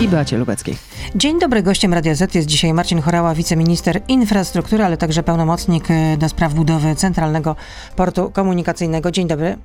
i 0.00 0.08
Beacie 0.08 0.38
Lubeckiej. 0.38 0.76
Dzień 1.14 1.40
dobry, 1.40 1.62
gościem 1.62 1.94
Radia 1.94 2.14
Z 2.14 2.34
jest 2.34 2.48
dzisiaj 2.48 2.74
Marcin 2.74 3.02
Chorała, 3.02 3.34
wiceminister 3.34 4.00
infrastruktury, 4.08 4.84
ale 4.84 4.96
także 4.96 5.22
pełnomocnik 5.22 5.90
e, 5.90 6.16
do 6.16 6.28
spraw 6.28 6.54
budowy 6.54 6.94
Centralnego 6.94 7.56
Portu 7.96 8.30
Komunikacyjnego. 8.30 9.10
Dzień 9.10 9.28
dobry. 9.28 9.56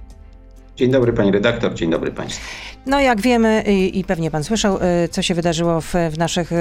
Dzień 0.75 0.91
dobry 0.91 1.13
pani 1.13 1.31
redaktor, 1.31 1.73
dzień 1.73 1.91
dobry 1.91 2.11
państwu. 2.11 2.45
No 2.85 2.99
jak 2.99 3.21
wiemy 3.21 3.63
i, 3.67 3.99
i 3.99 4.03
pewnie 4.03 4.31
pan 4.31 4.43
słyszał, 4.43 4.77
y, 4.77 5.09
co 5.09 5.21
się 5.21 5.35
wydarzyło 5.35 5.81
w, 5.81 5.93
w 6.11 6.17
naszych 6.17 6.51
y, 6.51 6.55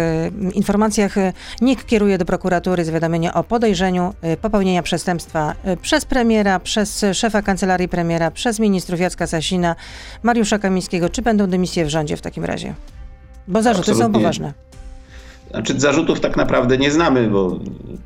informacjach, 0.55 1.15
NIK 1.61 1.85
kieruje 1.85 2.19
do 2.19 2.25
prokuratury 2.25 2.85
zawiadomienie 2.85 3.35
o 3.35 3.45
podejrzeniu 3.45 4.15
popełnienia 4.43 4.83
przestępstwa 4.83 5.55
przez 5.83 6.05
premiera, 6.05 6.61
przez 6.61 7.05
szefa 7.13 7.43
kancelarii 7.43 7.89
premiera, 7.89 8.31
przez 8.31 8.59
ministrów 8.59 9.01
Jacka 9.01 9.27
Sasina, 9.27 9.77
Mariusza 10.23 10.59
Kamińskiego. 10.59 11.09
Czy 11.09 11.23
będą 11.23 11.47
dymisje 11.47 11.85
w 11.85 11.89
rządzie 11.89 12.17
w 12.17 12.21
takim 12.21 12.45
razie? 12.45 12.75
Bo 13.51 13.63
zarzuty 13.63 13.91
Absolutnie. 13.91 14.15
są 14.15 14.21
poważne. 14.21 14.53
Znaczy 15.51 15.81
zarzutów 15.81 16.21
tak 16.21 16.37
naprawdę 16.37 16.79
nie 16.79 16.91
znamy, 16.91 17.29
bo 17.29 17.59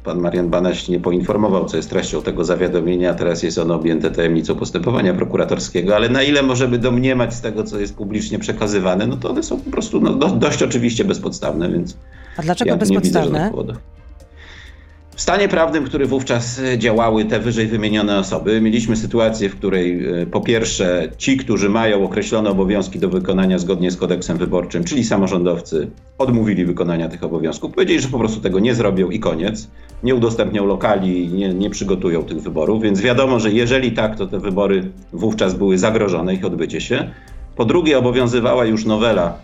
pan 0.05 0.19
Marian 0.19 0.50
Banaś 0.50 0.88
nie 0.88 1.00
poinformował, 1.00 1.64
co 1.64 1.77
jest 1.77 1.91
treścią 1.91 2.23
tego 2.23 2.45
zawiadomienia. 2.45 3.14
Teraz 3.14 3.42
jest 3.42 3.59
ono 3.59 3.74
objęte 3.74 4.10
tajemnicą 4.10 4.55
postępowania 4.55 5.14
prokuratorskiego, 5.14 5.96
ale 5.96 6.09
na 6.09 6.22
ile 6.22 6.42
możemy 6.42 6.78
domniemać 6.78 7.34
z 7.34 7.41
tego, 7.41 7.64
co 7.64 7.80
jest 7.80 7.96
publicznie 7.96 8.38
przekazywane, 8.38 9.06
no 9.06 9.16
to 9.16 9.30
one 9.30 9.42
są 9.42 9.60
po 9.60 9.70
prostu 9.70 10.00
no, 10.00 10.14
do, 10.14 10.28
dość 10.28 10.62
oczywiście 10.62 11.05
bezpodstawne, 11.05 11.69
więc. 11.69 11.97
A 12.36 12.42
dlaczego 12.42 12.70
ja 12.70 12.77
bezpodstawne? 12.77 13.52
W 15.16 15.20
stanie 15.20 15.48
prawnym, 15.48 15.84
który 15.84 16.06
wówczas 16.06 16.59
e, 16.59 16.78
działały 16.78 17.24
te 17.24 17.41
wyżej 17.41 17.66
wymienione 17.66 18.18
osoby, 18.18 18.60
mieliśmy 18.60 18.96
sytuację, 18.96 19.48
w 19.48 19.56
której 19.56 20.06
e, 20.22 20.27
po 20.27 20.41
pierwsze 20.41 21.09
ci, 21.18 21.36
którzy 21.36 21.68
mają 21.68 22.05
określone 22.05 22.50
obowiązki 22.50 22.98
do 22.98 23.09
wykonania 23.09 23.58
zgodnie 23.58 23.91
z 23.91 23.96
kodeksem 23.96 24.38
wyborczym, 24.38 24.84
czyli 24.84 25.05
samorządowcy, 25.05 25.91
odmówili 26.19 26.64
wykonania 26.64 27.08
tych 27.08 27.24
obowiązków. 27.24 27.72
Powiedzieli, 27.72 28.00
że 28.00 28.08
po 28.08 28.19
prostu 28.19 28.41
tego 28.41 28.60
nie 28.60 28.74
zrobią 28.74 29.11
i 29.11 29.20
koniec. 29.20 29.69
Nie 30.02 30.14
udostępnią 30.14 30.66
lokali, 30.66 31.28
nie, 31.28 31.55
nie 31.55 31.70
przygotują 31.70 32.22
tych 32.22 32.42
wyborów, 32.42 32.83
więc 32.83 33.00
wiadomo, 33.00 33.41
że 33.41 33.50
jeżeli 33.50 33.92
tak, 33.92 34.17
to 34.17 34.27
te 34.27 34.39
wybory 34.39 34.91
wówczas 35.12 35.55
były 35.55 35.78
zagrożone, 35.78 36.34
ich 36.34 36.44
odbycie 36.44 36.80
się. 36.80 37.11
Po 37.56 37.64
drugie, 37.64 37.98
obowiązywała 37.98 38.64
już 38.64 38.84
nowela 38.84 39.39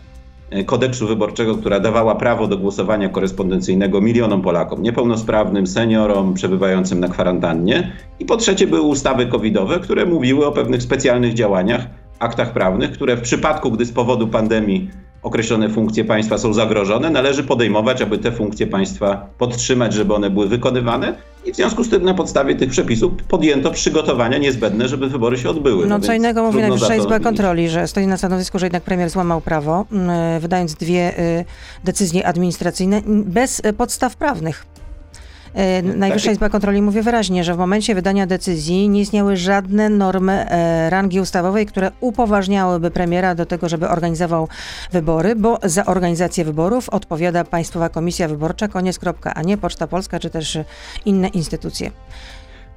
kodeksu 0.67 1.07
wyborczego, 1.07 1.55
która 1.55 1.81
dawała 1.81 2.15
prawo 2.15 2.47
do 2.47 2.59
głosowania 2.59 3.09
korespondencyjnego 3.09 4.01
milionom 4.01 4.43
Polakom, 4.43 4.83
niepełnosprawnym, 4.83 5.67
seniorom 5.67 6.35
przebywającym 6.35 7.01
na 7.01 7.09
kwarantannie. 7.09 7.93
I 8.19 8.25
po 8.25 8.37
trzecie 8.37 8.67
były 8.67 8.83
ustawy 8.83 9.27
covidowe, 9.27 9.81
które 9.81 10.07
mówiły 10.07 10.47
o 10.47 10.53
pewnych 10.53 10.83
specjalnych 10.83 11.35
działaniach, 11.35 11.87
aktach 12.19 12.53
prawnych, 12.53 12.93
które 12.93 13.17
w 13.17 13.21
przypadku, 13.21 13.71
gdy 13.71 13.85
z 13.85 13.93
powodu 13.93 14.29
pandemii 14.29 14.91
określone 15.23 15.69
funkcje 15.69 16.05
państwa 16.05 16.39
są 16.39 16.53
zagrożone, 16.53 17.11
należy 17.11 17.45
podejmować, 17.45 18.03
aby 18.03 18.19
te 18.19 18.33
funkcje 18.33 18.67
państwa 18.67 19.27
podtrzymać, 19.39 19.93
żeby 19.93 20.15
one 20.15 20.31
były 20.31 20.49
wykonywane. 20.49 21.15
I 21.45 21.53
w 21.53 21.57
związku 21.57 21.85
z 21.85 21.91
tym 21.91 22.05
na 22.05 22.15
podstawie 22.15 22.55
tych 22.55 22.71
przepisów 22.71 23.13
podjęto 23.29 23.71
przygotowania 23.71 24.39
niezbędne, 24.39 24.89
żeby 24.89 25.09
wybory 25.09 25.39
się 25.39 25.51
odbyły. 25.51 25.87
No, 25.87 25.99
no 25.99 26.07
co 26.07 26.13
innego 26.13 26.43
mówi 26.43 26.59
Najwyższa 26.59 26.95
Izba 26.97 27.21
Kontroli, 27.21 27.69
że 27.69 27.89
stoi 27.89 28.07
na 28.07 28.17
stanowisku, 28.17 28.59
że 28.59 28.67
jednak 28.67 28.83
premier 28.83 29.11
złamał 29.11 29.41
prawo, 29.41 29.87
wydając 30.41 30.75
dwie 30.75 31.19
y, 31.19 31.45
decyzje 31.85 32.27
administracyjne 32.27 33.03
bez 33.07 33.59
y, 33.59 33.73
podstaw 33.73 34.17
prawnych. 34.17 34.67
E, 35.55 35.83
Najwyższa 35.83 36.27
tak. 36.27 36.35
Izba 36.35 36.49
Kontroli 36.49 36.83
mówi 36.83 37.03
wyraźnie, 37.03 37.45
że 37.45 37.55
w 37.55 37.59
momencie 37.59 37.95
wydania 37.95 38.27
decyzji 38.27 38.89
nie 38.89 39.01
istniały 39.01 39.37
żadne 39.37 39.89
normy 39.89 40.33
e, 40.33 40.91
rangi 40.91 41.21
ustawowej, 41.21 41.67
które 41.67 41.91
upoważniałyby 42.01 42.91
premiera 42.91 43.35
do 43.35 43.47
tego, 43.47 43.69
żeby 43.69 43.89
organizował 43.89 44.49
wybory, 44.93 45.37
bo 45.37 45.59
za 45.63 45.87
organizację 45.87 46.45
wyborów 46.45 46.89
odpowiada 46.89 47.45
Państwowa 47.45 47.89
Komisja 47.89 48.29
Wyborcza, 48.29 48.69
koniec 48.69 48.99
kropka, 48.99 49.35
a 49.35 49.43
nie 49.43 49.59
Poczta 49.59 49.87
Polska 49.87 50.19
czy 50.19 50.31
też 50.31 50.59
inne 51.05 51.29
instytucje. 51.29 51.91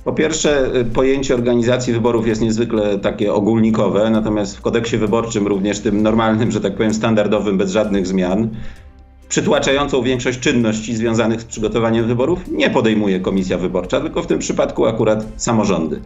Po 0.03 0.13
pierwsze, 0.13 0.71
pojęcie 0.93 1.33
organizacji 1.33 1.93
wyborów 1.93 2.27
jest 2.27 2.41
niezwykle 2.41 2.99
takie 2.99 3.33
ogólnikowe, 3.33 4.09
natomiast 4.09 4.57
w 4.57 4.61
kodeksie 4.61 4.97
wyborczym, 4.97 5.47
również 5.47 5.79
tym 5.79 6.03
normalnym, 6.03 6.51
że 6.51 6.61
tak 6.61 6.75
powiem, 6.75 6.93
standardowym, 6.93 7.57
bez 7.57 7.71
żadnych 7.71 8.07
zmian, 8.07 8.49
przytłaczającą 9.33 10.01
większość 10.01 10.39
czynności 10.39 10.95
związanych 10.95 11.41
z 11.41 11.45
przygotowaniem 11.45 12.07
wyborów 12.07 12.39
nie 12.51 12.69
podejmuje 12.69 13.19
komisja 13.19 13.57
wyborcza, 13.57 14.01
tylko 14.01 14.21
w 14.21 14.27
tym 14.27 14.39
przypadku 14.39 14.85
akurat 14.85 15.25
samorządy. 15.37 16.01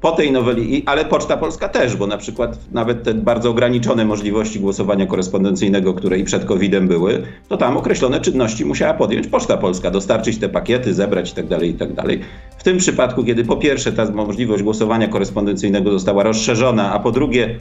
Po 0.00 0.12
tej 0.12 0.32
noweli, 0.32 0.82
ale 0.86 1.04
Poczta 1.04 1.36
Polska 1.36 1.68
też, 1.68 1.96
bo 1.96 2.06
na 2.06 2.18
przykład 2.18 2.58
nawet 2.72 3.02
te 3.02 3.14
bardzo 3.14 3.50
ograniczone 3.50 4.04
możliwości 4.04 4.60
głosowania 4.60 5.06
korespondencyjnego, 5.06 5.94
które 5.94 6.18
i 6.18 6.24
przed 6.24 6.44
COVID-em 6.44 6.88
były, 6.88 7.22
to 7.48 7.56
tam 7.56 7.76
określone 7.76 8.20
czynności 8.20 8.64
musiała 8.64 8.94
podjąć 8.94 9.26
Poczta 9.26 9.56
Polska, 9.56 9.90
dostarczyć 9.90 10.38
te 10.38 10.48
pakiety, 10.48 10.94
zebrać 10.94 11.28
itd. 11.28 11.56
Tak 11.56 11.66
itd. 11.66 11.94
Tak 11.94 12.18
w 12.58 12.62
tym 12.62 12.78
przypadku, 12.78 13.24
kiedy 13.24 13.44
po 13.44 13.56
pierwsze 13.56 13.92
ta 13.92 14.10
możliwość 14.10 14.62
głosowania 14.62 15.08
korespondencyjnego 15.08 15.90
została 15.90 16.22
rozszerzona, 16.22 16.92
a 16.92 16.98
po 16.98 17.12
drugie 17.12 17.58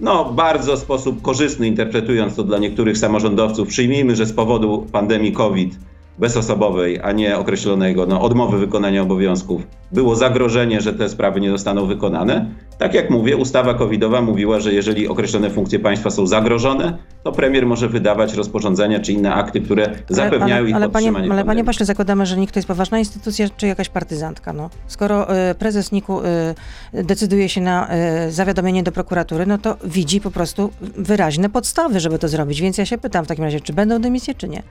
no, 0.00 0.32
bardzo 0.32 0.76
sposób 0.76 1.22
korzystny 1.22 1.66
interpretując 1.66 2.36
to 2.36 2.42
dla 2.42 2.58
niektórych 2.58 2.98
samorządowców, 2.98 3.68
przyjmijmy, 3.68 4.16
że 4.16 4.26
z 4.26 4.32
powodu 4.32 4.86
pandemii 4.92 5.32
COVID 5.32 5.78
bezosobowej, 6.18 7.00
a 7.02 7.12
nie 7.12 7.38
określonego 7.38 8.06
no, 8.06 8.20
odmowy 8.20 8.58
wykonania 8.58 9.02
obowiązków, 9.02 9.66
było 9.92 10.16
zagrożenie, 10.16 10.80
że 10.80 10.92
te 10.92 11.08
sprawy 11.08 11.40
nie 11.40 11.50
zostaną 11.50 11.86
wykonane. 11.86 12.46
Tak 12.78 12.94
jak 12.94 13.10
mówię, 13.10 13.36
ustawa 13.36 13.74
covidowa 13.74 14.22
mówiła, 14.22 14.60
że 14.60 14.72
jeżeli 14.72 15.08
określone 15.08 15.50
funkcje 15.50 15.78
państwa 15.78 16.10
są 16.10 16.26
zagrożone, 16.26 16.98
to 17.22 17.32
premier 17.32 17.66
może 17.66 17.88
wydawać 17.88 18.34
rozporządzenia 18.34 19.00
czy 19.00 19.12
inne 19.12 19.34
akty, 19.34 19.60
które 19.60 19.90
zapewniają 20.08 20.56
ale, 20.60 20.68
ich 20.68 20.76
ale. 20.76 20.88
Panie, 20.88 21.12
ale 21.30 21.44
panie 21.44 21.64
pośle, 21.64 21.86
zakładamy, 21.86 22.26
że 22.26 22.36
NIK 22.36 22.52
to 22.52 22.58
jest 22.58 22.68
poważna 22.68 22.98
instytucja, 22.98 23.46
czy 23.56 23.66
jakaś 23.66 23.88
partyzantka. 23.88 24.52
No. 24.52 24.70
Skoro 24.86 25.36
y, 25.50 25.54
prezes 25.54 25.92
NIK-u 25.92 26.20
y, 26.20 27.04
decyduje 27.04 27.48
się 27.48 27.60
na 27.60 27.88
y, 28.26 28.32
zawiadomienie 28.32 28.82
do 28.82 28.92
prokuratury, 28.92 29.46
no 29.46 29.58
to 29.58 29.76
widzi 29.84 30.20
po 30.20 30.30
prostu 30.30 30.70
wyraźne 30.80 31.48
podstawy, 31.48 32.00
żeby 32.00 32.18
to 32.18 32.28
zrobić. 32.28 32.60
Więc 32.60 32.78
ja 32.78 32.86
się 32.86 32.98
pytam 32.98 33.24
w 33.24 33.28
takim 33.28 33.44
razie, 33.44 33.60
czy 33.60 33.72
będą 33.72 33.98
dymisje, 33.98 34.34
czy 34.34 34.48
nie? 34.48 34.62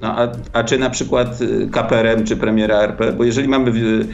No, 0.00 0.08
a, 0.18 0.28
a 0.52 0.64
czy 0.64 0.78
na 0.78 0.90
przykład 0.90 1.40
y, 1.40 1.68
KPRM 1.72 2.24
czy 2.24 2.36
premiera 2.36 2.82
RP? 2.82 3.12
Bo 3.12 3.24
jeżeli 3.24 3.48
mamy 3.48 3.70
Y, 3.70 4.06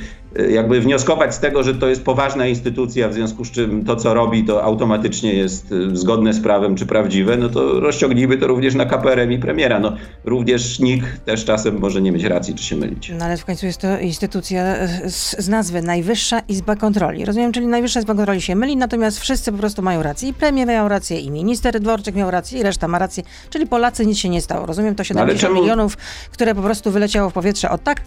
jakby 0.51 0.81
wnioskować 0.81 1.35
z 1.35 1.41
tego, 1.41 1.63
że 1.63 1.75
to 1.75 1.89
jest 1.89 2.05
poważna 2.05 2.47
instytucja, 2.47 3.09
w 3.09 3.15
związku 3.15 3.45
z 3.45 3.51
czym 3.51 3.85
to, 3.85 3.97
co 3.97 4.15
robi, 4.15 4.45
to 4.45 4.65
automatycznie 4.65 5.35
jest 5.35 5.73
y, 5.73 5.97
zgodne 5.97 6.33
z 6.33 6.41
prawem 6.41 6.77
czy 6.77 6.87
prawdziwe, 6.87 7.37
no 7.37 7.49
to 7.49 7.81
rozciągnijmy 7.81 8.37
to 8.37 8.47
również 8.47 8.75
na 8.75 8.87
KPRM 8.87 9.33
i 9.33 9.39
premiera. 9.39 9.81
No, 9.81 9.97
również 10.25 10.79
nikt 10.81 11.25
też 11.25 11.45
czasem 11.45 11.79
może 11.79 12.03
nie 12.03 12.13
mieć 12.13 12.25
racji, 12.25 12.55
czy 12.55 12.65
się 12.65 12.77
mylić. 12.77 13.13
No 13.19 13.25
ale 13.25 13.37
w 13.37 13.45
końcu 13.45 13.67
jest 13.67 13.81
to 13.81 13.99
instytucja 13.99 14.89
z, 15.07 15.39
z 15.39 15.49
nazwy 15.49 15.83
Najwyższa 15.83 16.41
Izba 16.49 16.77
Kontroli. 16.77 17.25
Rozumiem, 17.25 17.53
czyli 17.53 17.67
Najwyższa 17.67 18.01
Izba 18.01 18.15
Kontroli 18.15 18.41
się 18.41 18.55
myli, 18.55 18.77
natomiast 18.77 19.21
wszyscy 19.21 19.53
po 19.53 19.59
prostu 19.59 19.83
mają 19.83 20.03
rację. 20.03 20.29
I 20.29 20.35
premier 20.35 20.69
miał 20.69 20.89
rację, 20.89 21.21
i 21.21 21.31
minister 21.31 21.81
Dworczyk 21.81 22.15
miał 22.15 22.31
rację, 22.31 22.61
i 22.61 22.63
reszta 22.63 22.89
ma 22.89 22.99
rację. 22.99 23.23
Czyli 23.51 23.67
Polacy 23.67 24.07
nic 24.07 24.19
się 24.19 24.29
nie 24.29 24.41
stało. 24.41 24.67
Rozumiem, 24.67 24.95
to 24.95 25.05
70 25.05 25.43
no, 25.43 25.49
czemu... 25.49 25.61
milionów, 25.61 25.97
które 26.31 26.55
po 26.55 26.63
prostu 26.63 26.91
wyleciało 26.91 27.31
w 27.31 27.33
powietrze 27.33 27.71
o 27.71 27.79
tak 27.79 28.01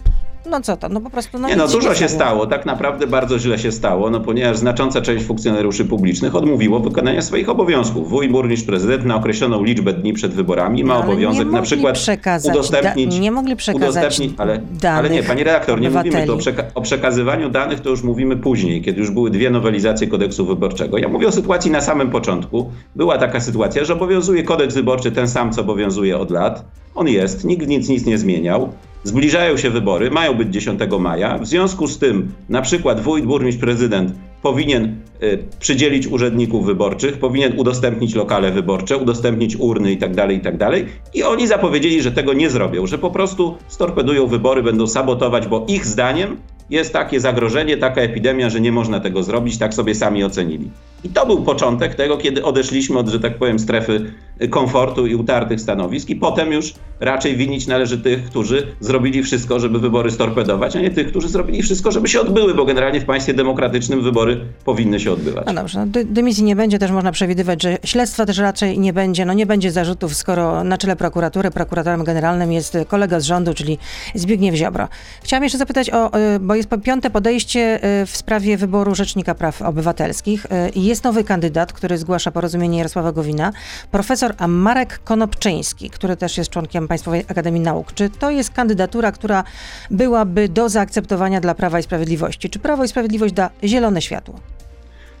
no 0.50 0.60
co 0.60 0.76
to, 0.76 0.88
no 0.88 1.00
po 1.00 1.10
prostu... 1.10 1.38
No 1.38 1.48
nie 1.48 1.56
no, 1.56 1.68
dużo 1.68 1.94
się 1.94 2.08
stało, 2.08 2.46
tak 2.46 2.66
naprawdę 2.66 3.06
bardzo 3.06 3.38
źle 3.38 3.58
się 3.58 3.72
stało, 3.72 4.10
no 4.10 4.20
ponieważ 4.20 4.56
znacząca 4.56 5.00
część 5.00 5.24
funkcjonariuszy 5.24 5.84
publicznych 5.84 6.36
odmówiło 6.36 6.80
wykonania 6.80 7.22
swoich 7.22 7.48
obowiązków. 7.48 8.10
Wuj, 8.10 8.28
burmistrz, 8.28 8.66
prezydent 8.66 9.04
na 9.04 9.16
określoną 9.16 9.64
liczbę 9.64 9.92
dni 9.92 10.12
przed 10.12 10.34
wyborami 10.34 10.84
ma 10.84 10.94
no, 10.94 11.00
obowiązek 11.00 11.50
na 11.50 11.62
przykład 11.62 11.98
udostępnić... 12.44 13.14
Da, 13.14 13.20
nie 13.20 13.30
mogli 13.30 13.56
przekazać 13.56 14.20
ale, 14.36 14.60
ale 14.82 15.10
nie, 15.10 15.22
pani 15.22 15.44
redaktor, 15.44 15.80
nie 15.80 15.90
mówimy 15.90 16.26
tu 16.26 16.34
o, 16.34 16.36
przeka 16.36 16.62
o 16.74 16.80
przekazywaniu 16.80 17.50
danych, 17.50 17.80
to 17.80 17.90
już 17.90 18.02
mówimy 18.02 18.36
później, 18.36 18.82
kiedy 18.82 19.00
już 19.00 19.10
były 19.10 19.30
dwie 19.30 19.50
nowelizacje 19.50 20.06
kodeksu 20.06 20.46
wyborczego. 20.46 20.98
Ja 20.98 21.08
mówię 21.08 21.28
o 21.28 21.32
sytuacji 21.32 21.70
na 21.70 21.80
samym 21.80 22.10
początku. 22.10 22.70
Była 22.96 23.18
taka 23.18 23.40
sytuacja, 23.40 23.84
że 23.84 23.92
obowiązuje 23.92 24.42
kodeks 24.42 24.74
wyborczy 24.74 25.12
ten 25.12 25.28
sam, 25.28 25.52
co 25.52 25.60
obowiązuje 25.60 26.18
od 26.18 26.30
lat. 26.30 26.64
On 26.94 27.08
jest, 27.08 27.44
nikt 27.44 27.68
nic, 27.68 27.88
nic 27.88 28.06
nie 28.06 28.18
zmieniał. 28.18 28.72
Zbliżają 29.04 29.56
się 29.56 29.70
wybory, 29.70 30.10
mają 30.10 30.34
być 30.34 30.48
10 30.48 30.80
maja. 31.00 31.38
W 31.38 31.46
związku 31.46 31.86
z 31.86 31.98
tym, 31.98 32.32
na 32.48 32.62
przykład 32.62 33.00
wójt, 33.00 33.24
burmistrz, 33.24 33.60
prezydent 33.60 34.12
powinien 34.42 34.96
y, 35.22 35.38
przydzielić 35.60 36.06
urzędników 36.06 36.66
wyborczych, 36.66 37.18
powinien 37.18 37.58
udostępnić 37.58 38.14
lokale 38.14 38.52
wyborcze, 38.52 38.96
udostępnić 38.96 39.56
urny 39.56 39.90
itd., 39.90 40.14
tak 40.14 40.30
itd. 40.30 40.58
Tak 40.58 40.74
I 41.14 41.22
oni 41.22 41.46
zapowiedzieli, 41.46 42.02
że 42.02 42.12
tego 42.12 42.32
nie 42.32 42.50
zrobią, 42.50 42.86
że 42.86 42.98
po 42.98 43.10
prostu 43.10 43.56
storpedują 43.68 44.26
wybory, 44.26 44.62
będą 44.62 44.86
sabotować, 44.86 45.46
bo 45.46 45.66
ich 45.68 45.86
zdaniem 45.86 46.36
jest 46.70 46.92
takie 46.92 47.20
zagrożenie, 47.20 47.76
taka 47.76 48.00
epidemia, 48.00 48.50
że 48.50 48.60
nie 48.60 48.72
można 48.72 49.00
tego 49.00 49.22
zrobić, 49.22 49.58
tak 49.58 49.74
sobie 49.74 49.94
sami 49.94 50.24
ocenili. 50.24 50.70
I 51.04 51.08
to 51.08 51.26
był 51.26 51.42
początek 51.42 51.94
tego, 51.94 52.16
kiedy 52.16 52.44
odeszliśmy 52.44 52.98
od, 52.98 53.08
że 53.08 53.20
tak 53.20 53.38
powiem, 53.38 53.58
strefy 53.58 54.12
komfortu 54.50 55.06
i 55.06 55.14
utartych 55.14 55.60
stanowisk 55.60 56.08
i 56.08 56.16
potem 56.16 56.52
już 56.52 56.74
raczej 57.00 57.36
winić 57.36 57.66
należy 57.66 57.98
tych, 57.98 58.24
którzy 58.24 58.66
zrobili 58.80 59.22
wszystko, 59.22 59.60
żeby 59.60 59.78
wybory 59.78 60.10
storpedować, 60.10 60.76
a 60.76 60.80
nie 60.80 60.90
tych, 60.90 61.08
którzy 61.08 61.28
zrobili 61.28 61.62
wszystko, 61.62 61.92
żeby 61.92 62.08
się 62.08 62.20
odbyły, 62.20 62.54
bo 62.54 62.64
generalnie 62.64 63.00
w 63.00 63.04
państwie 63.04 63.34
demokratycznym 63.34 64.02
wybory 64.02 64.40
powinny 64.64 65.00
się 65.00 65.12
odbywać. 65.12 65.46
No 65.46 65.54
dobrze, 65.54 65.78
no, 65.78 65.86
dy 65.86 66.04
dymisji 66.04 66.44
nie 66.44 66.56
będzie, 66.56 66.78
też 66.78 66.90
można 66.90 67.12
przewidywać, 67.12 67.62
że 67.62 67.78
śledztwa 67.84 68.26
też 68.26 68.38
raczej 68.38 68.78
nie 68.78 68.92
będzie. 68.92 69.24
No 69.24 69.32
nie 69.32 69.46
będzie 69.46 69.70
zarzutów, 69.70 70.14
skoro 70.14 70.64
na 70.64 70.78
czele 70.78 70.96
prokuratury, 70.96 71.50
prokuratorem 71.50 72.04
generalnym 72.04 72.52
jest 72.52 72.78
kolega 72.88 73.20
z 73.20 73.24
rządu, 73.24 73.54
czyli 73.54 73.78
Zbigniew 74.14 74.54
Ziobro. 74.54 74.88
Chciałam 75.22 75.42
jeszcze 75.42 75.58
zapytać 75.58 75.90
o, 75.90 76.18
y, 76.18 76.40
bo 76.40 76.54
jest 76.54 76.68
piąte 76.82 77.10
podejście 77.10 77.84
y, 78.02 78.06
w 78.06 78.16
sprawie 78.16 78.56
wyboru 78.56 78.94
Rzecznika 78.94 79.34
Praw 79.34 79.62
Obywatelskich 79.62 80.46
y, 80.46 80.48
i 80.68 80.84
jest 80.84 81.04
nowy 81.04 81.24
kandydat, 81.24 81.72
który 81.72 81.98
zgłasza 81.98 82.30
porozumienie 82.30 82.78
Jarosława 82.78 83.12
Gowina, 83.12 83.52
profesor 83.90 84.25
Marek 84.48 85.00
Konopczyński, 85.04 85.90
który 85.90 86.16
też 86.16 86.38
jest 86.38 86.50
członkiem 86.50 86.88
Państwowej 86.88 87.24
Akademii 87.28 87.60
Nauk. 87.60 87.92
Czy 87.92 88.10
to 88.10 88.30
jest 88.30 88.50
kandydatura, 88.50 89.12
która 89.12 89.44
byłaby 89.90 90.48
do 90.48 90.68
zaakceptowania 90.68 91.40
dla 91.40 91.54
Prawa 91.54 91.78
i 91.78 91.82
Sprawiedliwości? 91.82 92.50
Czy 92.50 92.58
Prawo 92.58 92.84
i 92.84 92.88
Sprawiedliwość 92.88 93.34
da 93.34 93.50
zielone 93.64 94.02
światło? 94.02 94.40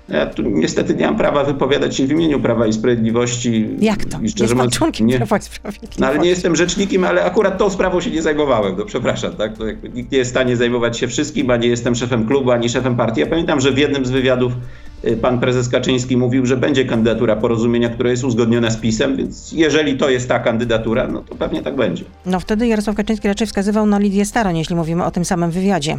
Ja 0.08 0.26
tu 0.26 0.42
niestety 0.42 0.94
nie 0.94 1.06
mam 1.06 1.16
prawa 1.16 1.44
wypowiadać 1.44 1.96
się 1.96 2.06
w 2.06 2.10
imieniu 2.10 2.40
Prawa 2.40 2.66
i 2.66 2.72
Sprawiedliwości. 2.72 3.68
Jak 3.78 4.04
to? 4.04 4.18
I 4.22 4.28
szczerze 4.28 4.54
jest 4.54 4.74
członkiem 4.74 5.06
nie, 5.06 5.16
Prawa 5.16 5.38
i 5.38 5.42
Sprawiedliwości. 5.42 6.00
No 6.00 6.06
ale 6.06 6.18
nie 6.18 6.28
jestem 6.28 6.56
rzecznikiem, 6.56 7.04
ale 7.04 7.24
akurat 7.24 7.58
tą 7.58 7.70
sprawą 7.70 8.00
się 8.00 8.10
nie 8.10 8.22
zajmowałem, 8.22 8.74
no 8.78 8.84
przepraszam, 8.84 9.36
tak? 9.36 9.58
To 9.58 9.64
nikt 9.94 10.12
nie 10.12 10.18
jest 10.18 10.30
w 10.30 10.34
stanie 10.34 10.56
zajmować 10.56 10.98
się 10.98 11.08
wszystkim, 11.08 11.50
a 11.50 11.56
nie 11.56 11.68
jestem 11.68 11.94
szefem 11.94 12.26
klubu, 12.26 12.50
ani 12.50 12.68
szefem 12.68 12.96
partii. 12.96 13.20
Ja 13.20 13.26
pamiętam, 13.26 13.60
że 13.60 13.72
w 13.72 13.78
jednym 13.78 14.06
z 14.06 14.10
wywiadów 14.10 14.52
pan 15.22 15.40
prezes 15.40 15.68
Kaczyński 15.68 16.16
mówił, 16.16 16.46
że 16.46 16.56
będzie 16.56 16.84
kandydatura 16.84 17.36
porozumienia, 17.36 17.88
która 17.88 18.10
jest 18.10 18.24
uzgodniona 18.24 18.70
z 18.70 18.76
PiSem, 18.76 19.16
więc 19.16 19.52
jeżeli 19.52 19.96
to 19.96 20.10
jest 20.10 20.28
ta 20.28 20.38
kandydatura, 20.38 21.08
no 21.08 21.22
to 21.22 21.34
pewnie 21.34 21.62
tak 21.62 21.76
będzie. 21.76 22.04
No 22.26 22.40
wtedy 22.40 22.66
Jarosław 22.66 22.96
Kaczyński 22.96 23.28
raczej 23.28 23.46
wskazywał 23.46 23.86
na 23.86 23.98
Lidię 23.98 24.24
Staroń, 24.24 24.58
jeśli 24.58 24.76
mówimy 24.76 25.04
o 25.04 25.10
tym 25.10 25.24
samym 25.24 25.50
wywiadzie. 25.50 25.98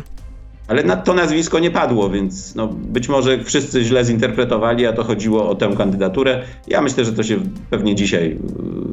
Ale 0.68 0.84
na 0.84 0.96
to 0.96 1.14
nazwisko 1.14 1.60
nie 1.60 1.72
padło, 1.72 2.10
więc 2.10 2.56
no, 2.56 2.68
być 2.68 3.10
może 3.10 3.44
wszyscy 3.44 3.84
źle 3.84 4.06
zinterpretowali, 4.06 4.86
a 4.86 4.94
to 4.94 5.04
chodziło 5.04 5.50
o 5.50 5.56
tę 5.56 5.74
kandydaturę. 5.78 6.44
Ja 6.68 6.82
myślę, 6.82 7.06
że 7.06 7.14
to 7.14 7.24
się 7.24 7.40
pewnie 7.70 7.96
dzisiaj 7.96 8.32
y, 8.32 8.38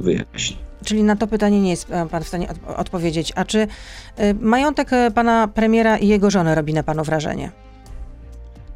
wyjaśni. 0.03 0.57
Czyli 0.85 1.03
na 1.03 1.17
to 1.17 1.27
pytanie 1.27 1.61
nie 1.61 1.71
jest 1.71 1.89
pan 2.11 2.23
w 2.23 2.29
stanie 2.29 2.49
odpowiedzieć. 2.77 3.33
A 3.37 3.45
czy 3.45 3.59
y, 3.59 3.67
majątek 4.41 4.93
y, 4.93 5.11
pana 5.15 5.49
premiera 5.49 5.97
i 5.97 6.09
jego 6.09 6.31
żony 6.31 6.55
robi 6.55 6.75
na 6.75 6.83
panu 6.83 7.05
wrażenie? 7.05 7.64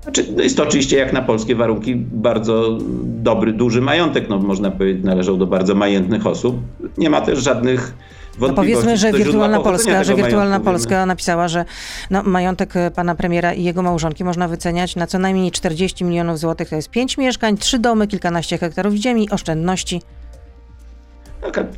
Znaczy, 0.08 0.32
no 0.36 0.42
jest 0.42 0.56
to 0.56 0.62
oczywiście 0.62 0.96
jak 0.96 1.12
na 1.12 1.22
polskie 1.22 1.54
warunki 1.54 1.96
bardzo 1.96 2.78
dobry, 3.04 3.52
duży 3.52 3.80
majątek. 3.80 4.28
No, 4.28 4.38
można 4.38 4.70
powiedzieć, 4.70 5.04
należał 5.04 5.36
do 5.36 5.46
bardzo 5.46 5.74
majętnych 5.74 6.26
osób. 6.26 6.56
Nie 6.98 7.10
ma 7.10 7.20
też 7.20 7.38
żadnych 7.38 7.94
no 8.40 8.52
powiedzmy, 8.52 8.96
że 8.96 9.12
Wirtualna 9.12 9.60
Polska, 9.60 10.04
że 10.04 10.14
Wirtualna 10.14 10.60
Polska 10.60 11.06
napisała, 11.06 11.48
że 11.48 11.64
no, 12.10 12.22
majątek 12.22 12.76
e, 12.76 12.90
pana 12.90 13.14
premiera 13.14 13.52
i 13.52 13.64
jego 13.64 13.82
małżonki 13.82 14.24
można 14.24 14.48
wyceniać 14.48 14.96
na 14.96 15.06
co 15.06 15.18
najmniej 15.18 15.50
40 15.50 16.04
milionów 16.04 16.38
złotych. 16.38 16.68
To 16.68 16.76
jest 16.76 16.90
5 16.90 17.18
mieszkań, 17.18 17.56
3 17.56 17.78
domy, 17.78 18.06
kilkanaście 18.06 18.58
hektarów 18.58 18.94
ziemi, 18.94 19.30
oszczędności. 19.30 20.02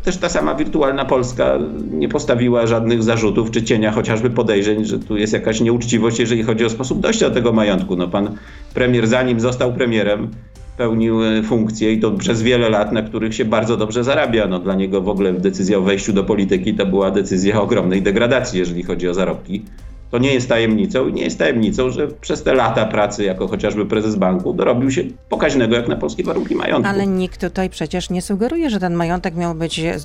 Też 0.04 0.16
ta 0.16 0.28
sama 0.28 0.54
wirtualna 0.54 1.04
Polska 1.04 1.58
nie 1.90 2.08
postawiła 2.08 2.66
żadnych 2.66 3.02
zarzutów 3.02 3.50
czy 3.50 3.62
cienia 3.62 3.92
chociażby 3.92 4.30
podejrzeń, 4.30 4.84
że 4.84 4.98
tu 4.98 5.16
jest 5.16 5.32
jakaś 5.32 5.60
nieuczciwość, 5.60 6.18
jeżeli 6.18 6.42
chodzi 6.42 6.64
o 6.64 6.70
sposób 6.70 7.00
dojścia 7.00 7.28
do 7.28 7.34
tego 7.34 7.52
majątku. 7.52 7.96
No, 7.96 8.08
pan 8.08 8.36
premier, 8.74 9.06
zanim 9.06 9.40
został 9.40 9.72
premierem, 9.72 10.30
pełnił 10.76 11.24
e, 11.24 11.42
funkcje 11.42 11.92
i 11.92 12.00
to 12.00 12.10
przez 12.10 12.42
wiele 12.42 12.68
lat, 12.68 12.92
na 12.92 13.02
których 13.02 13.34
się 13.34 13.44
bardzo 13.44 13.76
dobrze 13.76 14.04
zarabia. 14.04 14.46
No, 14.46 14.58
dla 14.58 14.74
niego 14.74 15.00
w 15.00 15.08
ogóle 15.08 15.32
decyzja 15.32 15.78
o 15.78 15.80
wejściu 15.80 16.12
do 16.12 16.24
polityki 16.24 16.74
to 16.74 16.86
była 16.86 17.10
decyzja 17.10 17.60
ogromnej 17.60 18.02
degradacji, 18.02 18.58
jeżeli 18.58 18.82
chodzi 18.82 19.08
o 19.08 19.14
zarobki. 19.14 19.64
To 20.10 20.18
nie 20.18 20.34
jest 20.34 20.48
tajemnicą 20.48 21.08
i 21.08 21.12
nie 21.12 21.22
jest 21.22 21.38
tajemnicą, 21.38 21.90
że 21.90 22.08
przez 22.08 22.42
te 22.42 22.54
lata 22.54 22.86
pracy 22.86 23.24
jako 23.24 23.48
chociażby 23.48 23.86
prezes 23.86 24.16
banku 24.16 24.52
dorobił 24.52 24.90
się 24.90 25.02
pokaźnego 25.28 25.76
jak 25.76 25.88
na 25.88 25.96
polskie 25.96 26.24
warunki 26.24 26.54
majątku. 26.54 26.90
Ale 26.90 27.06
nikt 27.06 27.40
tutaj 27.40 27.70
przecież 27.70 28.10
nie 28.10 28.22
sugeruje, 28.22 28.70
że 28.70 28.80
ten 28.80 28.94
majątek 28.94 29.36
miał 29.36 29.54
być 29.54 29.78
e, 29.78 29.98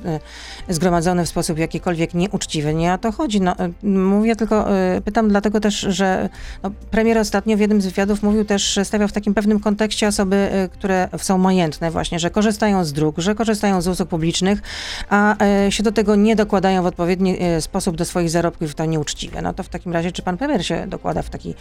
zgromadzony 0.70 1.26
w 1.26 1.30
sposób 1.30 1.58
jakikolwiek 1.58 2.14
nieuczciwy. 2.14 2.74
Nie 2.74 2.94
o 2.94 2.98
to 2.98 3.12
chodzi. 3.12 3.42
No, 3.42 3.56
e, 3.60 3.88
mówię 3.88 4.36
tylko, 4.36 4.78
e, 4.78 5.02
pytam 5.02 5.30
dlatego 5.30 5.60
też, 5.60 5.80
że 5.80 6.30
no, 6.64 6.72
premier 6.92 7.18
ostatnio 7.18 7.58
w 7.58 7.60
jednym 7.60 7.82
z 7.82 7.86
wywiadów 7.86 8.24
mówił 8.24 8.46
też, 8.46 8.80
stawiał 8.84 9.08
w 9.08 9.14
takim 9.14 9.34
pewnym 9.34 9.60
kontekście 9.60 10.08
osoby, 10.08 10.50
które 10.72 11.10
są 11.18 11.38
majętne 11.38 11.92
właśnie, 11.92 12.20
że 12.20 12.30
korzystają 12.30 12.86
z 12.86 12.94
dróg, 12.94 13.20
że 13.20 13.36
korzystają 13.36 13.82
z 13.82 13.88
usług 13.88 14.10
publicznych, 14.10 14.62
a 15.10 15.36
się 15.70 15.84
do 15.84 15.92
tego 15.92 16.16
nie 16.16 16.36
dokładają 16.36 16.84
w 16.84 16.86
odpowiedni 16.86 17.38
sposób 17.60 17.96
do 17.96 18.06
swoich 18.06 18.30
zarobków, 18.30 18.76
to 18.76 18.86
nieuczciwe. 18.86 19.42
No 19.42 19.54
to 19.54 19.64
w 19.64 19.70
takim 19.70 19.95
razie, 19.96 20.12
czy 20.12 20.22
pan 20.22 20.38
premier 20.38 20.66
się 20.66 20.88
dokłada 20.88 21.22
w 21.22 21.30
taki 21.30 21.54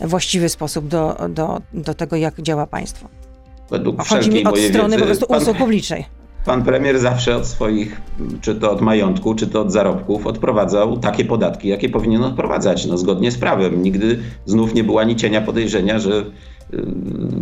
właściwy 0.00 0.48
sposób 0.48 0.88
do, 0.88 1.16
do, 1.28 1.60
do 1.74 1.94
tego, 1.94 2.16
jak 2.16 2.42
działa 2.42 2.66
państwo? 2.66 3.08
Według 3.70 4.02
Chodzi 4.02 4.30
mi 4.30 4.44
od 4.44 4.58
strony 4.58 4.96
wiedzy, 4.96 5.00
po 5.00 5.06
prostu 5.06 5.26
pan, 5.26 5.42
usług 5.42 5.56
publicznej. 5.56 6.04
Pan 6.44 6.62
premier 6.62 6.98
zawsze 6.98 7.36
od 7.36 7.46
swoich, 7.46 8.00
czy 8.40 8.54
to 8.54 8.70
od 8.70 8.80
majątku, 8.80 9.34
czy 9.34 9.46
to 9.46 9.60
od 9.60 9.72
zarobków, 9.72 10.26
odprowadzał 10.26 10.98
takie 10.98 11.24
podatki, 11.24 11.68
jakie 11.68 11.88
powinien 11.88 12.24
odprowadzać, 12.24 12.86
no, 12.86 12.98
zgodnie 12.98 13.30
z 13.30 13.38
prawem. 13.38 13.82
Nigdy 13.82 14.18
znów 14.46 14.74
nie 14.74 14.84
było 14.84 15.00
ani 15.00 15.16
cienia 15.16 15.40
podejrzenia, 15.40 15.98
że 15.98 16.24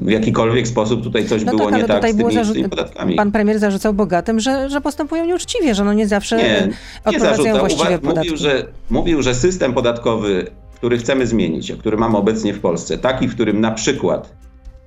w 0.02 0.10
jakikolwiek 0.10 0.68
sposób 0.68 1.02
tutaj 1.02 1.26
coś 1.26 1.44
no 1.44 1.56
było 1.56 1.70
tak, 1.70 1.80
nie 1.80 1.86
tak 1.86 2.10
z 2.10 2.16
tymi, 2.16 2.44
z 2.44 2.52
tymi, 2.52 2.68
podatkami. 2.68 3.14
Pan 3.14 3.32
premier 3.32 3.58
zarzucał 3.58 3.94
bogatym, 3.94 4.40
że, 4.40 4.70
że 4.70 4.80
postępują 4.80 5.26
nieuczciwie, 5.26 5.74
że 5.74 5.84
no 5.84 5.92
nie 5.92 6.08
zawsze 6.08 6.36
nie, 6.36 6.68
nie 7.12 7.18
właściwie 7.58 7.90
Uwa- 7.90 7.98
podatki. 7.98 8.30
Mówił 8.30 8.36
że, 8.36 8.66
mówił, 8.90 9.22
że 9.22 9.34
system 9.34 9.72
podatkowy, 9.72 10.46
który 10.74 10.98
chcemy 10.98 11.26
zmienić, 11.26 11.70
a 11.70 11.76
który 11.76 11.96
mamy 11.96 12.16
obecnie 12.16 12.54
w 12.54 12.60
Polsce, 12.60 12.98
taki, 12.98 13.28
w 13.28 13.34
którym 13.34 13.60
na 13.60 13.70
przykład 13.70 14.32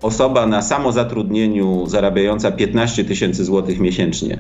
osoba 0.02 0.48
na 0.48 0.62
samozatrudnieniu 0.62 1.88
zarabiająca 1.88 2.52
15 2.52 3.06
tysięcy 3.06 3.46
złotych 3.46 3.80
miesięcznie 3.80 4.38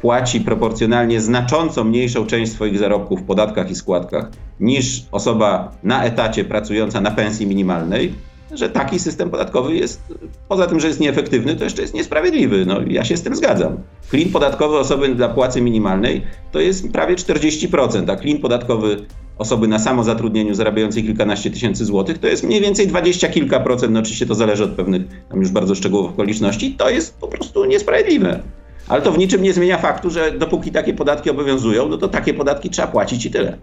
płaci 0.00 0.40
proporcjonalnie 0.40 1.20
znacząco 1.20 1.84
mniejszą 1.84 2.26
część 2.26 2.52
swoich 2.52 2.78
zarobków 2.78 3.20
w 3.20 3.24
podatkach 3.24 3.70
i 3.70 3.74
składkach 3.74 4.30
niż 4.60 5.04
osoba 5.12 5.72
na 5.82 6.04
etacie 6.04 6.44
pracująca 6.44 7.00
na 7.00 7.10
pensji 7.10 7.46
minimalnej, 7.46 8.14
że 8.54 8.70
taki 8.70 8.98
system 8.98 9.30
podatkowy 9.30 9.74
jest, 9.74 10.02
poza 10.48 10.66
tym, 10.66 10.80
że 10.80 10.88
jest 10.88 11.00
nieefektywny, 11.00 11.56
to 11.56 11.64
jeszcze 11.64 11.82
jest 11.82 11.94
niesprawiedliwy. 11.94 12.66
No, 12.66 12.80
ja 12.86 13.04
się 13.04 13.16
z 13.16 13.22
tym 13.22 13.36
zgadzam. 13.36 13.76
Klin 14.10 14.32
podatkowy 14.32 14.78
osoby 14.78 15.14
dla 15.14 15.28
płacy 15.28 15.60
minimalnej 15.60 16.22
to 16.52 16.60
jest 16.60 16.92
prawie 16.92 17.16
40%, 17.16 18.10
a 18.10 18.16
klin 18.16 18.40
podatkowy 18.40 19.06
osoby 19.38 19.68
na 19.68 19.78
samozatrudnieniu 19.78 20.54
zarabiającej 20.54 21.02
kilkanaście 21.02 21.50
tysięcy 21.50 21.84
złotych, 21.84 22.18
to 22.18 22.26
jest 22.26 22.44
mniej 22.44 22.60
więcej 22.60 22.86
dwadzieścia 22.86 23.28
kilka 23.28 23.60
procent, 23.60 23.92
no 23.92 24.00
oczywiście 24.00 24.26
to 24.26 24.34
zależy 24.34 24.64
od 24.64 24.70
pewnych 24.70 25.02
tam 25.28 25.40
już 25.40 25.50
bardzo 25.50 25.74
szczegółowych 25.74 26.12
okoliczności, 26.12 26.74
to 26.74 26.90
jest 26.90 27.18
po 27.18 27.28
prostu 27.28 27.64
niesprawiedliwe. 27.64 28.42
Ale 28.88 29.02
to 29.02 29.12
w 29.12 29.18
niczym 29.18 29.42
nie 29.42 29.52
zmienia 29.52 29.78
faktu, 29.78 30.10
że 30.10 30.32
dopóki 30.32 30.70
takie 30.70 30.94
podatki 30.94 31.30
obowiązują, 31.30 31.88
no 31.88 31.98
to 31.98 32.08
takie 32.08 32.34
podatki 32.34 32.70
trzeba 32.70 32.88
płacić 32.88 33.26
i 33.26 33.30
tyle. 33.30 33.58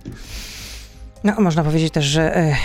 No, 1.27 1.33
można 1.39 1.63
powiedzieć 1.63 1.93
też, 1.93 2.05
że 2.05 2.37
y, 2.37 2.55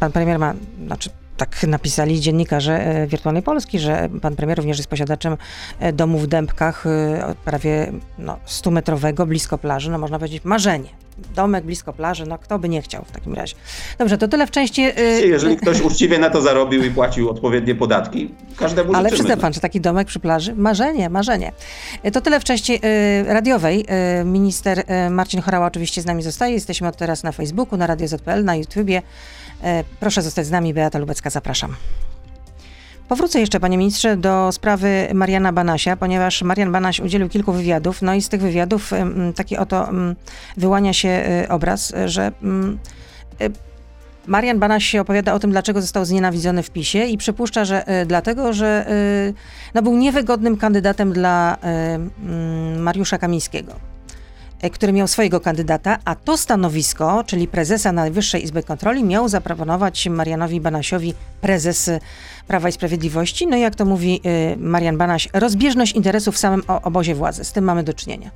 pan 0.00 0.12
premier 0.12 0.38
ma, 0.38 0.54
znaczy 0.86 1.10
tak 1.40 1.62
napisali 1.62 2.20
dziennikarze 2.20 2.86
e, 2.86 3.06
Wirtualnej 3.06 3.42
Polski, 3.42 3.78
że 3.78 4.08
pan 4.22 4.36
premier 4.36 4.58
również 4.58 4.78
jest 4.78 4.90
posiadaczem 4.90 5.36
e, 5.78 5.92
domu 5.92 6.18
w 6.18 6.26
Dębkach, 6.26 6.86
e, 6.86 7.34
prawie 7.44 7.92
no, 8.18 8.36
100-metrowego, 8.46 9.26
blisko 9.26 9.58
plaży, 9.58 9.90
no 9.90 9.98
można 9.98 10.18
powiedzieć 10.18 10.44
marzenie. 10.44 10.88
Domek 11.34 11.64
blisko 11.64 11.92
plaży, 11.92 12.26
no 12.26 12.38
kto 12.38 12.58
by 12.58 12.68
nie 12.68 12.82
chciał 12.82 13.04
w 13.04 13.12
takim 13.12 13.34
razie. 13.34 13.54
Dobrze, 13.98 14.18
to 14.18 14.28
tyle 14.28 14.46
w 14.46 14.50
części... 14.50 14.82
Jeżeli 15.24 15.56
ktoś 15.56 15.80
uczciwie 15.80 16.18
na 16.18 16.30
to 16.30 16.40
zarobił 16.42 16.84
i 16.84 16.90
płacił 16.90 17.30
odpowiednie 17.30 17.74
podatki, 17.74 18.34
każdemu 18.56 18.94
Ale 18.94 19.10
przyzna 19.10 19.36
pan, 19.36 19.52
czy 19.52 19.60
taki 19.60 19.80
domek 19.80 20.08
przy 20.08 20.20
plaży? 20.20 20.54
Marzenie, 20.54 21.10
marzenie. 21.10 21.52
To 22.12 22.20
tyle 22.20 22.40
w 22.40 22.44
części 22.44 22.80
radiowej. 23.26 23.84
Minister 24.24 24.84
Marcin 25.10 25.42
Chorała 25.42 25.66
oczywiście 25.66 26.02
z 26.02 26.06
nami 26.06 26.22
zostaje. 26.22 26.54
Jesteśmy 26.54 26.88
od 26.88 26.96
teraz 26.96 27.22
na 27.22 27.32
Facebooku, 27.32 27.78
na 27.78 27.86
Radio 27.86 28.08
ZPL, 28.08 28.44
na 28.44 28.56
YouTubie. 28.56 29.02
E, 29.62 29.84
proszę 30.00 30.22
zostać 30.22 30.46
z 30.46 30.50
nami, 30.50 30.74
Beata 30.74 30.98
Lubecka, 30.98 31.30
zapraszam. 31.30 31.76
Powrócę 33.08 33.40
jeszcze, 33.40 33.60
panie 33.60 33.78
ministrze, 33.78 34.16
do 34.16 34.52
sprawy 34.52 35.08
Mariana 35.14 35.52
Banasia, 35.52 35.96
ponieważ 35.96 36.42
Marian 36.42 36.72
Banaś 36.72 37.00
udzielił 37.00 37.28
kilku 37.28 37.52
wywiadów, 37.52 38.02
no 38.02 38.14
i 38.14 38.22
z 38.22 38.28
tych 38.28 38.40
wywiadów 38.40 38.90
taki 39.34 39.56
oto 39.56 39.88
wyłania 40.56 40.92
się 40.92 41.08
e, 41.08 41.46
obraz, 41.48 41.92
że 42.06 42.26
e, 42.26 42.32
Marian 44.26 44.58
Banaś 44.58 44.84
się 44.84 45.00
opowiada 45.00 45.34
o 45.34 45.38
tym, 45.38 45.50
dlaczego 45.50 45.80
został 45.80 46.04
znienawidzony 46.04 46.62
w 46.62 46.70
PiSie 46.70 46.98
i 46.98 47.18
przypuszcza, 47.18 47.64
że 47.64 47.84
dlatego, 48.06 48.52
że 48.52 48.86
no, 49.74 49.82
był 49.82 49.96
niewygodnym 49.96 50.56
kandydatem 50.56 51.12
dla 51.12 51.56
Mariusza 52.76 53.18
Kamińskiego. 53.18 53.72
E, 54.60 54.70
który 54.70 54.92
miał 54.92 55.08
swojego 55.08 55.40
kandydata, 55.40 55.98
a 56.04 56.14
to 56.14 56.36
stanowisko, 56.36 57.24
czyli 57.26 57.48
prezesa 57.48 57.92
Najwyższej 57.92 58.44
Izby 58.44 58.62
Kontroli, 58.62 59.04
miał 59.04 59.28
zaproponować 59.28 60.08
Marianowi 60.08 60.60
Banasiowi 60.60 61.14
prezes 61.40 61.90
Prawa 62.46 62.68
i 62.68 62.72
Sprawiedliwości. 62.72 63.46
No 63.46 63.56
i 63.56 63.60
jak 63.60 63.74
to 63.74 63.84
mówi 63.84 64.20
Marian 64.56 64.98
Banaś, 64.98 65.28
rozbieżność 65.32 65.92
interesów 65.92 66.34
w 66.34 66.38
samym 66.38 66.62
obozie 66.82 67.14
władzy. 67.14 67.44
Z 67.44 67.52
tym 67.52 67.64
mamy 67.64 67.82
do 67.82 67.94
czynienia. 67.94 68.30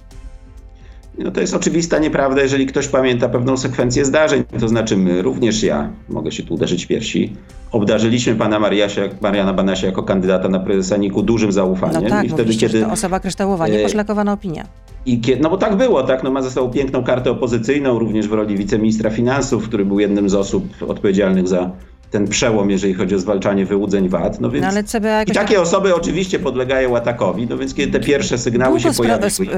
No 1.18 1.30
to 1.30 1.40
jest 1.40 1.54
oczywista 1.54 1.98
nieprawda, 1.98 2.42
jeżeli 2.42 2.66
ktoś 2.66 2.88
pamięta 2.88 3.28
pewną 3.28 3.56
sekwencję 3.56 4.04
zdarzeń. 4.04 4.44
To 4.60 4.68
znaczy 4.68 4.96
my, 4.96 5.22
również 5.22 5.62
ja, 5.62 5.90
mogę 6.08 6.32
się 6.32 6.42
tu 6.42 6.54
uderzyć 6.54 6.84
w 6.84 6.88
piersi, 6.88 7.32
obdarzyliśmy 7.72 8.34
pana 8.34 8.58
Mariasia, 8.58 9.02
Mariana 9.20 9.52
Banasia 9.52 9.86
jako 9.86 10.02
kandydata 10.02 10.48
na 10.48 10.60
prezesa 10.60 10.96
NIK-u 10.96 11.22
dużym 11.22 11.52
zaufaniem. 11.52 12.02
No 12.02 12.08
tak, 12.08 12.26
I 12.26 12.28
wtedy, 12.28 12.54
kiedy 12.54 12.80
to 12.80 12.90
osoba 12.90 13.20
kryształowa, 13.20 13.68
nieposzlakowana 13.68 14.32
opinia. 14.32 14.64
I 15.06 15.20
kiedy, 15.20 15.42
no 15.42 15.50
bo 15.50 15.56
tak 15.56 15.76
było, 15.76 16.02
tak? 16.02 16.22
No 16.22 16.30
ma 16.30 16.42
sobą 16.42 16.70
piękną 16.70 17.04
kartę 17.04 17.30
opozycyjną, 17.30 17.98
również 17.98 18.28
w 18.28 18.32
roli 18.32 18.56
wiceministra 18.56 19.10
finansów, 19.10 19.64
który 19.68 19.84
był 19.84 20.00
jednym 20.00 20.28
z 20.28 20.34
osób 20.34 20.64
odpowiedzialnych 20.88 21.48
za 21.48 21.70
ten 22.14 22.28
przełom, 22.28 22.70
jeżeli 22.70 22.94
chodzi 22.94 23.14
o 23.14 23.18
zwalczanie 23.18 23.66
wyłudzeń 23.66 24.08
VAT. 24.08 24.40
No 24.40 24.50
więc 24.50 24.62
no, 24.62 24.68
ale 24.68 24.84
CBA 24.84 25.22
I 25.22 25.26
takie 25.26 25.54
tak... 25.54 25.62
osoby 25.62 25.94
oczywiście 25.94 26.38
podlegają 26.38 26.96
atakowi, 26.96 27.46
no 27.46 27.58
więc 27.58 27.74
kiedy 27.74 27.98
te 27.98 28.06
pierwsze 28.06 28.38
sygnały 28.38 28.78
Długo 28.78 28.92
się 28.92 28.96
pojawiły. 28.96 29.26
Sp- 29.38 29.52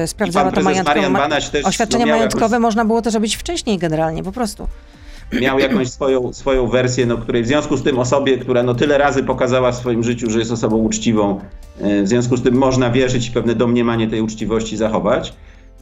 yy, 0.00 0.06
sprawdzała 0.06 0.52
to 0.52 0.62
majątkowe. 0.62 1.10
Ma- 1.10 1.28
oświadczenia 1.64 2.06
no, 2.06 2.12
majątkowe 2.12 2.44
jakoś... 2.44 2.62
można 2.62 2.84
było 2.84 3.02
to 3.02 3.10
zrobić 3.10 3.36
wcześniej 3.36 3.78
generalnie, 3.78 4.22
po 4.22 4.32
prostu 4.32 4.68
miał 5.40 5.58
jakąś 5.58 5.90
swoją, 5.90 6.32
swoją 6.32 6.66
wersję, 6.66 7.06
no, 7.06 7.18
której 7.18 7.42
w 7.42 7.46
związku 7.46 7.76
z 7.76 7.82
tym 7.82 7.98
osobie, 7.98 8.38
która 8.38 8.62
no, 8.62 8.74
tyle 8.74 8.98
razy 8.98 9.22
pokazała 9.22 9.72
w 9.72 9.76
swoim 9.76 10.04
życiu, 10.04 10.30
że 10.30 10.38
jest 10.38 10.52
osobą 10.52 10.76
uczciwą, 10.76 11.40
e, 11.80 12.02
w 12.02 12.08
związku 12.08 12.36
z 12.36 12.42
tym 12.42 12.54
można 12.54 12.90
wierzyć 12.90 13.28
i 13.28 13.30
pewne 13.30 13.54
domniemanie 13.54 14.08
tej 14.08 14.20
uczciwości 14.20 14.76
zachować 14.76 15.32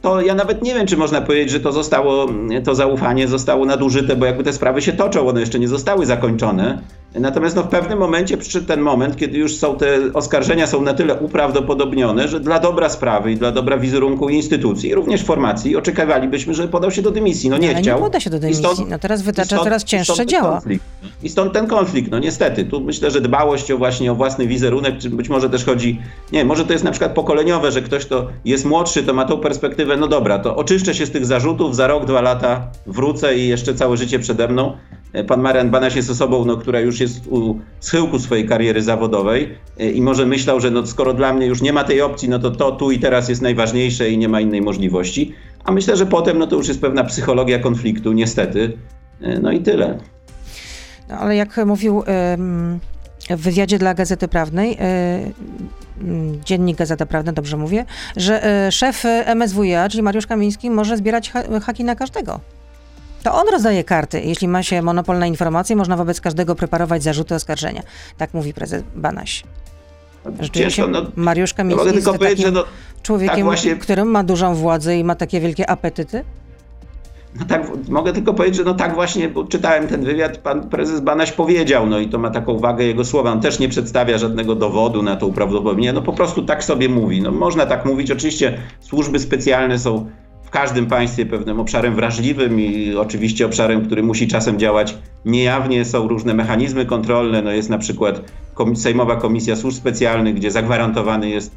to 0.01 0.21
ja 0.21 0.35
nawet 0.35 0.61
nie 0.61 0.73
wiem, 0.73 0.87
czy 0.87 0.97
można 0.97 1.21
powiedzieć, 1.21 1.49
że 1.49 1.59
to 1.59 1.71
zostało, 1.71 2.27
to 2.63 2.75
zaufanie 2.75 3.27
zostało 3.27 3.65
nadużyte, 3.65 4.15
bo 4.15 4.25
jakby 4.25 4.43
te 4.43 4.53
sprawy 4.53 4.81
się 4.81 4.93
toczą, 4.93 5.27
one 5.27 5.39
jeszcze 5.39 5.59
nie 5.59 5.67
zostały 5.67 6.05
zakończone. 6.05 6.81
Natomiast 7.15 7.55
no, 7.55 7.63
w 7.63 7.67
pewnym 7.67 7.99
momencie 7.99 8.37
przyszedł 8.37 8.67
ten 8.67 8.81
moment, 8.81 9.17
kiedy 9.17 9.37
już 9.37 9.55
są 9.55 9.77
te 9.77 9.99
oskarżenia 10.13 10.67
są 10.67 10.81
na 10.81 10.93
tyle 10.93 11.15
uprawdopodobnione, 11.15 12.27
że 12.27 12.39
dla 12.39 12.59
dobra 12.59 12.89
sprawy 12.89 13.31
i 13.31 13.35
dla 13.35 13.51
dobra 13.51 13.77
wizerunku 13.77 14.29
instytucji, 14.29 14.95
również 14.95 15.23
formacji, 15.23 15.75
oczekiwalibyśmy, 15.75 16.53
że 16.53 16.67
podał 16.67 16.91
się 16.91 17.01
do 17.01 17.11
dymisji. 17.11 17.49
No 17.49 17.57
nie 17.57 17.69
Ale 17.69 17.81
chciał. 17.81 17.97
nie 17.97 18.03
poda 18.03 18.19
się 18.19 18.29
do 18.29 18.39
dymisji. 18.39 18.65
Stąd, 18.65 18.89
no 18.89 18.99
teraz 18.99 19.21
wytacza 19.21 19.57
coraz 19.57 19.83
cięższe 19.83 20.25
działa. 20.25 20.51
Konflikt. 20.51 20.85
I 21.23 21.29
stąd 21.29 21.53
ten 21.53 21.67
konflikt. 21.67 22.11
No 22.11 22.19
niestety, 22.19 22.65
tu 22.65 22.81
myślę, 22.81 23.11
że 23.11 23.21
dbałość 23.21 23.71
o 23.71 23.77
właśnie 23.77 24.11
o 24.11 24.15
własny 24.15 24.47
wizerunek, 24.47 24.97
czy 24.97 25.09
być 25.09 25.29
może 25.29 25.49
też 25.49 25.65
chodzi, 25.65 26.01
nie 26.31 26.45
może 26.45 26.65
to 26.65 26.73
jest 26.73 26.85
na 26.85 26.91
przykład 26.91 27.13
pokoleniowe, 27.13 27.71
że 27.71 27.81
ktoś 27.81 28.05
to 28.05 28.27
jest 28.45 28.65
młodszy, 28.65 29.03
to 29.03 29.13
ma 29.13 29.25
tą 29.25 29.37
perspektywę, 29.37 29.97
no 29.97 30.07
dobra, 30.07 30.39
to 30.39 30.55
oczyszczę 30.55 30.93
się 30.93 31.05
z 31.05 31.11
tych 31.11 31.25
zarzutów, 31.25 31.75
za 31.75 31.87
rok, 31.87 32.05
dwa 32.05 32.21
lata 32.21 32.67
wrócę 32.87 33.37
i 33.37 33.47
jeszcze 33.47 33.75
całe 33.75 33.97
życie 33.97 34.19
przede 34.19 34.47
mną. 34.47 34.77
Pan 35.27 35.41
Marian 35.41 35.69
Banaś 35.69 35.95
jest 35.95 36.09
osobą, 36.09 36.45
no, 36.45 36.57
która 36.57 36.79
już 36.79 36.99
jest 36.99 37.27
u 37.27 37.59
schyłku 37.79 38.19
swojej 38.19 38.47
kariery 38.47 38.81
zawodowej 38.81 39.57
e, 39.79 39.91
i 39.91 40.01
może 40.01 40.25
myślał, 40.25 40.59
że 40.59 40.71
no, 40.71 40.87
skoro 40.87 41.13
dla 41.13 41.33
mnie 41.33 41.45
już 41.45 41.61
nie 41.61 41.73
ma 41.73 41.83
tej 41.83 42.01
opcji, 42.01 42.29
no 42.29 42.39
to 42.39 42.51
to 42.51 42.71
tu 42.71 42.91
i 42.91 42.99
teraz 42.99 43.29
jest 43.29 43.41
najważniejsze 43.41 44.09
i 44.09 44.17
nie 44.17 44.29
ma 44.29 44.41
innej 44.41 44.61
możliwości. 44.61 45.35
A 45.63 45.71
myślę, 45.71 45.97
że 45.97 46.05
potem 46.05 46.37
no, 46.37 46.47
to 46.47 46.55
już 46.55 46.67
jest 46.67 46.81
pewna 46.81 47.03
psychologia 47.03 47.59
konfliktu, 47.59 48.11
niestety. 48.11 48.77
E, 49.21 49.39
no 49.39 49.51
i 49.51 49.59
tyle. 49.59 49.97
No, 51.09 51.15
ale 51.15 51.35
jak 51.35 51.65
mówił 51.65 52.03
w 53.29 53.41
wywiadzie 53.41 53.77
dla 53.77 53.93
Gazety 53.93 54.27
Prawnej, 54.27 54.77
e, 54.79 55.19
dziennik 56.45 56.77
Gazeta 56.77 57.05
Prawna, 57.05 57.31
dobrze 57.31 57.57
mówię, 57.57 57.85
że 58.17 58.67
szef 58.71 59.03
MSWiA, 59.35 59.89
czyli 59.89 60.03
Mariusz 60.03 60.27
Kamiński, 60.27 60.69
może 60.69 60.97
zbierać 60.97 61.31
haki 61.61 61.83
na 61.83 61.95
każdego. 61.95 62.39
To 63.23 63.33
on 63.33 63.47
rozdaje 63.51 63.83
karty. 63.83 64.21
Jeśli 64.21 64.47
ma 64.47 64.63
się 64.63 64.81
monopol 64.81 65.19
na 65.19 65.25
informacje, 65.25 65.75
można 65.75 65.97
wobec 65.97 66.21
każdego 66.21 66.55
preparować 66.55 67.03
zarzuty 67.03 67.35
oskarżenia. 67.35 67.81
Tak 68.17 68.33
mówi 68.33 68.53
prezes 68.53 68.83
Banaś. 68.95 69.43
Rzeczywiście 70.39 70.87
no, 70.87 71.01
Mariusz 71.15 71.53
Kamiński 71.53 71.95
jest 71.95 72.07
takim 72.19 72.53
no, 72.53 72.63
człowiekiem, 73.03 73.35
tak 73.35 73.43
właśnie... 73.43 73.75
którym 73.75 74.07
ma 74.07 74.23
dużą 74.23 74.55
władzę 74.55 74.97
i 74.97 75.03
ma 75.03 75.15
takie 75.15 75.39
wielkie 75.39 75.69
apetyty? 75.69 76.23
No 77.39 77.45
tak, 77.45 77.67
mogę 77.89 78.13
tylko 78.13 78.33
powiedzieć, 78.33 78.57
że 78.57 78.63
no 78.63 78.73
tak 78.73 78.95
właśnie, 78.95 79.29
bo 79.29 79.43
czytałem 79.43 79.87
ten 79.87 80.03
wywiad, 80.03 80.37
pan 80.37 80.69
prezes 80.69 81.01
Banaś 81.01 81.31
powiedział, 81.31 81.87
no 81.87 81.99
i 81.99 82.09
to 82.09 82.19
ma 82.19 82.29
taką 82.29 82.59
wagę 82.59 82.85
jego 82.85 83.05
słowa. 83.05 83.31
On 83.31 83.41
też 83.41 83.59
nie 83.59 83.69
przedstawia 83.69 84.17
żadnego 84.17 84.55
dowodu 84.55 85.03
na 85.03 85.15
to 85.15 85.27
uprawdopodobnienie, 85.27 85.93
no 85.93 86.01
po 86.01 86.13
prostu 86.13 86.43
tak 86.43 86.63
sobie 86.63 86.89
mówi. 86.89 87.21
No 87.21 87.31
można 87.31 87.65
tak 87.65 87.85
mówić, 87.85 88.11
oczywiście 88.11 88.57
służby 88.79 89.19
specjalne 89.19 89.79
są 89.79 90.09
każdym 90.51 90.85
państwie 90.85 91.25
pewnym 91.25 91.59
obszarem 91.59 91.95
wrażliwym 91.95 92.59
i 92.59 92.95
oczywiście 92.95 93.45
obszarem, 93.45 93.85
który 93.85 94.03
musi 94.03 94.27
czasem 94.27 94.59
działać 94.59 94.97
niejawnie. 95.25 95.85
Są 95.85 96.07
różne 96.07 96.33
mechanizmy 96.33 96.85
kontrolne. 96.85 97.41
No 97.41 97.51
jest 97.51 97.69
na 97.69 97.77
przykład 97.77 98.21
Sejmowa 98.75 99.15
Komisja 99.15 99.55
Służb 99.55 99.77
Specjalnych, 99.77 100.35
gdzie 100.35 100.51
zagwarantowany 100.51 101.29
jest 101.29 101.55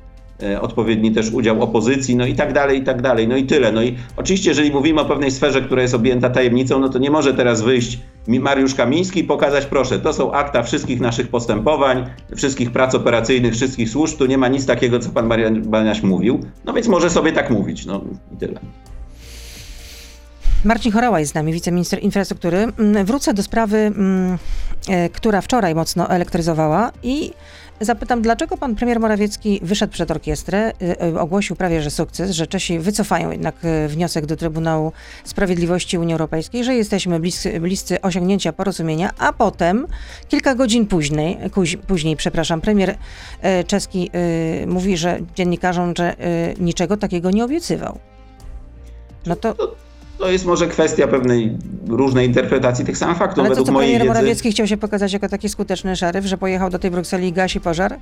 odpowiedni 0.60 1.12
też 1.12 1.30
udział 1.30 1.62
opozycji, 1.62 2.16
no 2.16 2.26
i 2.26 2.34
tak 2.34 2.52
dalej, 2.52 2.78
i 2.78 2.84
tak 2.84 3.02
dalej, 3.02 3.28
no 3.28 3.36
i 3.36 3.44
tyle. 3.44 3.72
No 3.72 3.82
i 3.82 3.96
oczywiście, 4.16 4.50
jeżeli 4.50 4.70
mówimy 4.70 5.00
o 5.00 5.04
pewnej 5.04 5.30
sferze, 5.30 5.62
która 5.62 5.82
jest 5.82 5.94
objęta 5.94 6.30
tajemnicą, 6.30 6.80
no 6.80 6.88
to 6.88 6.98
nie 6.98 7.10
może 7.10 7.34
teraz 7.34 7.62
wyjść 7.62 7.98
Mariusz 8.26 8.74
Kamiński 8.74 9.20
i 9.20 9.24
pokazać, 9.24 9.66
proszę, 9.66 9.98
to 9.98 10.12
są 10.12 10.32
akta 10.32 10.62
wszystkich 10.62 11.00
naszych 11.00 11.28
postępowań, 11.28 12.04
wszystkich 12.36 12.70
prac 12.70 12.94
operacyjnych, 12.94 13.54
wszystkich 13.54 13.90
służb, 13.90 14.18
tu 14.18 14.26
nie 14.26 14.38
ma 14.38 14.48
nic 14.48 14.66
takiego, 14.66 14.98
co 14.98 15.10
pan 15.10 15.26
Marian 15.26 15.62
Baniaś 15.62 16.02
mówił, 16.02 16.40
no 16.64 16.72
więc 16.72 16.88
może 16.88 17.10
sobie 17.10 17.32
tak 17.32 17.50
mówić, 17.50 17.86
no 17.86 18.04
i 18.34 18.36
tyle. 18.36 18.60
Marcin 20.64 20.92
Chorała 20.92 21.20
jest 21.20 21.32
z 21.32 21.34
nami, 21.34 21.52
wiceminister 21.52 22.02
infrastruktury. 22.02 22.66
Mm, 22.78 23.04
wrócę 23.04 23.34
do 23.34 23.42
sprawy, 23.42 23.76
mm, 23.76 24.38
e, 24.88 25.08
która 25.08 25.40
wczoraj 25.40 25.74
mocno 25.74 26.10
elektryzowała 26.10 26.92
i 27.02 27.32
zapytam, 27.80 28.22
dlaczego 28.22 28.56
pan 28.56 28.74
premier 28.74 29.00
Morawiecki 29.00 29.60
wyszedł 29.62 29.92
przed 29.92 30.10
orkiestrę, 30.10 30.58
e, 30.58 31.00
e, 31.02 31.20
ogłosił 31.20 31.56
prawie, 31.56 31.82
że 31.82 31.90
sukces, 31.90 32.30
że 32.30 32.46
Czesi 32.46 32.78
wycofają 32.78 33.30
jednak 33.30 33.54
wniosek 33.88 34.26
do 34.26 34.36
Trybunału 34.36 34.92
Sprawiedliwości 35.24 35.98
Unii 35.98 36.14
Europejskiej, 36.14 36.64
że 36.64 36.74
jesteśmy 36.74 37.20
bliscy, 37.20 37.60
bliscy 37.60 38.00
osiągnięcia 38.00 38.52
porozumienia, 38.52 39.10
a 39.18 39.32
potem 39.32 39.86
kilka 40.28 40.54
godzin 40.54 40.86
później, 40.86 41.38
później 41.86 42.16
przepraszam, 42.16 42.60
premier 42.60 42.96
czeski 43.66 44.10
mówi, 44.66 44.96
że 44.96 45.18
dziennikarzom, 45.34 45.94
że 45.98 46.16
niczego 46.58 46.96
takiego 46.96 47.30
nie 47.30 47.44
obiecywał. 47.44 47.98
No 49.26 49.36
to 49.36 49.54
to 50.18 50.30
jest 50.30 50.46
może 50.46 50.66
kwestia 50.66 51.08
pewnej 51.08 51.56
różnej 51.88 52.26
interpretacji 52.26 52.84
tych 52.84 52.98
samych 52.98 53.16
faktów. 53.16 53.38
Ale 53.38 53.48
to, 53.48 53.50
Według 53.50 53.66
co 53.66 53.72
mojej 53.72 53.90
premier 53.90 54.02
wiedzy... 54.02 54.20
Morawiecki 54.20 54.50
chciał 54.50 54.66
się 54.66 54.76
pokazać 54.76 55.12
jako 55.12 55.28
taki 55.28 55.48
skuteczny 55.48 55.96
szeryf, 55.96 56.24
że 56.24 56.38
pojechał 56.38 56.70
do 56.70 56.78
tej 56.78 56.90
Brukseli 56.90 57.28
i 57.28 57.32
gasi 57.32 57.60
pożar? 57.60 57.98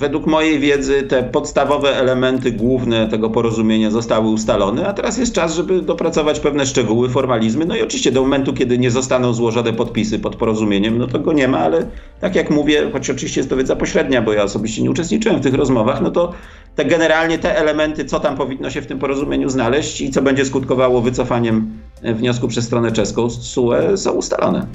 Według 0.00 0.26
mojej 0.26 0.58
wiedzy 0.58 1.02
te 1.02 1.22
podstawowe 1.22 1.96
elementy 1.96 2.52
główne 2.52 3.08
tego 3.08 3.30
porozumienia 3.30 3.90
zostały 3.90 4.28
ustalone, 4.28 4.88
a 4.88 4.92
teraz 4.92 5.18
jest 5.18 5.32
czas, 5.32 5.54
żeby 5.54 5.82
dopracować 5.82 6.40
pewne 6.40 6.66
szczegóły, 6.66 7.08
formalizmy. 7.08 7.64
No 7.64 7.76
i 7.76 7.82
oczywiście 7.82 8.12
do 8.12 8.22
momentu, 8.22 8.52
kiedy 8.52 8.78
nie 8.78 8.90
zostaną 8.90 9.34
złożone 9.34 9.72
podpisy 9.72 10.18
pod 10.18 10.36
porozumieniem, 10.36 10.98
no 10.98 11.06
to 11.06 11.18
go 11.18 11.32
nie 11.32 11.48
ma, 11.48 11.58
ale 11.58 11.86
tak 12.20 12.34
jak 12.34 12.50
mówię, 12.50 12.90
choć 12.92 13.10
oczywiście 13.10 13.40
jest 13.40 13.50
to 13.50 13.56
wiedza 13.56 13.76
pośrednia, 13.76 14.22
bo 14.22 14.32
ja 14.32 14.42
osobiście 14.42 14.82
nie 14.82 14.90
uczestniczyłem 14.90 15.38
w 15.38 15.42
tych 15.42 15.54
rozmowach, 15.54 16.00
no 16.00 16.10
to 16.10 16.32
te 16.76 16.84
generalnie 16.84 17.38
te 17.38 17.58
elementy, 17.58 18.04
co 18.04 18.20
tam 18.20 18.36
powinno 18.36 18.70
się 18.70 18.82
w 18.82 18.86
tym 18.86 18.98
porozumieniu 18.98 19.48
znaleźć 19.48 20.00
i 20.00 20.10
co 20.10 20.22
będzie 20.22 20.44
skutkowało 20.44 21.00
wycofaniem 21.00 21.72
wniosku 22.02 22.48
przez 22.48 22.64
stronę 22.64 22.92
czeską 22.92 23.30
z 23.30 23.42
SUE 23.42 23.96
są 23.96 24.12
ustalone. 24.12 24.66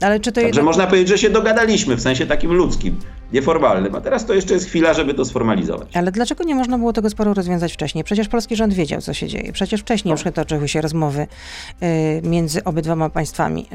Ale 0.00 0.20
czy 0.20 0.32
to 0.32 0.34
Także 0.34 0.46
jednak... 0.46 0.64
można 0.64 0.86
powiedzieć, 0.86 1.08
że 1.08 1.18
się 1.18 1.30
dogadaliśmy 1.30 1.96
w 1.96 2.00
sensie 2.00 2.26
takim 2.26 2.52
ludzkim 2.52 2.96
nieformalnym, 3.32 3.94
a 3.94 4.00
teraz 4.00 4.26
to 4.26 4.34
jeszcze 4.34 4.54
jest 4.54 4.66
chwila, 4.66 4.94
żeby 4.94 5.14
to 5.14 5.24
sformalizować. 5.24 5.96
Ale 5.96 6.12
dlaczego 6.12 6.44
nie 6.44 6.54
można 6.54 6.78
było 6.78 6.92
tego 6.92 7.10
sporu 7.10 7.34
rozwiązać 7.34 7.72
wcześniej? 7.72 8.04
Przecież 8.04 8.28
polski 8.28 8.56
rząd 8.56 8.74
wiedział, 8.74 9.00
co 9.00 9.14
się 9.14 9.28
dzieje. 9.28 9.52
Przecież 9.52 9.80
wcześniej 9.80 10.12
już 10.12 10.22
toczyły 10.34 10.68
się 10.68 10.80
rozmowy 10.80 11.26
y, 11.82 12.20
między 12.24 12.64
obydwoma 12.64 13.10
państwami 13.10 13.66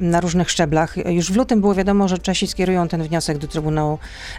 y, 0.00 0.04
na 0.04 0.20
różnych 0.20 0.50
szczeblach. 0.50 0.96
Już 1.06 1.32
w 1.32 1.36
lutym 1.36 1.60
było 1.60 1.74
wiadomo, 1.74 2.08
że 2.08 2.18
Czesi 2.18 2.46
skierują 2.46 2.88
ten 2.88 3.02
wniosek 3.02 3.38
do 3.38 3.48
Trybunału 3.48 3.98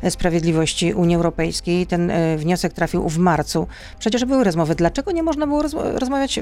Sprawiedliwości 0.09 0.93
Unii 0.93 1.15
Europejskiej. 1.15 1.87
Ten 1.87 2.11
y, 2.11 2.37
wniosek 2.37 2.73
trafił 2.73 3.09
w 3.09 3.17
marcu. 3.17 3.67
Przecież 3.99 4.25
były 4.25 4.43
rozmowy. 4.43 4.75
Dlaczego 4.75 5.11
nie 5.11 5.23
można 5.23 5.47
było 5.47 5.61
roz 5.61 5.73
rozmawiać, 5.73 6.39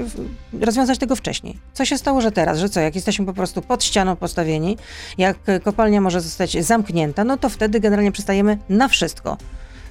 rozwiązać 0.60 0.98
tego 0.98 1.16
wcześniej? 1.16 1.58
Co 1.72 1.84
się 1.84 1.98
stało, 1.98 2.20
że 2.20 2.32
teraz, 2.32 2.58
że 2.58 2.68
co, 2.68 2.80
jak 2.80 2.94
jesteśmy 2.94 3.26
po 3.26 3.32
prostu 3.32 3.62
pod 3.62 3.84
ścianą 3.84 4.16
postawieni, 4.16 4.76
jak 5.18 5.36
kopalnia 5.64 6.00
może 6.00 6.20
zostać 6.20 6.64
zamknięta, 6.64 7.24
no 7.24 7.36
to 7.36 7.48
wtedy 7.48 7.80
generalnie 7.80 8.12
przystajemy 8.18 8.58
na 8.68 8.88
wszystko, 8.88 9.36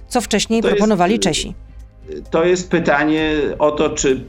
co 0.08 0.22
wcześniej 0.22 0.62
to 0.62 0.68
proponowali 0.68 1.14
jest, 1.14 1.24
Czesi. 1.24 1.54
To 2.32 2.46
jest 2.46 2.70
pytanie 2.70 3.34
o 3.60 3.72
to, 3.72 3.90
czy 3.90 4.24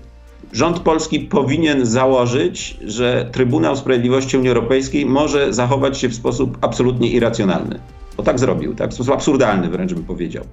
rząd 0.52 0.81
polski 0.81 1.21
powinien 1.21 1.87
założyć, 1.87 2.78
że 2.85 3.28
Trybunał 3.33 3.76
Sprawiedliwości 3.76 4.37
Unii 4.37 4.49
Europejskiej 4.49 5.07
może 5.07 5.52
zachować 5.52 5.99
się 5.99 6.09
w 6.09 6.14
sposób 6.14 6.59
absolutnie 6.61 7.11
irracjonalny. 7.11 7.81
Bo 8.17 8.23
tak 8.23 8.38
zrobił, 8.38 8.75
tak? 8.75 8.90
w 8.90 8.95
sposób 8.95 9.14
absurdalny 9.14 9.69
wręcz 9.69 9.95
bym 9.95 10.05
powiedział. 10.05 10.45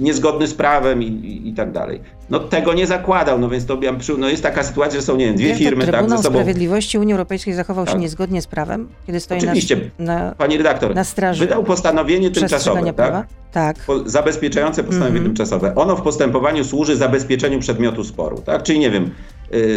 Niezgodny 0.00 0.46
z 0.46 0.54
prawem 0.54 1.02
i, 1.02 1.06
i, 1.06 1.48
i, 1.48 1.54
tak 1.54 1.72
dalej. 1.72 2.00
No 2.30 2.38
tego 2.38 2.74
nie 2.74 2.86
zakładał, 2.86 3.38
no 3.38 3.48
więc 3.48 3.66
to 3.66 3.78
no 4.18 4.28
jest 4.28 4.42
taka 4.42 4.62
sytuacja, 4.62 5.00
że 5.00 5.06
są, 5.06 5.16
nie 5.16 5.26
wiem, 5.26 5.36
dwie 5.36 5.48
Jak 5.48 5.58
firmy, 5.58 5.86
tak, 5.86 6.10
ze 6.10 6.18
sobą... 6.18 6.38
Sprawiedliwości 6.38 6.98
Unii 6.98 7.12
Europejskiej 7.12 7.54
zachował 7.54 7.84
tak. 7.84 7.94
się 7.94 8.00
niezgodnie 8.00 8.42
z 8.42 8.46
prawem, 8.46 8.88
kiedy 9.06 9.20
stoi 9.20 9.38
Oczywiście, 9.38 9.90
na, 9.98 10.34
pani 10.38 10.56
redaktor, 10.56 10.94
na 10.94 11.04
straży 11.04 11.40
wydał 11.40 11.64
postanowienie 11.64 12.30
tymczasowe, 12.30 12.92
prawa? 12.92 13.24
tak? 13.52 13.76
tak. 13.76 13.86
Po, 13.86 14.08
zabezpieczające 14.08 14.84
postanowienie 14.84 15.18
mm 15.18 15.22
-hmm. 15.22 15.26
tymczasowe. 15.26 15.74
Ono 15.74 15.96
w 15.96 16.02
postępowaniu 16.02 16.64
służy 16.64 16.96
zabezpieczeniu 16.96 17.58
przedmiotu 17.58 18.04
sporu, 18.04 18.42
tak? 18.46 18.62
Czyli 18.62 18.78
nie 18.78 18.90
wiem, 18.90 19.10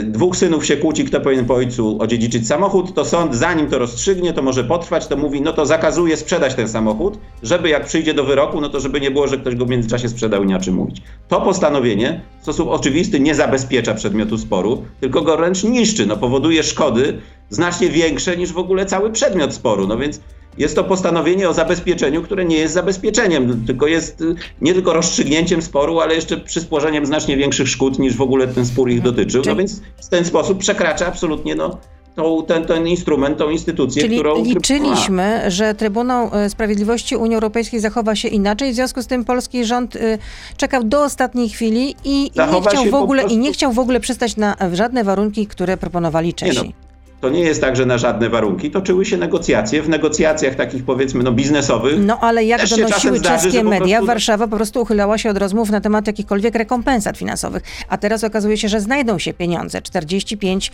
dwóch 0.03 0.37
synów 0.37 0.65
się 0.65 0.77
kłóci, 0.77 1.05
kto 1.05 1.21
powinien 1.21 1.45
po 1.45 1.53
ojcu 1.53 1.97
odziedziczyć 2.01 2.47
samochód, 2.47 2.93
to 2.93 3.05
sąd 3.05 3.35
zanim 3.35 3.67
to 3.67 3.79
rozstrzygnie, 3.79 4.33
to 4.33 4.41
może 4.41 4.63
potrwać, 4.63 5.07
to 5.07 5.17
mówi, 5.17 5.41
no 5.41 5.53
to 5.53 5.65
zakazuje 5.65 6.17
sprzedać 6.17 6.55
ten 6.55 6.69
samochód, 6.69 7.17
żeby 7.43 7.69
jak 7.69 7.85
przyjdzie 7.85 8.13
do 8.13 8.23
wyroku, 8.23 8.61
no 8.61 8.69
to 8.69 8.79
żeby 8.79 9.01
nie 9.01 9.11
było, 9.11 9.27
że 9.27 9.37
ktoś 9.37 9.55
go 9.55 9.65
w 9.65 9.69
międzyczasie 9.69 10.09
sprzedał 10.09 10.43
i 10.43 10.47
nie 10.47 10.59
mówić. 10.71 11.01
To 11.27 11.41
postanowienie 11.41 12.21
w 12.39 12.43
sposób 12.43 12.69
oczywisty 12.69 13.19
nie 13.19 13.35
zabezpiecza 13.35 13.93
przedmiotu 13.93 14.37
sporu, 14.37 14.83
tylko 15.01 15.21
go 15.21 15.37
wręcz 15.37 15.63
niszczy, 15.63 16.05
no 16.05 16.17
powoduje 16.17 16.63
szkody 16.63 17.17
znacznie 17.49 17.89
większe 17.89 18.37
niż 18.37 18.53
w 18.53 18.57
ogóle 18.57 18.85
cały 18.85 19.11
przedmiot 19.11 19.53
sporu, 19.53 19.87
no 19.87 19.97
więc 19.97 20.19
jest 20.57 20.75
to 20.75 20.83
postanowienie 20.83 21.49
o 21.49 21.53
zabezpieczeniu, 21.53 22.21
które 22.21 22.45
nie 22.45 22.57
jest 22.57 22.73
zabezpieczeniem, 22.73 23.65
tylko 23.65 23.87
jest 23.87 24.21
y, 24.21 24.35
nie 24.61 24.73
tylko 24.73 24.93
rozstrzygnięciem 24.93 25.61
sporu, 25.61 25.99
ale 25.99 26.15
jeszcze 26.15 26.37
przysporzeniem 26.37 27.05
znacznie 27.05 27.37
większych 27.37 27.67
szkód 27.67 27.99
niż 27.99 28.15
w 28.15 28.21
ogóle 28.21 28.47
ten 28.47 28.65
spór 28.65 28.89
ich 28.89 29.01
dotyczył. 29.01 29.43
No 29.45 29.55
więc 29.55 29.81
w 30.03 30.09
ten 30.09 30.25
sposób 30.25 30.57
przekracza 30.57 31.07
absolutnie 31.07 31.55
no, 31.55 31.77
tą, 32.15 32.45
ten, 32.47 32.65
ten 32.65 32.87
instrument, 32.87 33.37
tą 33.37 33.49
instytucję, 33.49 34.01
Czyli 34.01 34.15
którą... 34.15 34.43
liczyliśmy, 34.43 35.43
że 35.47 35.75
Trybunał 35.75 36.29
y, 36.45 36.49
Sprawiedliwości 36.49 37.15
Unii 37.15 37.35
Europejskiej 37.35 37.79
zachowa 37.79 38.15
się 38.15 38.27
inaczej, 38.27 38.71
w 38.71 38.75
związku 38.75 39.01
z 39.01 39.07
tym 39.07 39.25
polski 39.25 39.65
rząd 39.65 39.95
y, 39.95 40.19
czekał 40.57 40.83
do 40.83 41.03
ostatniej 41.03 41.49
chwili 41.49 41.95
i, 42.03 42.31
i 42.35 42.39
nie 42.53 42.61
chciał 42.61 42.85
w 42.85 42.93
ogóle 42.93 43.21
prostu... 43.21 43.37
i 43.37 43.41
nie 43.41 43.53
chciał 43.53 43.71
w 43.71 43.79
ogóle 43.79 43.99
przystać 43.99 44.37
na 44.37 44.55
żadne 44.73 45.03
warunki, 45.03 45.47
które 45.47 45.77
proponowali 45.77 46.33
Czesi. 46.33 46.73
To 47.23 47.29
nie 47.29 47.41
jest 47.41 47.61
tak, 47.61 47.75
że 47.75 47.85
na 47.85 47.97
żadne 47.97 48.29
warunki. 48.29 48.71
Toczyły 48.71 49.05
się 49.05 49.17
negocjacje. 49.17 49.81
W 49.81 49.89
negocjacjach 49.89 50.55
takich 50.55 50.85
powiedzmy 50.85 51.23
no, 51.23 51.31
biznesowych. 51.31 51.99
No 51.99 52.19
ale 52.19 52.43
jak 52.43 52.67
donosiły 52.67 52.89
czeskie 53.21 53.49
zdarzy, 53.49 53.63
media. 53.63 54.01
Warszawa 54.01 54.47
po 54.47 54.55
prostu 54.55 54.81
uchylała 54.81 55.17
się 55.17 55.29
od 55.29 55.37
rozmów 55.37 55.69
na 55.69 55.81
temat 55.81 56.07
jakichkolwiek 56.07 56.55
rekompensat 56.55 57.17
finansowych. 57.17 57.63
A 57.89 57.97
teraz 57.97 58.23
okazuje 58.23 58.57
się, 58.57 58.69
że 58.69 58.79
znajdą 58.79 59.19
się 59.19 59.33
pieniądze. 59.33 59.81
45, 59.81 60.71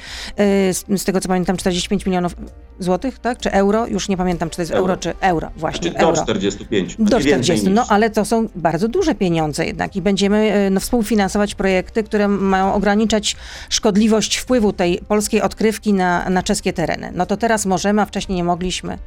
yy, 0.88 0.98
z 0.98 1.03
tego 1.06 1.22
co 1.22 1.27
pamiętam, 1.27 1.58
45 1.58 2.06
milionów 2.06 2.36
złotych, 2.80 3.20
tak? 3.20 3.38
Czy 3.38 3.52
euro? 3.52 3.88
Już 3.88 4.10
nie 4.10 4.18
pamiętam, 4.18 4.50
czy 4.50 4.56
to 4.56 4.62
jest 4.62 4.72
euro, 4.72 4.82
euro 4.82 4.98
czy 4.98 5.14
euro. 5.22 5.50
Właśnie. 5.58 5.92
Znaczy, 5.92 6.06
do 6.06 6.10
euro. 6.10 6.24
45. 6.24 6.96
Do 7.00 7.20
40. 7.20 7.70
No 7.70 7.86
ale 7.90 8.10
to 8.10 8.26
są 8.26 8.48
bardzo 8.56 8.88
duże 8.88 9.16
pieniądze 9.16 9.66
jednak 9.66 9.96
i 9.96 10.02
będziemy 10.02 10.70
no, 10.72 10.80
współfinansować 10.80 11.56
projekty, 11.56 12.04
które 12.04 12.28
mają 12.28 12.74
ograniczać 12.74 13.36
szkodliwość 13.70 14.38
wpływu 14.38 14.74
tej 14.74 15.00
polskiej 15.08 15.42
odkrywki 15.42 15.94
na, 15.94 16.30
na 16.30 16.40
na 16.40 16.44
czeskie 16.44 16.74
tereny. 16.74 17.12
No 17.16 17.26
to 17.26 17.38
teraz 17.38 17.66
możemy, 17.66 18.02
a 18.02 18.06
wcześniej 18.06 18.36
nie 18.36 18.44
mogliśmy. 18.44 18.98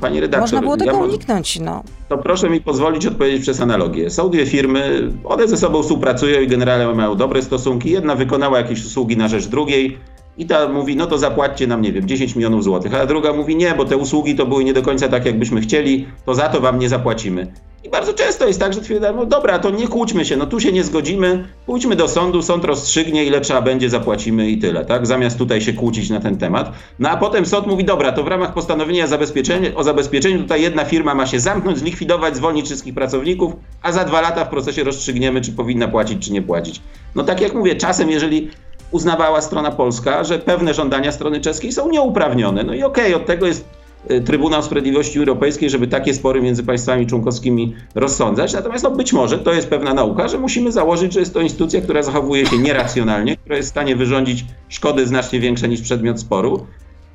Pani 0.00 0.20
redaktor, 0.20 0.40
Można 0.40 0.60
było 0.60 0.76
tego 0.76 0.92
ja 0.92 0.98
uniknąć. 0.98 1.60
No. 1.60 1.82
To 2.08 2.18
proszę 2.18 2.50
mi 2.50 2.60
pozwolić 2.60 3.06
odpowiedzieć 3.06 3.42
przez 3.42 3.60
analogię. 3.60 4.10
Są 4.10 4.30
dwie 4.30 4.46
firmy, 4.46 5.12
one 5.24 5.48
ze 5.48 5.56
sobą 5.56 5.82
współpracują 5.82 6.40
i 6.40 6.46
generalnie 6.46 6.94
mają 6.94 7.16
dobre 7.16 7.42
stosunki. 7.42 7.90
Jedna 7.90 8.14
wykonała 8.14 8.58
jakieś 8.58 8.84
usługi 8.84 9.16
na 9.16 9.28
rzecz 9.28 9.46
drugiej 9.46 9.98
i 10.38 10.46
ta 10.46 10.68
mówi, 10.68 10.96
no 10.96 11.06
to 11.06 11.18
zapłaćcie 11.18 11.66
nam, 11.66 11.82
nie 11.82 11.92
wiem, 11.92 12.08
10 12.08 12.36
milionów 12.36 12.64
złotych. 12.64 12.94
A 12.94 13.06
druga 13.06 13.32
mówi, 13.32 13.56
nie, 13.56 13.74
bo 13.74 13.84
te 13.84 13.96
usługi 13.96 14.34
to 14.34 14.46
były 14.46 14.64
nie 14.64 14.72
do 14.72 14.82
końca 14.82 15.08
tak, 15.08 15.26
jakbyśmy 15.26 15.60
chcieli, 15.60 16.06
to 16.26 16.34
za 16.34 16.48
to 16.48 16.60
wam 16.60 16.78
nie 16.78 16.88
zapłacimy. 16.88 17.52
I 17.84 17.88
bardzo 17.88 18.14
często 18.14 18.46
jest 18.46 18.60
tak, 18.60 18.72
że 18.72 18.80
twierdzą, 18.80 19.16
no 19.16 19.26
dobra, 19.26 19.58
to 19.58 19.70
nie 19.70 19.88
kłóćmy 19.88 20.24
się, 20.24 20.36
no 20.36 20.46
tu 20.46 20.60
się 20.60 20.72
nie 20.72 20.84
zgodzimy, 20.84 21.48
pójdźmy 21.66 21.96
do 21.96 22.08
sądu, 22.08 22.42
sąd 22.42 22.64
rozstrzygnie, 22.64 23.24
ile 23.24 23.40
trzeba 23.40 23.62
będzie, 23.62 23.90
zapłacimy 23.90 24.50
i 24.50 24.58
tyle, 24.58 24.84
tak? 24.84 25.06
Zamiast 25.06 25.38
tutaj 25.38 25.60
się 25.60 25.72
kłócić 25.72 26.10
na 26.10 26.20
ten 26.20 26.38
temat. 26.38 26.72
No 26.98 27.10
a 27.10 27.16
potem 27.16 27.46
sąd 27.46 27.66
mówi, 27.66 27.84
dobra, 27.84 28.12
to 28.12 28.24
w 28.24 28.28
ramach 28.28 28.54
postanowienia 28.54 29.06
zabezpieczenia, 29.06 29.74
o 29.74 29.84
zabezpieczeniu 29.84 30.38
tutaj 30.38 30.62
jedna 30.62 30.84
firma 30.84 31.14
ma 31.14 31.26
się 31.26 31.40
zamknąć, 31.40 31.78
zlikwidować, 31.78 32.36
zwolnić 32.36 32.66
wszystkich 32.66 32.94
pracowników, 32.94 33.52
a 33.82 33.92
za 33.92 34.04
dwa 34.04 34.20
lata 34.20 34.44
w 34.44 34.48
procesie 34.48 34.84
rozstrzygniemy, 34.84 35.40
czy 35.40 35.52
powinna 35.52 35.88
płacić, 35.88 36.26
czy 36.26 36.32
nie 36.32 36.42
płacić. 36.42 36.80
No 37.14 37.24
tak 37.24 37.40
jak 37.40 37.54
mówię, 37.54 37.76
czasem 37.76 38.10
jeżeli 38.10 38.50
uznawała 38.90 39.40
strona 39.40 39.70
polska, 39.70 40.24
że 40.24 40.38
pewne 40.38 40.74
żądania 40.74 41.12
strony 41.12 41.40
czeskiej 41.40 41.72
są 41.72 41.90
nieuprawnione. 41.90 42.64
No 42.64 42.74
i 42.74 42.82
okej, 42.82 43.04
okay, 43.06 43.16
od 43.16 43.26
tego 43.26 43.46
jest 43.46 43.64
y, 44.10 44.20
Trybunał 44.20 44.62
Sprawiedliwości 44.62 45.18
Europejskiej, 45.18 45.70
żeby 45.70 45.86
takie 45.86 46.14
spory 46.14 46.42
między 46.42 46.62
państwami 46.62 47.06
członkowskimi 47.06 47.74
rozsądzać. 47.94 48.52
Natomiast 48.52 48.84
no, 48.84 48.90
być 48.90 49.12
może 49.12 49.38
to 49.38 49.52
jest 49.52 49.68
pewna 49.68 49.94
nauka, 49.94 50.28
że 50.28 50.38
musimy 50.38 50.72
założyć, 50.72 51.12
że 51.12 51.20
jest 51.20 51.34
to 51.34 51.40
instytucja, 51.40 51.80
która 51.80 52.02
zachowuje 52.02 52.46
się 52.46 52.58
nieracjonalnie, 52.58 53.36
która 53.36 53.56
jest 53.56 53.68
w 53.68 53.70
stanie 53.72 53.96
wyrządzić 53.96 54.44
szkody 54.68 55.06
znacznie 55.06 55.40
większe 55.40 55.68
niż 55.68 55.80
przedmiot 55.80 56.20
sporu. 56.20 56.66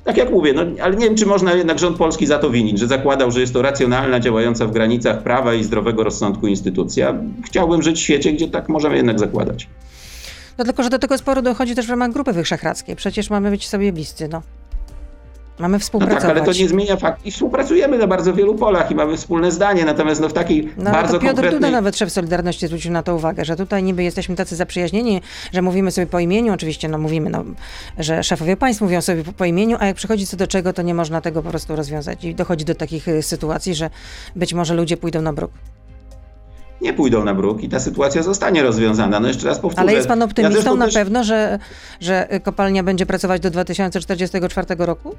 Tak 0.06 0.16
jak 0.16 0.30
mówię, 0.30 0.52
no, 0.52 0.62
ale 0.82 0.96
nie 0.96 1.06
wiem, 1.06 1.16
czy 1.16 1.26
można 1.26 1.54
jednak 1.54 1.78
rząd 1.78 1.96
polski 1.96 2.26
za 2.26 2.38
to 2.38 2.50
winić, 2.50 2.78
że 2.78 2.86
zakładał, 2.86 3.30
że 3.30 3.40
jest 3.40 3.52
to 3.52 3.62
racjonalna, 3.62 4.20
działająca 4.20 4.66
w 4.66 4.70
granicach 4.70 5.22
prawa 5.22 5.54
i 5.54 5.64
zdrowego 5.64 6.04
rozsądku 6.04 6.46
instytucja. 6.46 7.14
Chciałbym 7.44 7.82
żyć 7.82 7.98
w 7.98 8.02
świecie, 8.02 8.32
gdzie 8.32 8.48
tak 8.48 8.68
możemy 8.68 8.96
jednak 8.96 9.18
zakładać. 9.18 9.68
No 10.58 10.64
tylko, 10.64 10.82
że 10.82 10.90
do 10.90 10.98
tego 10.98 11.18
sporu 11.18 11.42
dochodzi 11.42 11.74
też 11.74 11.86
w 11.86 11.90
ramach 11.90 12.12
Grupy 12.12 12.32
Wyszehradzkiej. 12.32 12.96
Przecież 12.96 13.30
mamy 13.30 13.50
być 13.50 13.68
sobie 13.68 13.92
bliscy, 13.92 14.28
no. 14.28 14.42
Mamy 15.58 15.78
współpracować. 15.78 16.22
No 16.22 16.28
tak, 16.28 16.36
ale 16.36 16.54
to 16.54 16.60
nie 16.60 16.68
zmienia 16.68 16.96
fakt. 16.96 17.26
I 17.26 17.30
współpracujemy 17.30 17.98
na 17.98 18.06
bardzo 18.06 18.34
wielu 18.34 18.54
polach 18.54 18.90
i 18.90 18.94
mamy 18.94 19.16
wspólne 19.16 19.52
zdanie, 19.52 19.84
natomiast 19.84 20.20
no 20.20 20.28
w 20.28 20.32
takiej 20.32 20.72
no, 20.76 20.90
bardzo 20.90 21.12
to 21.12 21.20
Piotr 21.20 21.34
konkretnej... 21.34 21.60
Duda 21.60 21.70
nawet 21.70 21.96
szef 21.96 22.12
Solidarności 22.12 22.66
zwrócił 22.66 22.92
na 22.92 23.02
to 23.02 23.14
uwagę, 23.14 23.44
że 23.44 23.56
tutaj 23.56 23.82
niby 23.82 24.02
jesteśmy 24.02 24.36
tacy 24.36 24.56
zaprzyjaźnieni, 24.56 25.20
że 25.52 25.62
mówimy 25.62 25.90
sobie 25.90 26.06
po 26.06 26.18
imieniu, 26.18 26.52
oczywiście 26.52 26.88
no 26.88 26.98
mówimy, 26.98 27.30
no, 27.30 27.44
że 27.98 28.22
szefowie 28.22 28.56
państw 28.56 28.82
mówią 28.82 29.00
sobie 29.00 29.24
po, 29.24 29.32
po 29.32 29.44
imieniu, 29.44 29.76
a 29.80 29.86
jak 29.86 29.96
przychodzi 29.96 30.26
co 30.26 30.36
do 30.36 30.46
czego, 30.46 30.72
to 30.72 30.82
nie 30.82 30.94
można 30.94 31.20
tego 31.20 31.42
po 31.42 31.50
prostu 31.50 31.76
rozwiązać 31.76 32.24
i 32.24 32.34
dochodzi 32.34 32.64
do 32.64 32.74
takich 32.74 33.08
y, 33.08 33.22
sytuacji, 33.22 33.74
że 33.74 33.90
być 34.36 34.54
może 34.54 34.74
ludzie 34.74 34.96
pójdą 34.96 35.22
na 35.22 35.32
bruk 35.32 35.50
nie 36.86 36.92
pójdą 36.92 37.24
na 37.24 37.34
bruk 37.34 37.62
i 37.62 37.68
ta 37.68 37.80
sytuacja 37.80 38.22
zostanie 38.22 38.62
rozwiązana. 38.62 39.20
No 39.20 39.28
jeszcze 39.28 39.46
raz 39.46 39.58
powtórzę. 39.58 39.80
Ale 39.80 39.92
jest 39.92 40.08
pan 40.08 40.22
optymistą 40.22 40.70
ja 40.70 40.76
na 40.76 40.84
też... 40.84 40.94
pewno, 40.94 41.24
że, 41.24 41.58
że 42.00 42.28
kopalnia 42.42 42.82
będzie 42.82 43.06
pracować 43.06 43.42
do 43.42 43.50
2044 43.50 44.66
roku? 44.78 45.16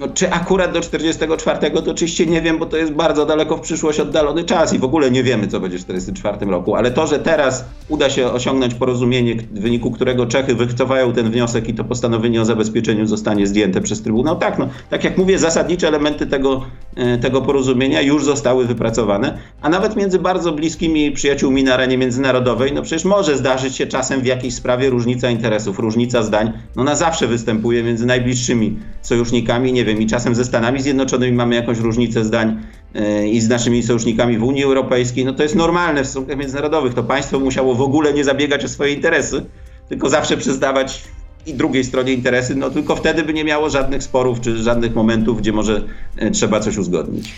No, 0.00 0.08
czy 0.08 0.30
akurat 0.30 0.72
do 0.72 0.80
44 0.80 1.70
to 1.70 1.90
oczywiście 1.90 2.26
nie 2.26 2.42
wiem, 2.42 2.58
bo 2.58 2.66
to 2.66 2.76
jest 2.76 2.92
bardzo 2.92 3.26
daleko 3.26 3.56
w 3.56 3.60
przyszłość 3.60 4.00
oddalony 4.00 4.44
czas 4.44 4.72
i 4.72 4.78
w 4.78 4.84
ogóle 4.84 5.10
nie 5.10 5.22
wiemy, 5.22 5.48
co 5.48 5.60
będzie 5.60 5.78
w 5.78 5.80
44 5.80 6.46
roku. 6.46 6.74
Ale 6.74 6.90
to, 6.90 7.06
że 7.06 7.18
teraz 7.18 7.64
uda 7.88 8.10
się 8.10 8.32
osiągnąć 8.32 8.74
porozumienie, 8.74 9.34
w 9.34 9.60
wyniku 9.60 9.90
którego 9.90 10.26
Czechy 10.26 10.54
wycofają 10.54 11.12
ten 11.12 11.30
wniosek 11.30 11.68
i 11.68 11.74
to 11.74 11.84
postanowienie 11.84 12.40
o 12.40 12.44
zabezpieczeniu 12.44 13.06
zostanie 13.06 13.46
zdjęte 13.46 13.80
przez 13.80 14.02
Trybunał, 14.02 14.36
tak, 14.36 14.58
no, 14.58 14.68
tak 14.90 15.04
jak 15.04 15.18
mówię, 15.18 15.38
zasadnicze 15.38 15.88
elementy 15.88 16.26
tego, 16.26 16.62
e, 16.96 17.18
tego 17.18 17.42
porozumienia 17.42 18.02
już 18.02 18.24
zostały 18.24 18.66
wypracowane, 18.66 19.38
a 19.62 19.68
nawet 19.68 19.96
między 19.96 20.18
bardzo 20.18 20.52
bliskimi 20.52 21.12
przyjaciółmi 21.12 21.64
na 21.64 21.74
arenie 21.74 21.98
międzynarodowej, 21.98 22.72
no 22.72 22.82
przecież 22.82 23.04
może 23.04 23.36
zdarzyć 23.36 23.76
się 23.76 23.86
czasem 23.86 24.20
w 24.20 24.26
jakiejś 24.26 24.54
sprawie 24.54 24.90
różnica 24.90 25.30
interesów, 25.30 25.78
różnica 25.78 26.22
zdań, 26.22 26.52
no 26.76 26.84
na 26.84 26.94
zawsze 26.94 27.26
występuje 27.26 27.82
między 27.82 28.06
najbliższymi 28.06 28.78
sojusznikami, 29.02 29.72
nie 29.72 29.84
wiem, 29.84 29.91
i 30.00 30.06
czasem 30.06 30.34
ze 30.34 30.44
Stanami 30.44 30.82
Zjednoczonymi 30.82 31.36
mamy 31.36 31.54
jakąś 31.54 31.78
różnicę 31.78 32.24
zdań 32.24 32.62
e, 32.94 33.28
i 33.28 33.40
z 33.40 33.48
naszymi 33.48 33.82
sojusznikami 33.82 34.38
w 34.38 34.42
Unii 34.42 34.64
Europejskiej, 34.64 35.24
no 35.24 35.32
to 35.32 35.42
jest 35.42 35.54
normalne 35.54 36.04
w 36.04 36.06
stosunkach 36.06 36.36
międzynarodowych. 36.36 36.94
To 36.94 37.02
państwo 37.02 37.40
musiało 37.40 37.74
w 37.74 37.82
ogóle 37.82 38.12
nie 38.12 38.24
zabiegać 38.24 38.64
o 38.64 38.68
swoje 38.68 38.92
interesy, 38.94 39.44
tylko 39.88 40.08
zawsze 40.08 40.36
przyznawać 40.36 41.04
i 41.46 41.54
drugiej 41.54 41.84
stronie 41.84 42.12
interesy, 42.12 42.54
no 42.54 42.70
tylko 42.70 42.96
wtedy 42.96 43.22
by 43.22 43.34
nie 43.34 43.44
miało 43.44 43.70
żadnych 43.70 44.02
sporów 44.02 44.40
czy 44.40 44.56
żadnych 44.56 44.94
momentów, 44.94 45.38
gdzie 45.38 45.52
może 45.52 45.82
e, 46.16 46.30
trzeba 46.30 46.60
coś 46.60 46.76
uzgodnić. 46.76 47.32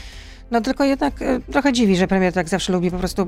No 0.55 0.61
tylko 0.61 0.85
jednak 0.85 1.23
e, 1.23 1.41
trochę 1.53 1.73
dziwi, 1.73 1.97
że 1.97 2.07
premier 2.07 2.33
tak 2.33 2.49
zawsze 2.49 2.73
lubi 2.73 2.91
po 2.91 2.99
prostu, 2.99 3.27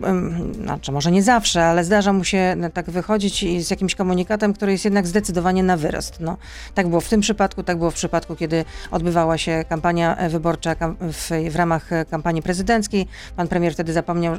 znaczy 0.62 0.92
może 0.92 1.12
nie 1.12 1.22
zawsze, 1.22 1.64
ale 1.64 1.84
zdarza 1.84 2.12
mu 2.12 2.24
się 2.24 2.38
e, 2.38 2.70
tak 2.70 2.90
wychodzić 2.90 3.44
z 3.66 3.70
jakimś 3.70 3.94
komunikatem, 3.94 4.54
który 4.54 4.72
jest 4.72 4.84
jednak 4.84 5.06
zdecydowanie 5.06 5.62
na 5.62 5.76
wyrost. 5.76 6.20
No, 6.20 6.36
tak 6.74 6.88
było 6.88 7.00
w 7.00 7.08
tym 7.08 7.20
przypadku, 7.20 7.62
tak 7.62 7.78
było 7.78 7.90
w 7.90 7.94
przypadku, 7.94 8.36
kiedy 8.36 8.64
odbywała 8.90 9.38
się 9.38 9.64
kampania 9.68 10.16
e, 10.16 10.28
wyborcza 10.28 10.74
w, 11.00 11.30
w 11.50 11.56
ramach 11.56 11.90
kampanii 12.10 12.42
prezydenckiej. 12.42 13.06
Pan 13.36 13.48
premier 13.48 13.72
wtedy 13.72 13.92
zapomniał, 13.92 14.36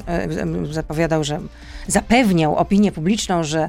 zapowiadał, 0.70 1.24
że 1.24 1.40
zapewniał 1.86 2.56
opinię 2.56 2.92
publiczną, 2.92 3.44
że 3.44 3.68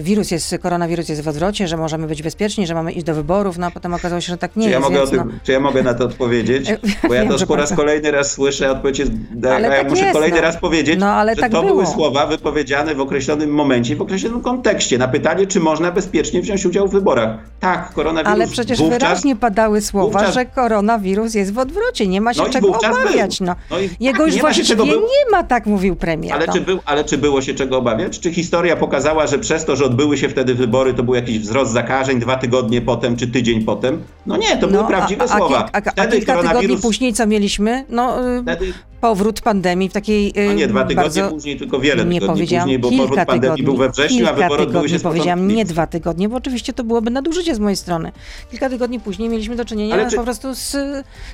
wirus 0.00 0.30
jest, 0.30 0.54
koronawirus 0.62 1.08
jest 1.08 1.22
w 1.22 1.28
odwrocie, 1.28 1.68
że 1.68 1.76
możemy 1.76 2.06
być 2.06 2.22
bezpieczni, 2.22 2.66
że 2.66 2.74
mamy 2.74 2.92
iść 2.92 3.04
do 3.04 3.14
wyborów, 3.14 3.58
no 3.58 3.66
a 3.66 3.70
potem 3.70 3.94
okazało 3.94 4.20
się, 4.20 4.26
że 4.26 4.38
tak 4.38 4.56
nie 4.56 4.64
czy 4.64 4.70
jest. 4.70 4.82
Ja 4.82 4.88
mogę 4.88 4.98
więc, 4.98 5.10
tym, 5.10 5.18
no... 5.18 5.38
Czy 5.42 5.52
ja 5.52 5.60
mogę 5.60 5.82
na 5.82 5.94
to 5.94 6.04
odpowiedzieć? 6.04 6.72
Bo 7.08 7.14
ja 7.14 7.28
to 7.28 7.46
po 7.46 7.56
raz 7.56 7.72
kolejny 7.72 8.10
raz 8.10 8.32
słyszę, 8.32 8.53
pierwsza 8.58 8.76
odpowiedź 8.76 8.98
jest, 8.98 9.12
ale 9.54 9.68
ja 9.68 9.76
tak 9.82 9.90
muszę 9.90 10.02
jest, 10.02 10.14
kolejny 10.14 10.36
no. 10.36 10.42
raz 10.42 10.56
powiedzieć, 10.56 10.96
no, 11.00 11.06
ale 11.06 11.34
że 11.34 11.40
tak 11.40 11.52
to 11.52 11.60
było. 11.62 11.72
były 11.74 11.86
słowa 11.86 12.26
wypowiedziane 12.26 12.94
w 12.94 13.00
określonym 13.00 13.50
momencie, 13.50 13.96
w 13.96 14.02
określonym 14.02 14.40
kontekście. 14.40 14.98
Na 14.98 15.08
pytanie, 15.08 15.46
czy 15.46 15.60
można 15.60 15.90
bezpiecznie 15.90 16.42
wziąć 16.42 16.66
udział 16.66 16.88
w 16.88 16.92
wyborach. 16.92 17.38
Tak, 17.60 17.92
koronawirus 17.92 18.32
Ale 18.34 18.46
przecież 18.46 18.78
wówczas, 18.78 18.98
wyraźnie 18.98 19.36
padały 19.36 19.80
słowa, 19.80 20.18
wówczas, 20.18 20.34
że 20.34 20.44
koronawirus 20.44 21.34
jest 21.34 21.52
w 21.52 21.58
odwrocie. 21.58 22.06
Nie 22.06 22.20
ma 22.20 22.34
się 22.34 22.42
No 22.42 22.48
czego 22.48 22.68
obawiać. 22.78 23.38
był. 23.38 23.46
No. 23.46 23.54
No 23.70 23.78
i 23.78 23.90
Jego 24.00 24.18
tak, 24.18 24.26
już 24.26 24.36
nie 24.36 24.42
ma 24.42 24.48
właściwie 24.48 24.76
był- 24.76 24.86
nie 24.86 25.30
ma, 25.30 25.42
tak 25.42 25.66
mówił 25.66 25.96
premier. 25.96 26.32
Ale 26.34 26.46
no. 26.46 26.52
czy, 26.52 26.60
był, 26.60 26.78
ale 26.86 27.04
czy 27.04 27.18
było 27.18 27.42
się 27.42 27.54
czego 27.54 27.78
obawiać? 27.78 28.20
Czy 28.20 28.32
historia 28.32 28.76
pokazała, 28.76 29.26
że 29.26 29.38
przez 29.38 29.64
to, 29.64 29.76
że 29.76 29.84
odbyły 29.84 30.18
się 30.18 30.28
wtedy 30.28 30.54
wybory, 30.54 30.94
to 30.94 31.02
był 31.02 31.14
jakiś 31.14 31.38
wzrost 31.38 31.72
zakażeń 31.72 32.20
dwa 32.20 32.36
tygodnie 32.36 32.80
potem, 32.80 33.16
czy 33.16 33.26
tydzień 33.28 33.64
potem? 33.64 34.02
No 34.26 34.36
nie, 34.36 34.56
to 34.56 34.66
były 34.68 34.82
No, 34.82 34.88
prawdziwe 34.88 35.22
a, 35.22 35.34
a, 35.34 35.38
słowa. 35.38 35.68
A, 35.72 35.78
a, 35.78 36.02
a 36.02 36.06
kilka 36.06 36.42
tygodni 36.42 36.76
później 36.76 37.12
co 37.12 37.26
mieliśmy? 37.26 37.84
No, 37.88 38.28
y, 38.33 38.33
Wtedy, 38.42 38.72
powrót 39.00 39.40
pandemii 39.40 39.88
w 39.88 39.92
takiej. 39.92 40.32
no 40.46 40.52
nie, 40.52 40.66
dwa 40.66 40.84
tygodnie 40.84 40.94
bardzo... 41.22 41.28
później, 41.34 41.56
tylko 41.58 41.80
wiele 41.80 42.04
Nie 42.04 42.20
tygodni 42.20 42.26
powiedziałam 42.26 42.64
później, 42.64 42.78
bo 42.78 42.88
kilka 42.88 43.02
powrót 43.04 43.26
pandemii 43.26 43.40
tygodni, 43.56 43.64
był 43.64 43.76
we 43.76 43.90
wrześniu, 43.90 44.16
kilka 44.16 44.30
a 44.30 44.34
wybory 44.34 44.66
tygodni 44.66 44.88
się 44.88 44.98
z 44.98 45.02
powiedziałam, 45.02 45.48
nie 45.48 45.64
dwa 45.64 45.86
tygodnie, 45.86 46.28
bo 46.28 46.36
oczywiście 46.36 46.72
to 46.72 46.84
byłoby 46.84 47.10
nadużycie 47.10 47.54
z 47.54 47.58
mojej 47.58 47.76
strony. 47.76 48.12
Kilka 48.50 48.70
tygodni 48.70 49.00
później 49.00 49.28
mieliśmy 49.28 49.56
do 49.56 49.64
czynienia 49.64 50.10
czy- 50.10 50.16
po 50.16 50.22
prostu 50.24 50.54
z, 50.54 50.70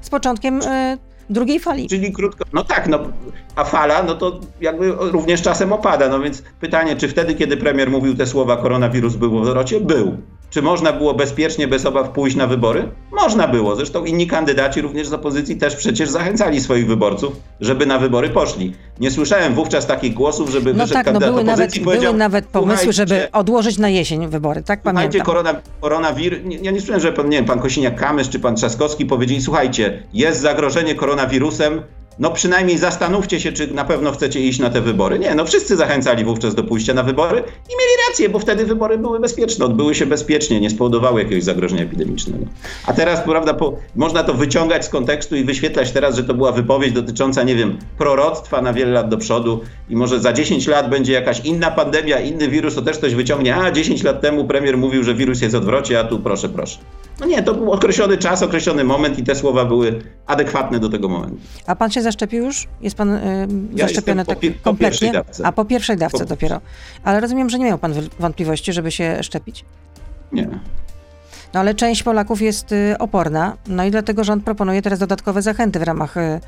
z 0.03 0.11
początkiem 0.11 0.61
y, 0.63 0.99
drugiej 1.31 1.61
fali. 1.61 1.89
Czyli 1.89 2.13
krótko, 2.13 2.45
no 2.53 2.65
tak, 2.65 2.89
no, 2.89 2.99
a 3.57 3.65
fala, 3.65 4.03
no 4.03 4.15
to 4.15 4.41
jakby 4.61 4.93
również 4.99 5.43
czasem 5.43 5.73
opada, 5.73 6.09
no 6.09 6.21
więc 6.21 6.43
pytanie, 6.61 6.97
czy 6.97 7.09
wtedy, 7.09 7.35
kiedy 7.35 7.57
premier 7.57 7.91
mówił 7.91 8.17
te 8.17 8.27
słowa, 8.27 8.57
koronawirus 8.57 9.17
był 9.17 9.31
w 9.31 9.37
odwrocie? 9.43 9.81
Był. 9.81 10.17
Czy 10.51 10.63
można 10.63 10.93
było 10.93 11.15
bezpiecznie, 11.15 11.69
bez 11.69 11.87
obaw 11.87 12.09
pójść 12.09 12.37
na 12.37 12.47
wybory? 12.47 12.89
Można 13.13 13.49
było. 13.49 13.77
Zresztą 13.77 14.05
inni 14.05 14.27
kandydaci 14.27 14.81
również 14.81 15.09
z 15.09 15.13
opozycji 15.13 15.57
też 15.57 15.77
przecież 15.77 16.09
zachęcali 16.11 16.61
swoich 16.61 16.87
wyborców, 16.87 17.33
żeby 17.61 17.87
na 17.87 17.99
wybory 17.99 18.29
poszli. 18.31 18.73
Nie 19.01 19.11
słyszałem 19.11 19.55
wówczas 19.55 19.87
takich 19.87 20.15
głosów, 20.15 20.51
żeby 20.51 20.75
No 20.75 20.87
tak, 20.87 20.97
no 20.97 21.05
kandydat 21.05 21.31
były 21.31 21.45
nawet, 21.45 21.79
były 21.79 22.13
nawet 22.13 22.47
pomysły, 22.47 22.93
żeby 22.93 23.09
"Słuchajcie, 23.15 23.33
odłożyć 23.33 23.79
na 23.79 23.89
jesień 23.89 24.29
wybory, 24.29 24.63
tak 24.63 24.81
Słuchajcie, 24.83 25.09
pamiętam. 25.09 25.27
korona, 25.27 25.55
koronawirus. 25.81 26.39
Ja 26.63 26.71
nie 26.71 26.79
słyszałem, 26.79 27.01
że 27.03 27.13
pan, 27.13 27.29
nie 27.29 27.37
wiem, 27.37 27.47
pan 27.47 27.61
Kosiniak-Kamysz 27.61 28.29
czy 28.29 28.41
pan 28.41 28.57
Trzaskowski 28.57 29.07
powiedzieli: 29.07 29.43
Słuchajcie, 29.43 30.03
jest 30.13 30.41
zagrożenie 30.41 30.95
koronawirusem. 30.95 31.20
No 32.21 32.31
przynajmniej 32.31 32.79
zastanówcie 32.79 33.41
się, 33.41 33.53
czy 33.53 33.75
na 33.75 33.85
pewno 33.85 34.13
chcecie 34.13 34.41
iść 34.41 34.59
na 34.59 34.71
te 34.71 34.81
wybory. 34.81 35.19
Nie, 35.19 35.35
no 35.35 35.45
wszyscy 35.45 35.77
zachęcali 35.77 36.25
wówczas 36.25 36.55
do 36.55 36.65
pójścia 36.65 36.95
na 36.95 37.03
wybory 37.03 37.39
i 37.39 37.73
mieli 37.73 38.09
rację, 38.09 38.29
bo 38.29 38.39
wtedy 38.39 38.67
wybory 38.67 38.99
były 38.99 39.21
bezpieczne, 39.21 39.65
odbyły 39.65 39.95
się 39.95 40.07
bezpiecznie, 40.07 40.61
nie 40.61 40.71
spowodowały 40.71 41.23
jakiegoś 41.23 41.45
zagrożenia 41.45 41.83
epidemicznego. 41.83 42.45
A 42.87 42.93
teraz, 42.93 43.21
prawda, 43.21 43.55
po, 43.55 43.77
można 43.97 44.25
to 44.25 44.35
wyciągać 44.35 44.85
z 44.85 44.89
kontekstu 44.89 45.37
i 45.37 45.45
wyświetlać 45.45 45.93
teraz, 45.93 46.17
że 46.17 46.25
to 46.25 46.35
była 46.35 46.53
wypowiedź 46.53 46.93
dotycząca, 46.93 47.43
nie 47.43 47.55
wiem, 47.55 47.79
proroctwa 47.99 48.63
na 48.63 48.73
wiele 48.73 48.93
lat 48.93 49.09
do 49.09 49.17
przodu 49.17 49.61
i 49.89 49.97
może 49.97 50.21
za 50.21 50.33
10 50.33 50.67
lat 50.67 50.91
będzie 50.91 51.13
jakaś 51.13 51.41
inna 51.41 51.71
pandemia, 51.71 52.21
inny 52.21 52.49
wirus, 52.49 52.75
to 52.75 52.83
też 52.83 52.99
ktoś 52.99 53.15
wyciągnie, 53.15 53.57
a 53.57 53.71
10 53.71 54.03
lat 54.03 54.21
temu 54.21 54.45
premier 54.45 54.79
mówił, 54.79 55.05
że 55.05 55.15
wirus 55.15 55.41
jest 55.41 55.55
odwrocie, 55.55 56.01
a 56.01 56.05
tu 56.05 56.19
proszę, 56.19 56.49
proszę. 56.49 56.79
No 57.21 57.27
nie, 57.27 57.43
to 57.43 57.55
był 57.55 57.73
określony 57.73 58.19
czas, 58.19 58.43
określony 58.43 58.85
moment 58.85 59.19
i 59.19 59.23
te 59.25 59.35
słowa 59.35 59.65
były 59.65 60.03
adekwatne 60.27 60.81
do 60.81 60.89
tego 60.89 61.09
momentu. 61.09 61.37
A 61.67 61.77
pan 61.77 61.91
się 61.91 62.03
zaszczepił 62.03 62.45
już? 62.45 62.69
Jest 62.81 62.97
pan 62.97 63.11
y, 63.11 63.49
Ja 63.75 63.85
zaszczepiony 63.87 64.25
po 64.25 64.31
tak 64.35 64.39
po 64.39 64.47
kompletnie? 64.63 64.77
pierwszej 64.91 65.13
dawce. 65.13 65.47
A 65.47 65.53
po 65.53 65.65
pierwszej 65.65 65.97
dawce 65.97 66.19
Po- 66.19 66.25
dopiero. 66.25 66.61
Ale 67.05 67.21
rozumiem, 67.21 67.51
że 67.51 67.59
nie 67.59 67.65
miał 67.65 67.79
pan 67.79 67.93
wątpliwości, 68.19 68.73
żeby 68.73 68.91
się 68.91 69.23
szczepić. 69.23 69.65
Nie. 70.33 70.49
No 71.55 71.61
ale 71.61 71.75
część 71.75 72.03
Polaków 72.03 72.43
jest 72.43 72.73
y, 72.73 72.95
oporna, 72.99 73.57
no 73.67 73.85
i 73.85 73.91
dlatego 73.91 74.25
rząd 74.25 74.45
proponuje 74.45 74.83
teraz 74.83 74.99
dodatkowe 74.99 75.43
zachęty 75.43 75.79
w 75.79 75.83
ramach 75.83 76.17
y, 76.17 76.41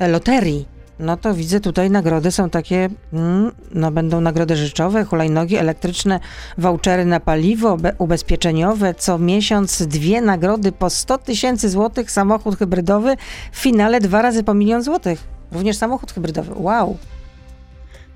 loterii. 0.00 0.75
No 0.98 1.16
to 1.16 1.34
widzę 1.34 1.60
tutaj 1.60 1.90
nagrody 1.90 2.30
są 2.30 2.50
takie, 2.50 2.88
mm, 3.12 3.50
no 3.74 3.90
będą 3.90 4.20
nagrody 4.20 4.56
życzowe, 4.56 5.04
hulajnogi 5.04 5.56
elektryczne, 5.56 6.20
vouchery 6.58 7.04
na 7.04 7.20
paliwo, 7.20 7.76
be- 7.76 7.92
ubezpieczeniowe, 7.98 8.94
co 8.94 9.18
miesiąc 9.18 9.86
dwie 9.86 10.20
nagrody 10.20 10.72
po 10.72 10.90
100 10.90 11.18
tysięcy 11.18 11.70
złotych, 11.70 12.10
samochód 12.10 12.58
hybrydowy, 12.58 13.16
w 13.52 13.58
finale 13.58 14.00
dwa 14.00 14.22
razy 14.22 14.42
po 14.44 14.54
milion 14.54 14.82
złotych. 14.82 15.24
Również 15.52 15.76
samochód 15.76 16.12
hybrydowy, 16.12 16.52
wow. 16.56 16.96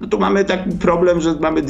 No 0.01 0.07
tu 0.09 0.19
mamy 0.19 0.45
taki 0.45 0.71
problem, 0.71 1.21
że 1.21 1.35
mamy 1.41 1.63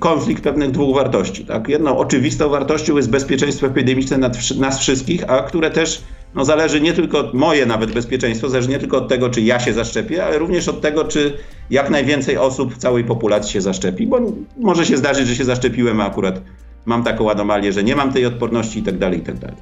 konflikt 0.00 0.42
pewnych 0.42 0.70
dwóch 0.70 0.94
wartości. 0.96 1.44
Tak? 1.46 1.68
Jedną 1.68 1.98
oczywistą 1.98 2.48
wartością 2.48 2.96
jest 2.96 3.10
bezpieczeństwo 3.10 3.66
epidemiczne 3.66 4.18
nas 4.58 4.78
wszystkich, 4.78 5.30
a 5.30 5.42
które 5.42 5.70
też 5.70 6.02
no, 6.34 6.44
zależy 6.44 6.80
nie 6.80 6.92
tylko 6.92 7.18
od 7.18 7.34
moje 7.34 7.66
nawet 7.66 7.92
bezpieczeństwo, 7.92 8.48
zależy 8.48 8.68
nie 8.68 8.78
tylko 8.78 8.96
od 8.96 9.08
tego, 9.08 9.30
czy 9.30 9.40
ja 9.40 9.60
się 9.60 9.72
zaszczepię, 9.72 10.24
ale 10.24 10.38
również 10.38 10.68
od 10.68 10.80
tego, 10.80 11.04
czy 11.04 11.32
jak 11.70 11.90
najwięcej 11.90 12.36
osób 12.36 12.74
w 12.74 12.78
całej 12.78 13.04
populacji 13.04 13.52
się 13.52 13.60
zaszczepi, 13.60 14.06
bo 14.06 14.20
może 14.60 14.86
się 14.86 14.96
zdarzyć, 14.96 15.28
że 15.28 15.36
się 15.36 15.44
zaszczepiłem, 15.44 16.00
a 16.00 16.06
akurat 16.06 16.40
mam 16.86 17.04
taką 17.04 17.30
anomalię, 17.30 17.72
że 17.72 17.84
nie 17.84 17.96
mam 17.96 18.12
tej 18.12 18.26
odporności 18.26 18.78
i 18.78 18.82
tak 18.82 18.98
dalej, 18.98 19.18
i 19.18 19.22
tak 19.22 19.38
dalej. 19.38 19.56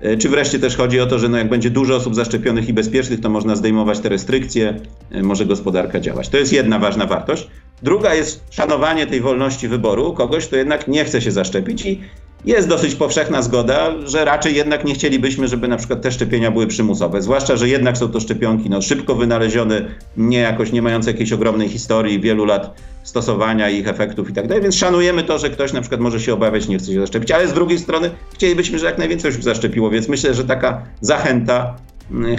E, 0.00 0.16
Czy 0.16 0.28
wreszcie 0.28 0.58
też 0.58 0.76
chodzi 0.76 1.00
o 1.00 1.06
to, 1.06 1.18
że 1.18 1.28
no 1.28 1.38
jak 1.38 1.48
będzie 1.48 1.70
dużo 1.70 1.96
osób 1.96 2.14
zaszczepionych 2.14 2.68
i 2.68 2.72
bezpiecznych, 2.72 3.20
to 3.20 3.30
można 3.30 3.56
zdejmować 3.56 4.00
te 4.00 4.08
restrykcje, 4.08 4.80
e, 5.10 5.22
może 5.22 5.46
gospodarka 5.46 6.00
działać. 6.00 6.28
To 6.28 6.36
jest 6.36 6.52
jedna 6.52 6.78
ważna 6.78 7.06
wartość. 7.06 7.48
Druga 7.82 8.14
jest 8.14 8.44
szanowanie 8.50 9.06
tej 9.06 9.20
wolności 9.20 9.68
wyboru 9.68 10.12
kogoś, 10.12 10.46
kto 10.46 10.56
jednak 10.56 10.88
nie 10.88 11.04
chce 11.04 11.22
się 11.22 11.30
zaszczepić 11.30 11.86
i 11.86 12.00
jest 12.44 12.68
dosyć 12.68 12.94
powszechna 12.94 13.42
zgoda, 13.42 13.92
że 14.04 14.24
raczej 14.24 14.54
jednak 14.54 14.84
nie 14.84 14.94
chcielibyśmy, 14.94 15.48
żeby 15.48 15.68
na 15.68 15.76
przykład 15.76 16.02
te 16.02 16.12
szczepienia 16.12 16.50
były 16.50 16.66
przymusowe. 16.66 17.22
Zwłaszcza, 17.22 17.56
że 17.56 17.68
jednak 17.68 17.98
są 17.98 18.08
to 18.08 18.20
szczepionki 18.20 18.70
no, 18.70 18.82
szybko 18.82 19.14
wynalezione, 19.14 19.84
nie 20.16 20.38
jakoś 20.38 20.72
nie 20.72 20.82
mające 20.82 21.10
jakiejś 21.10 21.32
ogromnej 21.32 21.68
historii, 21.68 22.20
wielu 22.20 22.44
lat 22.44 22.74
stosowania 23.02 23.70
ich 23.70 23.88
efektów 23.88 24.30
i 24.30 24.32
tak 24.32 24.46
dalej. 24.46 24.62
Więc 24.62 24.76
szanujemy 24.76 25.22
to, 25.22 25.38
że 25.38 25.50
ktoś 25.50 25.72
na 25.72 25.80
przykład 25.80 26.00
może 26.00 26.20
się 26.20 26.34
obawiać, 26.34 26.68
nie 26.68 26.78
chce 26.78 26.92
się 26.92 27.00
zaszczepić, 27.00 27.30
ale 27.30 27.48
z 27.48 27.52
drugiej 27.52 27.78
strony 27.78 28.10
chcielibyśmy, 28.34 28.78
że 28.78 28.86
jak 28.86 28.98
najwięcej 28.98 29.30
osób 29.30 29.42
zaszczepiło, 29.42 29.90
więc 29.90 30.08
myślę, 30.08 30.34
że 30.34 30.44
taka 30.44 30.82
zachęta 31.00 31.76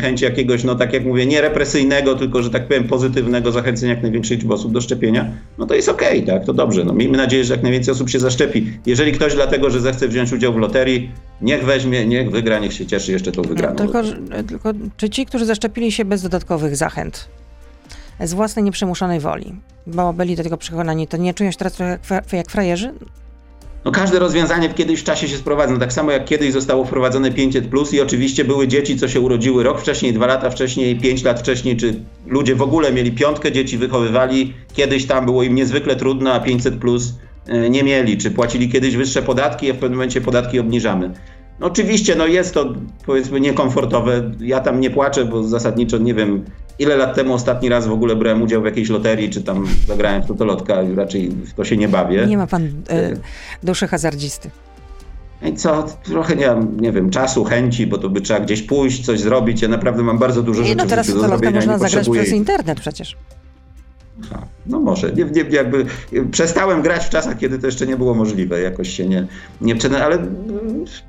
chęć 0.01 0.21
jakiegoś, 0.21 0.63
no 0.63 0.75
tak 0.75 0.93
jak 0.93 1.05
mówię, 1.05 1.25
nie 1.25 1.41
represyjnego, 1.41 2.15
tylko, 2.15 2.43
że 2.43 2.49
tak 2.49 2.67
powiem, 2.67 2.83
pozytywnego 2.83 3.51
zachęcenia 3.51 3.93
jak 3.93 4.01
największej 4.03 4.37
liczby 4.37 4.53
osób 4.53 4.71
do 4.71 4.81
szczepienia, 4.81 5.31
no 5.57 5.65
to 5.65 5.73
jest 5.75 5.89
okej, 5.89 6.23
tak, 6.23 6.45
to 6.45 6.53
dobrze. 6.53 6.83
No, 6.83 6.93
miejmy 6.93 7.17
nadzieję, 7.17 7.43
że 7.43 7.53
jak 7.53 7.63
najwięcej 7.63 7.91
osób 7.91 8.09
się 8.09 8.19
zaszczepi. 8.19 8.71
Jeżeli 8.85 9.11
ktoś 9.11 9.33
dlatego, 9.35 9.69
że 9.69 9.81
zechce 9.81 10.07
wziąć 10.07 10.33
udział 10.33 10.53
w 10.53 10.57
loterii, 10.57 11.11
niech 11.41 11.65
weźmie, 11.65 12.05
niech 12.05 12.31
wygra, 12.31 12.59
niech 12.59 12.73
się 12.73 12.85
cieszy 12.85 13.11
jeszcze 13.11 13.31
tą 13.31 13.41
wygraną. 13.41 13.75
No, 13.79 13.83
tylko, 13.85 14.03
że- 14.03 14.43
tylko 14.47 14.73
czy 14.97 15.09
ci, 15.09 15.25
którzy 15.25 15.45
zaszczepili 15.45 15.91
się 15.91 16.05
bez 16.05 16.21
dodatkowych 16.21 16.75
zachęt, 16.75 17.27
z 18.23 18.33
własnej 18.33 18.65
nieprzymuszonej 18.65 19.19
woli, 19.19 19.55
bo 19.87 20.13
byli 20.13 20.35
do 20.35 20.43
tego 20.43 20.57
przekonani, 20.57 21.07
to 21.07 21.17
nie 21.17 21.33
czują 21.33 21.51
się 21.51 21.57
teraz 21.57 21.73
trochę 21.73 21.99
jak 22.33 22.49
frajerzy? 22.51 22.93
No 23.87 23.91
każde 23.91 24.19
rozwiązanie 24.19 24.69
w 24.69 24.75
kiedyś 24.75 24.99
w 24.99 25.03
czasie 25.03 25.27
się 25.27 25.37
sprowadza. 25.37 25.73
No 25.73 25.79
tak 25.79 25.93
samo 25.93 26.11
jak 26.11 26.25
kiedyś 26.25 26.51
zostało 26.53 26.85
wprowadzone 26.85 27.31
500 27.31 27.67
plus 27.67 27.93
i 27.93 28.01
oczywiście 28.01 28.45
były 28.45 28.67
dzieci, 28.67 28.97
co 28.97 29.07
się 29.07 29.19
urodziły 29.19 29.63
rok 29.63 29.81
wcześniej, 29.81 30.13
dwa 30.13 30.25
lata 30.25 30.49
wcześniej, 30.49 30.99
pięć 30.99 31.23
lat 31.23 31.39
wcześniej, 31.39 31.77
czy 31.77 32.03
ludzie 32.25 32.55
w 32.55 32.61
ogóle 32.61 32.93
mieli 32.93 33.11
piątkę 33.11 33.51
dzieci, 33.51 33.77
wychowywali. 33.77 34.53
Kiedyś 34.73 35.05
tam 35.05 35.25
było 35.25 35.43
im 35.43 35.55
niezwykle 35.55 35.95
trudno, 35.95 36.33
a 36.33 36.39
500 36.39 36.75
plus 36.75 37.13
e, 37.45 37.69
nie 37.69 37.83
mieli. 37.83 38.17
Czy 38.17 38.31
płacili 38.31 38.69
kiedyś 38.69 38.95
wyższe 38.95 39.21
podatki, 39.21 39.71
a 39.71 39.73
w 39.73 39.77
pewnym 39.77 39.97
momencie 39.97 40.21
podatki 40.21 40.59
obniżamy. 40.59 41.11
No 41.59 41.67
oczywiście, 41.67 42.15
no 42.15 42.27
jest 42.27 42.53
to 42.53 42.73
powiedzmy 43.05 43.39
niekomfortowe. 43.39 44.31
Ja 44.39 44.59
tam 44.59 44.79
nie 44.79 44.89
płaczę, 44.89 45.25
bo 45.25 45.43
zasadniczo 45.43 45.97
nie 45.97 46.13
wiem, 46.13 46.45
ile 46.79 46.97
lat 46.97 47.15
temu 47.15 47.33
ostatni 47.33 47.69
raz 47.69 47.87
w 47.87 47.91
ogóle 47.91 48.15
brałem 48.15 48.41
udział 48.41 48.61
w 48.61 48.65
jakiejś 48.65 48.89
loterii, 48.89 49.29
czy 49.29 49.41
tam 49.43 49.67
zagrałem 49.87 50.23
w 50.23 50.27
totolotka, 50.27 50.75
raczej 50.95 51.29
w 51.29 51.53
to 51.53 51.63
się 51.63 51.77
nie 51.77 51.87
bawię. 51.87 52.27
Nie 52.27 52.37
ma 52.37 52.47
pan 52.47 52.63
e, 52.89 53.13
duszy 53.63 53.87
hazardzisty. 53.87 54.49
I 55.41 55.53
co, 55.53 55.85
trochę 56.03 56.35
nie 56.35 56.55
nie 56.79 56.91
wiem, 56.91 57.09
czasu, 57.09 57.43
chęci, 57.43 57.87
bo 57.87 57.97
to 57.97 58.09
by 58.09 58.21
trzeba 58.21 58.39
gdzieś 58.39 58.61
pójść, 58.61 59.05
coś 59.05 59.19
zrobić. 59.19 59.61
Ja 59.61 59.67
naprawdę 59.67 60.03
mam 60.03 60.17
bardzo 60.17 60.43
dużo 60.43 60.61
Nie, 60.61 60.67
rzeczy 60.67 60.77
no 60.77 60.85
w 60.85 60.89
teraz 60.89 61.05
życiu 61.05 61.21
do 61.21 61.27
zrobienia 61.27 61.63
i 61.63 61.67
można 61.67 61.77
zagrać 61.77 62.09
przez 62.09 62.29
internet 62.29 62.79
przecież. 62.79 63.17
Aha, 64.23 64.47
No 64.65 64.79
może, 64.79 65.11
nie, 65.11 65.25
nie, 65.25 65.45
jakby 65.49 65.85
przestałem 66.31 66.81
grać 66.81 67.05
w 67.05 67.09
czasach, 67.09 67.37
kiedy 67.37 67.59
to 67.59 67.65
jeszcze 67.65 67.87
nie 67.87 67.97
było 67.97 68.13
możliwe, 68.13 68.61
jakoś 68.61 68.89
się 68.89 69.05
nie, 69.05 69.27
nie 69.61 69.75
ale 70.03 70.17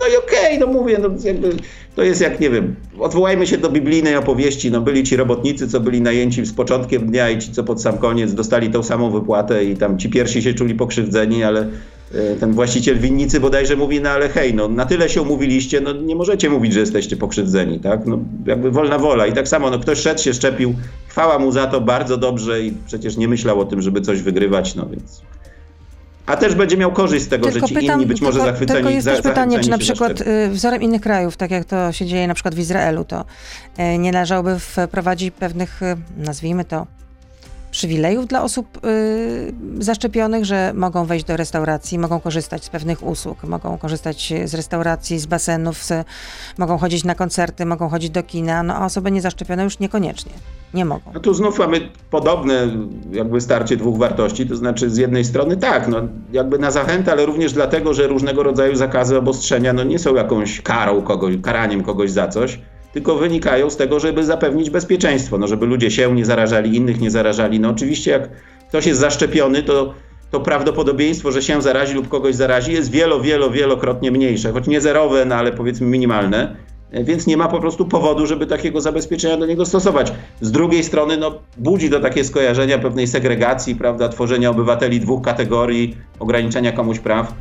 no 0.01 0.07
i 0.13 0.17
okej, 0.17 0.59
no 0.59 0.67
mówię, 0.67 0.99
no 1.03 1.09
jakby 1.25 1.51
to 1.97 2.03
jest 2.03 2.21
jak, 2.21 2.41
nie 2.41 2.51
wiem, 2.51 2.77
odwołajmy 2.99 3.47
się 3.47 3.59
do 3.59 3.71
biblijnej 3.71 4.17
opowieści, 4.17 4.71
no 4.71 4.81
byli 4.81 5.03
ci 5.03 5.17
robotnicy, 5.17 5.69
co 5.69 5.81
byli 5.81 6.01
najęci 6.01 6.47
z 6.47 6.53
początkiem 6.53 7.07
dnia 7.07 7.31
i 7.31 7.39
ci, 7.39 7.53
co 7.53 7.65
pod 7.65 7.83
sam 7.83 7.99
koniec 7.99 8.35
dostali 8.35 8.71
tą 8.71 8.83
samą 8.83 9.11
wypłatę 9.11 9.65
i 9.65 9.77
tam 9.77 9.99
ci 9.99 10.09
pierwsi 10.09 10.43
się 10.43 10.55
czuli 10.55 10.75
pokrzywdzeni, 10.75 11.45
ale 11.45 11.69
ten 12.41 12.53
właściciel 12.53 12.99
winnicy 12.99 13.41
bodajże 13.41 13.77
mówi, 13.77 14.01
no 14.01 14.11
ale 14.11 14.29
hej, 14.29 14.55
no 14.55 14.69
na 14.69 14.87
tyle 14.87 15.09
się 15.09 15.23
umówiliście, 15.23 15.81
no 15.81 15.93
nie 15.93 16.17
możecie 16.17 16.51
mówić, 16.51 16.73
że 16.73 16.81
jesteście 16.81 17.17
pokrzywdzeni, 17.17 17.81
tak? 17.81 18.07
No 18.07 18.19
jakby 18.47 18.71
wolna 18.71 18.99
wola. 18.99 19.27
I 19.27 19.33
tak 19.33 19.49
samo, 19.49 19.71
no 19.71 19.79
ktoś 19.79 19.99
szedł 19.99 20.23
się 20.23 20.35
szczepił, 20.35 20.75
chwała 21.09 21.39
mu 21.39 21.53
za 21.53 21.67
to, 21.67 21.81
bardzo 21.81 22.17
dobrze 22.17 22.63
i 22.63 22.73
przecież 22.87 23.17
nie 23.17 23.29
myślał 23.29 23.61
o 23.61 23.65
tym, 23.65 23.83
żeby 23.83 24.01
coś 24.01 24.23
wygrywać, 24.23 24.75
no 24.75 24.87
więc. 24.87 25.23
A 26.27 26.37
też 26.37 26.55
będzie 26.55 26.77
miał 26.77 26.93
korzyść 26.93 27.25
z 27.25 27.29
tego, 27.29 27.51
tylko 27.51 27.67
że 27.67 27.75
ci 27.75 27.81
pytam, 27.81 27.95
inni 27.95 28.07
być 28.07 28.21
może 28.21 28.33
tylko, 28.33 28.51
zachwyceni 28.51 28.79
Tylko 28.79 28.91
jest 28.91 29.07
też 29.07 29.21
pytanie, 29.21 29.61
czy 29.61 29.71
na 29.71 29.79
przykład 29.79 30.21
y, 30.21 30.49
wzorem 30.51 30.83
innych 30.83 31.01
krajów, 31.01 31.37
tak 31.37 31.51
jak 31.51 31.65
to 31.65 31.93
się 31.93 32.07
dzieje 32.07 32.27
na 32.27 32.35
przykład 32.35 32.55
w 32.55 32.59
Izraelu, 32.59 33.05
to 33.05 33.25
y, 33.79 33.99
nie 33.99 34.13
należałoby 34.13 34.59
wprowadzić 34.59 35.35
pewnych, 35.35 35.83
y, 35.83 35.97
nazwijmy 36.17 36.65
to, 36.65 36.87
przywilejów 37.79 38.27
dla 38.27 38.43
osób 38.43 38.87
y, 38.87 39.55
zaszczepionych, 39.79 40.45
że 40.45 40.73
mogą 40.75 41.05
wejść 41.05 41.25
do 41.25 41.37
restauracji, 41.37 41.99
mogą 41.99 42.21
korzystać 42.21 42.65
z 42.65 42.69
pewnych 42.69 43.07
usług, 43.07 43.45
mogą 43.45 43.79
korzystać 43.79 44.33
z 44.45 44.55
restauracji, 44.55 45.19
z 45.19 45.27
basenów, 45.27 45.85
z, 45.85 46.07
mogą 46.59 46.79
chodzić 46.79 47.05
na 47.05 47.15
koncerty, 47.15 47.67
mogą 47.67 47.89
chodzić 47.89 48.11
do 48.11 48.23
kina, 48.23 48.63
no 48.63 48.75
a 48.75 48.85
osoby 48.85 49.11
niezaszczepione 49.11 49.65
już 49.65 49.79
niekoniecznie. 49.79 50.33
Nie 50.75 50.85
mogą. 50.85 51.11
No 51.15 51.21
tu 51.21 51.35
znów 51.35 51.59
mamy 51.59 51.81
podobne 52.11 52.69
jakby 53.13 53.41
starcie 53.41 53.77
dwóch 53.77 53.99
wartości, 53.99 54.47
to 54.47 54.57
znaczy 54.57 54.91
z 54.91 54.97
jednej 54.97 55.25
strony 55.25 55.57
tak, 55.57 55.89
no 55.89 55.99
jakby 56.33 56.59
na 56.59 56.71
zachętę, 56.71 57.13
ale 57.13 57.27
również 57.27 57.53
dlatego, 57.53 57.95
że 57.95 58.07
różnego 58.07 58.43
rodzaju 58.43 58.77
zakazy, 58.77 59.19
obostrzenia 59.19 59.73
no 59.73 59.85
nie 59.85 59.99
są 59.99 60.15
jakąś 60.15 60.61
karą 60.61 61.03
kogoś, 61.03 61.35
karaniem 61.43 61.83
kogoś 61.83 62.11
za 62.11 62.29
coś, 62.29 62.59
tylko 62.93 63.15
wynikają 63.15 63.71
z 63.71 63.77
tego, 63.77 64.01
żeby 64.01 64.25
zapewnić 64.25 64.71
bezpieczeństwo, 64.71 65.39
no 65.39 65.47
żeby 65.47 65.67
ludzie 65.67 65.91
się 65.91 66.15
nie 66.15 66.25
zarażali, 66.25 66.77
innych 66.77 67.01
nie 67.01 67.11
zarażali. 67.11 67.61
No 67.61 67.69
oczywiście 67.69 68.11
jak 68.11 68.29
ktoś 68.69 68.87
jest 68.87 69.01
zaszczepiony, 69.01 69.63
to, 69.63 69.95
to 70.31 70.41
prawdopodobieństwo, 70.41 71.33
że 71.33 71.43
się 71.43 71.63
zarazi 71.63 71.95
lub 71.95 72.09
kogoś 72.09 72.35
zarazi 72.35 72.73
jest 72.73 72.91
wielo, 72.91 73.21
wielo, 73.21 73.51
wielokrotnie 73.51 74.11
mniejsze, 74.11 74.53
choć 74.53 74.67
nie 74.67 74.81
zerowe, 74.81 75.25
no 75.25 75.35
ale 75.35 75.53
powiedzmy 75.53 75.87
minimalne. 75.87 76.57
Więc 76.93 77.27
nie 77.27 77.37
ma 77.37 77.49
po 77.49 77.61
prostu 77.61 77.87
powodu, 77.87 78.27
żeby 78.27 78.47
takiego 78.47 78.81
zabezpieczenia 78.81 79.37
do 79.37 79.47
niego 79.47 79.67
stosować. 79.67 80.13
Z 80.41 80.53
drugiej 80.53 80.85
strony, 80.85 81.17
no, 81.17 81.39
budzi 81.57 81.91
to 81.91 82.01
takie 82.01 82.25
skojarzenia 82.25 82.79
pewnej 82.79 83.07
segregacji, 83.07 83.75
prawda, 83.75 84.09
tworzenia 84.09 84.51
obywateli 84.51 85.01
dwóch 85.01 85.25
kategorii, 85.25 85.97
ograniczenia 86.19 86.73
komuś 86.73 86.99
praw 86.99 87.35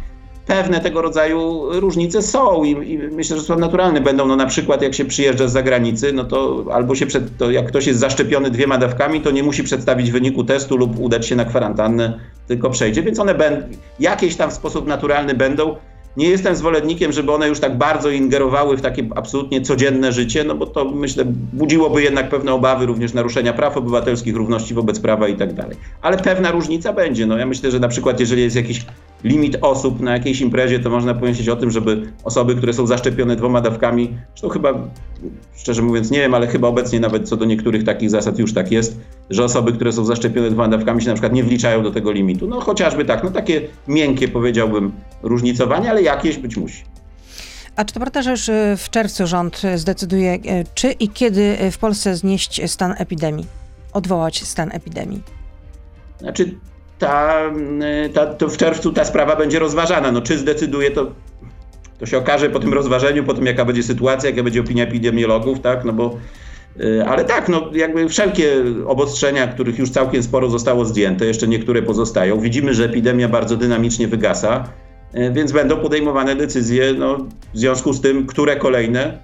pewne 0.48 0.80
tego 0.80 1.02
rodzaju 1.02 1.70
różnice 1.80 2.22
są 2.22 2.64
i, 2.64 2.92
i, 2.92 2.98
myślę, 2.98 3.38
że 3.38 3.44
są 3.44 3.60
naturalne. 3.60 4.02
Będą, 4.02 4.26
no 4.26 4.36
na 4.36 4.46
przykład 4.46 4.82
jak 4.82 4.94
się 4.94 5.06
przyjeżdża 5.06 5.48
z 5.48 5.52
zagranicy, 5.52 6.14
no 6.14 6.24
to 6.24 6.66
albo 6.74 6.96
się 6.96 7.06
przed, 7.06 7.38
to 7.38 7.52
jak 7.52 7.68
ktoś 7.68 7.88
jest 7.88 8.00
zaszczepiony 8.00 8.52
dwiema 8.52 8.78
dawkami, 8.78 9.22
to 9.22 9.32
nie 9.32 9.44
musi 9.44 9.64
przedstawić 9.64 10.12
wyniku 10.12 10.44
testu 10.44 10.78
lub 10.78 11.00
udać 11.00 11.28
się 11.28 11.36
na 11.36 11.46
kwarantannę, 11.46 12.20
tylko 12.48 12.70
przejdzie, 12.70 13.04
więc 13.04 13.20
one 13.20 13.36
będą, 13.36 13.68
jakieś 14.00 14.36
tam 14.36 14.50
w 14.50 14.54
sposób 14.54 14.88
naturalny 14.88 15.34
będą. 15.34 15.76
Nie 16.18 16.30
jestem 16.30 16.56
zwolennikiem, 16.56 17.12
żeby 17.12 17.32
one 17.32 17.48
już 17.48 17.60
tak 17.60 17.78
bardzo 17.78 18.10
ingerowały 18.10 18.78
w 18.78 18.82
takie 18.82 19.08
absolutnie 19.16 19.62
codzienne 19.62 20.12
życie, 20.12 20.44
no 20.44 20.56
bo 20.56 20.66
to 20.66 20.86
myślę 20.86 21.26
budziłoby 21.54 22.04
jednak 22.04 22.30
pewne 22.30 22.54
obawy 22.54 22.86
również 22.86 23.14
naruszenia 23.14 23.54
praw 23.54 23.78
obywatelskich, 23.78 24.36
równości 24.36 24.74
wobec 24.74 25.00
prawa 25.00 25.28
i 25.28 25.36
tak 25.36 25.54
dalej. 25.54 25.78
Ale 26.02 26.18
pewna 26.18 26.52
różnica 26.52 26.94
będzie. 26.94 27.26
No 27.26 27.38
ja 27.38 27.46
myślę, 27.46 27.72
że 27.72 27.80
na 27.80 27.88
przykład 27.88 28.20
jeżeli 28.20 28.42
jest 28.42 28.56
jakiś 28.56 28.86
limit 29.24 29.58
osób 29.62 30.00
na 30.00 30.14
jakiejś 30.14 30.42
imprezie, 30.42 30.80
to 30.80 30.90
można 30.90 31.14
pomyśleć 31.14 31.50
o 31.50 31.56
tym, 31.56 31.72
żeby 31.72 32.12
osoby, 32.24 32.56
które 32.56 32.74
są 32.74 32.88
zaszczepione 32.88 33.36
dwoma 33.36 33.62
dawkami, 33.62 34.18
zresztą 34.30 34.50
chyba, 34.50 34.74
szczerze 35.56 35.82
mówiąc 35.82 36.12
nie 36.12 36.20
wiem, 36.20 36.34
ale 36.34 36.48
chyba 36.48 36.68
obecnie 36.68 37.00
nawet 37.00 37.30
co 37.30 37.38
do 37.38 37.46
niektórych 37.46 37.84
takich 37.84 38.10
zasad 38.10 38.40
już 38.40 38.54
tak 38.54 38.72
jest, 38.72 39.00
że 39.30 39.44
osoby, 39.44 39.74
które 39.74 39.92
są 39.92 40.06
zaszczepione 40.06 40.50
dwoma 40.50 40.68
dawkami 40.68 41.02
się 41.02 41.08
na 41.08 41.14
przykład 41.14 41.34
nie 41.34 41.44
wliczają 41.44 41.84
do 41.84 41.92
tego 41.92 42.12
limitu. 42.12 42.48
No 42.48 42.62
chociażby 42.62 43.06
tak, 43.06 43.24
no 43.24 43.32
takie 43.32 43.62
miękkie 43.88 44.28
powiedziałbym 44.28 44.92
różnicowanie, 45.24 45.90
ale 45.90 46.02
jakieś 46.04 46.38
być 46.38 46.58
musi. 46.58 46.84
A 47.76 47.86
czy 47.86 47.94
to 47.94 48.00
prawda, 48.00 48.22
że 48.22 48.32
już 48.32 48.50
e, 48.50 48.78
w 48.78 48.90
czerwcu 48.90 49.28
rząd 49.28 49.62
zdecyduje, 49.76 50.34
e, 50.34 50.64
czy 50.74 50.92
i 50.92 51.10
kiedy 51.10 51.58
w 51.72 51.78
Polsce 51.78 52.16
znieść 52.16 52.72
stan 52.72 52.96
epidemii, 52.98 53.46
odwołać 53.94 54.44
stan 54.44 54.70
epidemii? 54.72 55.24
Znaczy, 56.20 56.56
ta, 57.00 57.42
ta, 58.14 58.26
to 58.26 58.48
w 58.48 58.58
czerwcu 58.58 58.94
ta 58.94 59.06
sprawa 59.06 59.36
będzie 59.36 59.60
rozważana. 59.60 60.12
No, 60.12 60.22
czy 60.22 60.38
zdecyduje 60.38 60.92
to, 60.92 61.12
to 62.00 62.06
się 62.06 62.18
okaże 62.18 62.50
po 62.50 62.60
tym 62.60 62.74
rozważeniu, 62.74 63.24
po 63.24 63.34
tym 63.34 63.46
jaka 63.46 63.66
będzie 63.66 63.84
sytuacja, 63.84 64.30
jaka 64.30 64.44
będzie 64.44 64.62
opinia 64.62 64.84
epidemiologów, 64.84 65.60
tak, 65.60 65.86
no 65.86 65.94
bo 65.94 66.18
y, 66.80 67.06
ale 67.08 67.26
tak, 67.26 67.50
no 67.50 67.70
jakby 67.74 68.10
wszelkie 68.10 68.64
obostrzenia, 68.88 69.48
których 69.48 69.80
już 69.80 69.90
całkiem 69.90 70.24
sporo 70.24 70.50
zostało 70.50 70.86
zdjęte, 70.86 71.26
jeszcze 71.26 71.48
niektóre 71.48 71.82
pozostają. 71.82 72.40
Widzimy, 72.40 72.74
że 72.74 72.86
epidemia 72.86 73.30
bardzo 73.30 73.58
dynamicznie 73.58 74.08
wygasa, 74.08 74.70
y, 75.16 75.32
więc 75.32 75.52
będą 75.52 75.78
podejmowane 75.78 76.36
decyzje 76.36 76.94
no, 76.94 77.18
w 77.54 77.60
związku 77.60 77.94
z 77.94 78.02
tym, 78.02 78.28
które 78.28 78.56
kolejne 78.56 79.20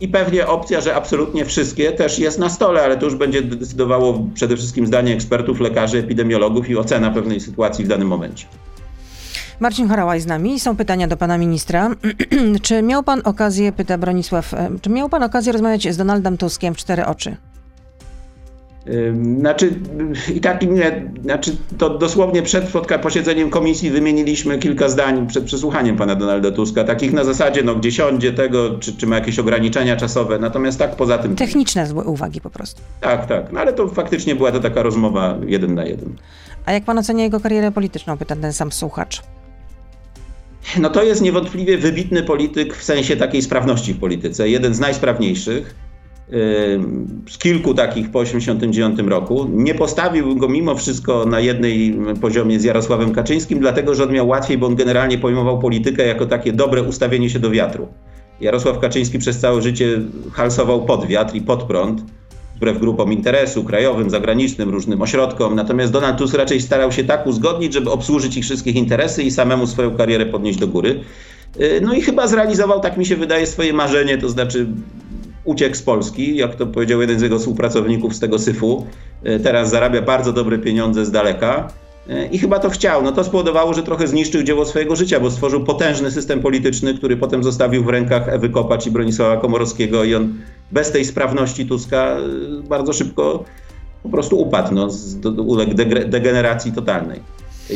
i 0.00 0.08
pewnie 0.08 0.46
opcja, 0.46 0.80
że 0.80 0.94
absolutnie 0.94 1.44
wszystkie 1.44 1.92
też 1.92 2.18
jest 2.18 2.38
na 2.38 2.50
stole, 2.50 2.82
ale 2.82 2.96
to 2.96 3.04
już 3.04 3.14
będzie 3.14 3.42
decydowało 3.42 4.26
przede 4.34 4.56
wszystkim 4.56 4.86
zdanie 4.86 5.14
ekspertów, 5.14 5.60
lekarzy, 5.60 5.98
epidemiologów 5.98 6.68
i 6.68 6.76
ocena 6.76 7.10
pewnej 7.10 7.40
sytuacji 7.40 7.84
w 7.84 7.88
danym 7.88 8.08
momencie. 8.08 8.46
Marcin 9.60 9.88
Chorałaj 9.88 10.20
z 10.20 10.26
nami. 10.26 10.60
Są 10.60 10.76
pytania 10.76 11.08
do 11.08 11.16
pana 11.16 11.38
ministra. 11.38 11.90
czy 12.62 12.82
miał 12.82 13.02
pan 13.02 13.20
okazję, 13.24 13.72
pyta 13.72 13.98
Bronisław, 13.98 14.54
czy 14.80 14.90
miał 14.90 15.08
pan 15.08 15.22
okazję 15.22 15.52
rozmawiać 15.52 15.92
z 15.92 15.96
Donaldem 15.96 16.38
Tuskiem 16.38 16.74
w 16.74 16.76
cztery 16.76 17.06
oczy? 17.06 17.36
Znaczy, 19.38 19.74
i 20.34 20.40
tak 20.40 20.64
znaczy 21.22 21.56
to 21.78 21.98
dosłownie 21.98 22.42
przed 22.42 22.64
posiedzeniem 23.02 23.50
komisji 23.50 23.90
wymieniliśmy 23.90 24.58
kilka 24.58 24.88
zdań 24.88 25.26
przed 25.26 25.44
przesłuchaniem 25.44 25.96
pana 25.96 26.14
Donalda 26.14 26.50
Tuska, 26.50 26.84
takich 26.84 27.12
na 27.12 27.24
zasadzie, 27.24 27.62
no 27.62 27.74
gdzie 27.74 27.92
siądzie 27.92 28.32
tego, 28.32 28.78
czy, 28.78 28.96
czy 28.96 29.06
ma 29.06 29.14
jakieś 29.14 29.38
ograniczenia 29.38 29.96
czasowe, 29.96 30.38
natomiast 30.38 30.78
tak 30.78 30.96
poza 30.96 31.18
tym... 31.18 31.36
Techniczne 31.36 31.94
uwagi 31.94 32.40
po 32.40 32.50
prostu. 32.50 32.82
Tak, 33.00 33.26
tak, 33.26 33.52
no 33.52 33.60
ale 33.60 33.72
to 33.72 33.88
faktycznie 33.88 34.34
była 34.34 34.52
to 34.52 34.60
taka 34.60 34.82
rozmowa 34.82 35.38
jeden 35.46 35.74
na 35.74 35.84
jeden. 35.84 36.16
A 36.66 36.72
jak 36.72 36.84
pan 36.84 36.98
ocenia 36.98 37.24
jego 37.24 37.40
karierę 37.40 37.72
polityczną, 37.72 38.18
pyta 38.18 38.36
ten 38.36 38.52
sam 38.52 38.72
słuchacz. 38.72 39.22
No 40.80 40.90
to 40.90 41.02
jest 41.02 41.22
niewątpliwie 41.22 41.78
wybitny 41.78 42.22
polityk 42.22 42.76
w 42.76 42.84
sensie 42.84 43.16
takiej 43.16 43.42
sprawności 43.42 43.94
w 43.94 43.98
polityce, 43.98 44.48
jeden 44.48 44.74
z 44.74 44.80
najsprawniejszych 44.80 45.74
z 47.28 47.38
kilku 47.38 47.74
takich 47.74 48.10
po 48.10 48.24
1989 48.24 49.10
roku. 49.10 49.46
Nie 49.52 49.74
postawił 49.74 50.36
go 50.36 50.48
mimo 50.48 50.74
wszystko 50.74 51.24
na 51.24 51.40
jednej 51.40 51.98
poziomie 52.20 52.60
z 52.60 52.64
Jarosławem 52.64 53.12
Kaczyńskim, 53.12 53.58
dlatego 53.58 53.94
że 53.94 54.04
on 54.04 54.12
miał 54.12 54.28
łatwiej, 54.28 54.58
bo 54.58 54.66
on 54.66 54.76
generalnie 54.76 55.18
pojmował 55.18 55.58
politykę 55.58 56.06
jako 56.06 56.26
takie 56.26 56.52
dobre 56.52 56.82
ustawienie 56.82 57.30
się 57.30 57.38
do 57.38 57.50
wiatru. 57.50 57.88
Jarosław 58.40 58.78
Kaczyński 58.78 59.18
przez 59.18 59.38
całe 59.38 59.62
życie 59.62 60.00
halsował 60.32 60.84
pod 60.84 61.06
wiatr 61.06 61.34
i 61.34 61.40
pod 61.40 61.62
prąd, 61.62 62.02
wbrew 62.56 62.78
grupom 62.78 63.12
interesu, 63.12 63.64
krajowym, 63.64 64.10
zagranicznym, 64.10 64.70
różnym 64.70 65.02
ośrodkom. 65.02 65.54
Natomiast 65.54 65.92
Donald 65.92 66.18
Tusk 66.18 66.34
raczej 66.34 66.60
starał 66.60 66.92
się 66.92 67.04
tak 67.04 67.26
uzgodnić, 67.26 67.72
żeby 67.72 67.90
obsłużyć 67.90 68.36
ich 68.36 68.44
wszystkich 68.44 68.76
interesy 68.76 69.22
i 69.22 69.30
samemu 69.30 69.66
swoją 69.66 69.96
karierę 69.96 70.26
podnieść 70.26 70.58
do 70.58 70.68
góry. 70.68 71.00
Y, 71.60 71.80
no 71.82 71.94
i 71.94 72.02
chyba 72.02 72.26
zrealizował, 72.26 72.80
tak 72.80 72.96
mi 72.96 73.06
się 73.06 73.16
wydaje, 73.16 73.46
swoje 73.46 73.72
marzenie, 73.72 74.18
to 74.18 74.28
znaczy 74.28 74.66
uciekł 75.44 75.76
z 75.76 75.82
Polski, 75.82 76.36
jak 76.36 76.54
to 76.54 76.66
powiedział 76.66 77.00
jeden 77.00 77.18
z 77.18 77.22
jego 77.22 77.38
współpracowników 77.38 78.14
z 78.14 78.20
tego 78.20 78.38
syfu. 78.38 78.86
E, 79.24 79.40
teraz 79.40 79.70
zarabia 79.70 80.02
bardzo 80.02 80.32
dobre 80.32 80.58
pieniądze 80.58 81.06
z 81.06 81.10
daleka. 81.10 81.68
E, 82.08 82.26
I 82.26 82.38
chyba 82.38 82.58
to 82.58 82.70
chciał. 82.70 83.02
No 83.02 83.12
to 83.12 83.24
spowodowało, 83.24 83.74
że 83.74 83.82
trochę 83.82 84.06
zniszczył 84.08 84.42
dzieło 84.42 84.66
swojego 84.66 84.96
życia, 84.96 85.20
bo 85.20 85.30
stworzył 85.30 85.64
potężny 85.64 86.10
system 86.10 86.40
polityczny, 86.40 86.94
który 86.94 87.16
potem 87.16 87.44
zostawił 87.44 87.84
w 87.84 87.88
rękach 87.88 88.28
Ewy 88.28 88.48
Kopacz 88.48 88.86
i 88.86 88.90
Bronisława 88.90 89.36
Komorowskiego 89.36 90.04
i 90.04 90.14
on 90.14 90.34
bez 90.72 90.90
tej 90.90 91.04
sprawności 91.04 91.66
Tuska 91.66 92.16
e, 92.16 92.68
bardzo 92.68 92.92
szybko 92.92 93.44
po 94.02 94.08
prostu 94.08 94.40
upadł, 94.40 94.74
no, 94.74 94.88
uległ 95.42 95.74
degeneracji 96.06 96.72
totalnej 96.72 97.20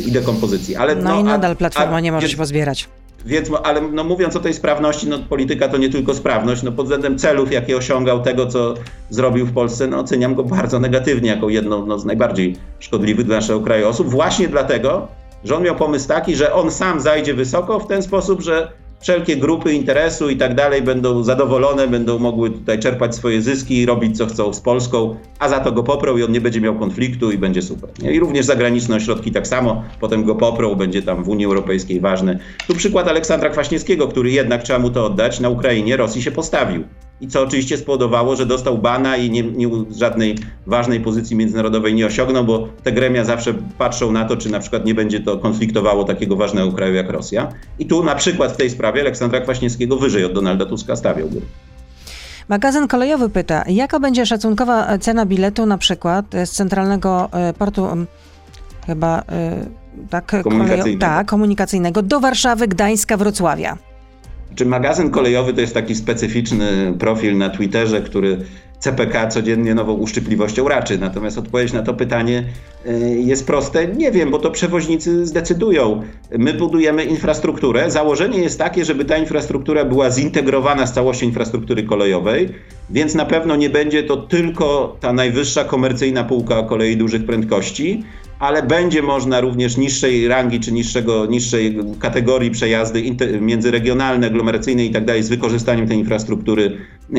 i 0.06 0.12
dekompozycji. 0.12 0.76
Ale, 0.76 0.94
no, 0.96 1.02
no 1.02 1.20
i 1.20 1.24
nadal 1.24 1.52
a, 1.52 1.54
Platforma 1.54 1.96
a, 1.96 2.00
nie 2.00 2.12
może 2.12 2.28
się 2.28 2.36
pozbierać. 2.36 2.88
Więc, 3.28 3.50
ale 3.62 3.80
no 3.80 4.04
mówiąc 4.04 4.36
o 4.36 4.40
tej 4.40 4.54
sprawności, 4.54 5.08
no 5.08 5.18
polityka 5.18 5.68
to 5.68 5.76
nie 5.76 5.88
tylko 5.88 6.14
sprawność. 6.14 6.62
No 6.62 6.72
pod 6.72 6.86
względem 6.86 7.18
celów, 7.18 7.52
jakie 7.52 7.76
osiągał, 7.76 8.22
tego 8.22 8.46
co 8.46 8.74
zrobił 9.10 9.46
w 9.46 9.52
Polsce, 9.52 9.86
no 9.86 9.98
oceniam 9.98 10.34
go 10.34 10.44
bardzo 10.44 10.80
negatywnie, 10.80 11.30
jako 11.30 11.48
jedną 11.48 11.86
no, 11.86 11.98
z 11.98 12.04
najbardziej 12.04 12.56
szkodliwych 12.78 13.26
dla 13.26 13.36
naszego 13.36 13.60
kraju 13.60 13.88
osób. 13.88 14.10
Właśnie 14.10 14.48
dlatego, 14.48 15.08
że 15.44 15.56
on 15.56 15.62
miał 15.62 15.76
pomysł 15.76 16.08
taki, 16.08 16.36
że 16.36 16.54
on 16.54 16.70
sam 16.70 17.00
zajdzie 17.00 17.34
wysoko 17.34 17.80
w 17.80 17.86
ten 17.86 18.02
sposób, 18.02 18.40
że 18.40 18.72
wszelkie 19.00 19.36
grupy 19.36 19.72
interesu 19.72 20.30
i 20.30 20.36
tak 20.36 20.54
dalej 20.54 20.82
będą 20.82 21.22
zadowolone, 21.22 21.88
będą 21.88 22.18
mogły 22.18 22.50
tutaj 22.50 22.78
czerpać 22.78 23.14
swoje 23.14 23.42
zyski 23.42 23.78
i 23.80 23.86
robić 23.86 24.18
co 24.18 24.26
chcą 24.26 24.52
z 24.52 24.60
Polską, 24.60 25.16
a 25.38 25.48
za 25.48 25.60
to 25.60 25.72
go 25.72 25.82
poprą 25.82 26.16
i 26.16 26.22
on 26.22 26.32
nie 26.32 26.40
będzie 26.40 26.60
miał 26.60 26.78
konfliktu 26.78 27.32
i 27.32 27.38
będzie 27.38 27.62
super. 27.62 27.90
I 28.10 28.20
również 28.20 28.46
zagraniczne 28.46 28.96
ośrodki 28.96 29.32
tak 29.32 29.46
samo, 29.46 29.84
potem 30.00 30.24
go 30.24 30.34
poprą, 30.34 30.74
będzie 30.74 31.02
tam 31.02 31.24
w 31.24 31.28
Unii 31.28 31.46
Europejskiej 31.46 32.00
ważny. 32.00 32.38
Tu 32.66 32.74
przykład 32.74 33.08
Aleksandra 33.08 33.50
Kwaśniewskiego, 33.50 34.08
który 34.08 34.30
jednak 34.30 34.62
trzeba 34.62 34.78
mu 34.78 34.90
to 34.90 35.06
oddać, 35.06 35.40
na 35.40 35.48
Ukrainie 35.48 35.96
Rosji 35.96 36.22
się 36.22 36.30
postawił 36.30 36.84
i 37.20 37.28
co 37.28 37.42
oczywiście 37.42 37.76
spowodowało, 37.76 38.36
że 38.36 38.46
dostał 38.46 38.78
bana 38.78 39.16
i 39.16 39.30
nie, 39.30 39.42
nie, 39.42 39.68
żadnej 39.96 40.36
ważnej 40.66 41.00
pozycji 41.00 41.36
międzynarodowej 41.36 41.94
nie 41.94 42.06
osiągnął, 42.06 42.44
bo 42.44 42.68
te 42.82 42.92
gremia 42.92 43.24
zawsze 43.24 43.54
patrzą 43.78 44.12
na 44.12 44.24
to, 44.24 44.36
czy 44.36 44.50
na 44.50 44.60
przykład 44.60 44.84
nie 44.84 44.94
będzie 44.94 45.20
to 45.20 45.38
konfliktowało 45.38 46.04
takiego 46.04 46.36
ważnego 46.36 46.72
kraju 46.72 46.94
jak 46.94 47.10
Rosja. 47.10 47.52
I 47.78 47.86
tu 47.86 48.04
na 48.04 48.14
przykład 48.14 48.52
w 48.52 48.56
tej 48.56 48.70
sprawie 48.70 49.00
Aleksandra 49.00 49.40
Kwaśniewskiego 49.40 49.96
wyżej 49.96 50.24
od 50.24 50.32
Donalda 50.32 50.66
Tuska 50.66 50.96
stawiał. 50.96 51.28
Magazyn 52.48 52.88
kolejowy 52.88 53.28
pyta, 53.28 53.64
jaka 53.68 54.00
będzie 54.00 54.26
szacunkowa 54.26 54.98
cena 54.98 55.26
biletu 55.26 55.66
na 55.66 55.78
przykład 55.78 56.24
z 56.44 56.50
centralnego 56.50 57.28
e, 57.32 57.52
portu 57.52 57.88
chyba 58.86 59.22
tak, 60.10 60.42
komunikacyjnego. 60.42 61.00
tak, 61.00 61.26
komunikacyjnego 61.26 62.02
do 62.02 62.20
Warszawy, 62.20 62.68
Gdańska, 62.68 63.16
Wrocławia. 63.16 63.87
Czy 64.58 64.66
magazyn 64.66 65.10
kolejowy 65.10 65.54
to 65.54 65.60
jest 65.60 65.74
taki 65.74 65.94
specyficzny 65.94 66.94
profil 66.98 67.38
na 67.38 67.50
Twitterze, 67.50 68.02
który 68.02 68.38
CPK 68.78 69.28
codziennie 69.28 69.74
nową 69.74 69.92
uszczypliwością 69.92 70.68
raczy. 70.68 70.98
Natomiast 70.98 71.38
odpowiedź 71.38 71.72
na 71.72 71.82
to 71.82 71.94
pytanie 71.94 72.44
e, 72.86 72.98
jest 73.08 73.46
proste. 73.46 73.86
Nie 73.86 74.12
wiem, 74.12 74.30
bo 74.30 74.38
to 74.38 74.50
przewoźnicy 74.50 75.26
zdecydują. 75.26 76.02
My 76.38 76.54
budujemy 76.54 77.04
infrastrukturę. 77.04 77.90
Założenie 77.90 78.38
jest 78.38 78.58
takie, 78.58 78.84
żeby 78.84 79.04
ta 79.04 79.16
infrastruktura 79.16 79.84
była 79.84 80.10
zintegrowana 80.10 80.86
z 80.86 80.92
całością 80.92 81.26
infrastruktury 81.26 81.82
kolejowej, 81.82 82.48
więc 82.90 83.14
na 83.14 83.24
pewno 83.24 83.56
nie 83.56 83.70
będzie 83.70 84.02
to 84.02 84.16
tylko 84.16 84.96
ta 85.00 85.12
najwyższa 85.12 85.64
komercyjna 85.64 86.24
półka 86.24 86.62
kolei 86.62 86.96
dużych 86.96 87.26
prędkości, 87.26 88.04
ale 88.38 88.62
będzie 88.62 89.02
można 89.02 89.40
również 89.40 89.76
niższej 89.76 90.28
rangi 90.28 90.60
czy 90.60 90.72
niższego, 90.72 91.26
niższej 91.26 91.78
kategorii 92.00 92.50
przejazdy 92.50 93.02
międzyregionalne, 93.40 94.26
aglomeracyjne 94.26 94.84
i 94.84 94.90
tak 94.90 95.04
dalej 95.04 95.22
z 95.22 95.28
wykorzystaniem 95.28 95.88
tej 95.88 95.98
infrastruktury 95.98 96.76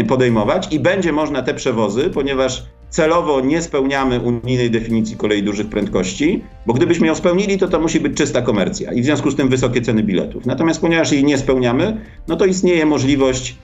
podejmować 0.08 0.73
i 0.73 0.79
będzie 0.79 1.12
można 1.12 1.41
te 1.41 1.53
przewozy, 1.53 2.10
ponieważ 2.10 2.63
celowo 2.89 3.41
nie 3.41 3.62
spełniamy 3.62 4.19
unijnej 4.19 4.71
definicji 4.71 5.17
kolei 5.17 5.43
dużych 5.43 5.69
prędkości, 5.69 6.43
bo 6.65 6.73
gdybyśmy 6.73 7.08
ją 7.08 7.15
spełnili, 7.15 7.58
to 7.58 7.67
to 7.67 7.79
musi 7.79 7.99
być 7.99 8.17
czysta 8.17 8.41
komercja 8.41 8.93
i 8.93 9.01
w 9.01 9.05
związku 9.05 9.32
z 9.32 9.36
tym 9.36 9.49
wysokie 9.49 9.82
ceny 9.82 10.03
biletów. 10.03 10.45
Natomiast 10.45 10.82
ponieważ 10.82 11.12
jej 11.12 11.23
nie 11.23 11.38
spełniamy, 11.38 12.01
no 12.27 12.36
to 12.36 12.45
istnieje 12.45 12.86
możliwość 12.86 13.55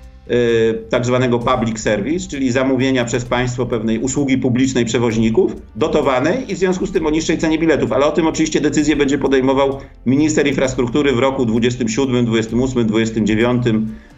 tak 0.89 1.05
zwanego 1.05 1.39
public 1.39 1.79
service, 1.79 2.27
czyli 2.29 2.51
zamówienia 2.51 3.05
przez 3.05 3.25
państwo 3.25 3.65
pewnej 3.65 3.99
usługi 3.99 4.37
publicznej 4.37 4.85
przewoźników, 4.85 5.55
dotowanej 5.75 6.51
i 6.51 6.55
w 6.55 6.57
związku 6.57 6.85
z 6.85 6.91
tym 6.91 7.05
o 7.05 7.09
niższej 7.09 7.37
cenie 7.37 7.57
biletów. 7.57 7.91
Ale 7.91 8.05
o 8.05 8.11
tym 8.11 8.27
oczywiście 8.27 8.61
decyzję 8.61 8.95
będzie 8.95 9.17
podejmował 9.17 9.79
minister 10.05 10.47
infrastruktury 10.47 11.13
w 11.13 11.19
roku 11.19 11.45
27, 11.45 12.25
28, 12.25 12.87
29, 12.87 13.65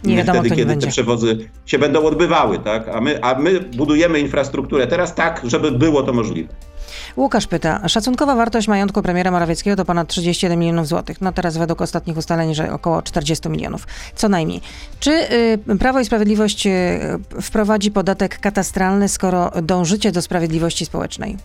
nie 0.03 0.17
wiadomo, 0.17 0.39
wtedy, 0.39 0.55
kiedy 0.55 0.77
te 0.77 0.87
przewozy 0.87 1.37
się 1.65 1.79
będą 1.79 2.03
odbywały. 2.03 2.59
Tak? 2.59 2.87
A, 2.87 3.01
my, 3.01 3.23
a 3.23 3.39
my 3.39 3.59
budujemy 3.59 4.19
infrastrukturę 4.19 4.87
teraz 4.87 5.15
tak, 5.15 5.41
żeby 5.43 5.71
było 5.71 6.03
to 6.03 6.13
możliwe. 6.13 6.53
Łukasz 7.17 7.47
pyta, 7.47 7.87
szacunkowa 7.87 8.35
wartość 8.35 8.67
majątku 8.67 9.01
premiera 9.01 9.31
Morawieckiego 9.31 9.75
to 9.75 9.85
ponad 9.85 10.07
31 10.07 10.59
milionów 10.59 10.87
złotych. 10.87 11.21
No 11.21 11.31
teraz 11.31 11.57
według 11.57 11.81
ostatnich 11.81 12.17
ustaleń, 12.17 12.55
że 12.55 12.73
około 12.73 13.01
40 13.01 13.49
milionów, 13.49 13.87
co 14.15 14.29
najmniej. 14.29 14.61
Czy 14.99 15.11
y, 15.71 15.77
Prawo 15.79 15.99
i 15.99 16.05
Sprawiedliwość 16.05 16.67
y, 16.67 16.99
wprowadzi 17.41 17.91
podatek 17.91 18.39
katastralny, 18.39 19.09
skoro 19.09 19.51
dążycie 19.61 20.11
do 20.11 20.21
sprawiedliwości 20.21 20.85
społecznej? 20.85 21.37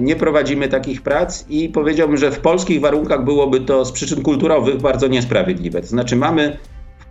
Nie 0.00 0.16
prowadzimy 0.16 0.68
takich 0.68 1.02
prac 1.02 1.44
i 1.48 1.68
powiedziałbym, 1.68 2.16
że 2.16 2.30
w 2.30 2.40
polskich 2.40 2.80
warunkach 2.80 3.24
byłoby 3.24 3.60
to 3.60 3.84
z 3.84 3.92
przyczyn 3.92 4.22
kulturowych 4.22 4.80
bardzo 4.80 5.08
niesprawiedliwe. 5.08 5.80
To 5.80 5.86
znaczy 5.86 6.16
mamy 6.16 6.58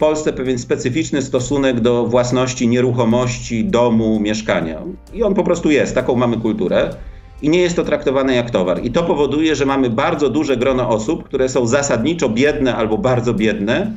Polsce 0.01 0.33
pewien 0.33 0.59
specyficzny 0.59 1.21
stosunek 1.21 1.79
do 1.79 2.05
własności 2.05 2.67
nieruchomości, 2.67 3.65
domu, 3.65 4.19
mieszkania. 4.19 4.81
I 5.13 5.23
on 5.23 5.33
po 5.33 5.43
prostu 5.43 5.71
jest, 5.71 5.95
taką 5.95 6.15
mamy 6.15 6.37
kulturę. 6.37 6.95
I 7.41 7.49
nie 7.49 7.59
jest 7.59 7.75
to 7.75 7.83
traktowane 7.83 8.35
jak 8.35 8.49
towar. 8.49 8.83
I 8.83 8.91
to 8.91 9.03
powoduje, 9.03 9.55
że 9.55 9.65
mamy 9.65 9.89
bardzo 9.89 10.29
duże 10.29 10.57
grono 10.57 10.89
osób, 10.89 11.23
które 11.23 11.49
są 11.49 11.67
zasadniczo 11.67 12.29
biedne 12.29 12.75
albo 12.75 12.97
bardzo 12.97 13.33
biedne, 13.33 13.91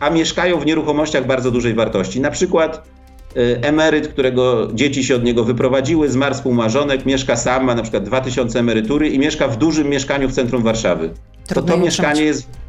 a 0.00 0.10
mieszkają 0.10 0.60
w 0.60 0.66
nieruchomościach 0.66 1.26
bardzo 1.26 1.50
dużej 1.50 1.74
wartości. 1.74 2.20
Na 2.20 2.30
przykład 2.30 2.88
y, 3.36 3.58
emeryt, 3.62 4.08
którego 4.08 4.68
dzieci 4.74 5.04
się 5.04 5.16
od 5.16 5.24
niego 5.24 5.44
wyprowadziły, 5.44 6.08
zmarł 6.08 6.34
współmarzonek, 6.34 7.06
mieszka 7.06 7.36
sam, 7.36 7.64
ma 7.64 7.74
na 7.74 7.82
przykład 7.82 8.04
2000 8.04 8.58
emerytury 8.58 9.08
i 9.08 9.18
mieszka 9.18 9.48
w 9.48 9.56
dużym 9.56 9.88
mieszkaniu 9.88 10.28
w 10.28 10.32
centrum 10.32 10.62
Warszawy. 10.62 11.10
To 11.48 11.62
to 11.62 11.76
mieszkanie 11.76 12.22
jest 12.22 12.61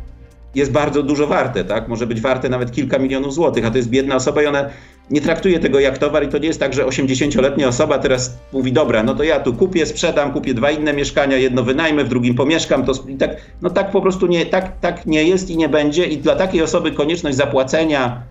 jest 0.56 0.72
bardzo 0.72 1.04
dużo 1.04 1.28
warte, 1.28 1.64
tak? 1.64 1.88
Może 1.88 2.08
być 2.08 2.22
warte 2.22 2.50
nawet 2.50 2.72
kilka 2.72 3.00
milionów 3.00 3.34
złotych, 3.34 3.66
a 3.66 3.72
to 3.72 3.78
jest 3.78 3.90
biedna 3.90 4.16
osoba 4.16 4.44
i 4.44 4.46
ona 4.46 4.66
nie 5.10 5.22
traktuje 5.22 5.60
tego 5.60 5.80
jak 5.80 5.98
towar 5.98 6.24
i 6.24 6.28
to 6.28 6.38
nie 6.38 6.48
jest 6.48 6.60
tak, 6.60 6.74
że 6.74 6.86
80-letnia 6.86 7.68
osoba 7.68 7.98
teraz 8.00 8.38
mówi, 8.54 8.72
dobra, 8.72 9.04
no 9.04 9.16
to 9.16 9.24
ja 9.24 9.40
tu 9.40 9.54
kupię, 9.54 9.86
sprzedam, 9.86 10.34
kupię 10.34 10.54
dwa 10.54 10.72
inne 10.72 10.94
mieszkania, 10.94 11.38
jedno 11.38 11.64
wynajmę, 11.64 12.04
w 12.04 12.10
drugim 12.10 12.36
pomieszkam, 12.36 12.86
to 12.86 12.94
i 13.08 13.16
tak, 13.16 13.36
no 13.62 13.70
tak 13.70 13.92
po 13.92 14.02
prostu 14.02 14.28
nie, 14.28 14.46
tak, 14.46 14.80
tak 14.80 15.06
nie 15.06 15.24
jest 15.24 15.50
i 15.50 15.58
nie 15.58 15.70
będzie 15.70 16.06
i 16.06 16.18
dla 16.18 16.36
takiej 16.36 16.62
osoby 16.62 16.92
konieczność 16.92 17.38
zapłacenia 17.38 18.22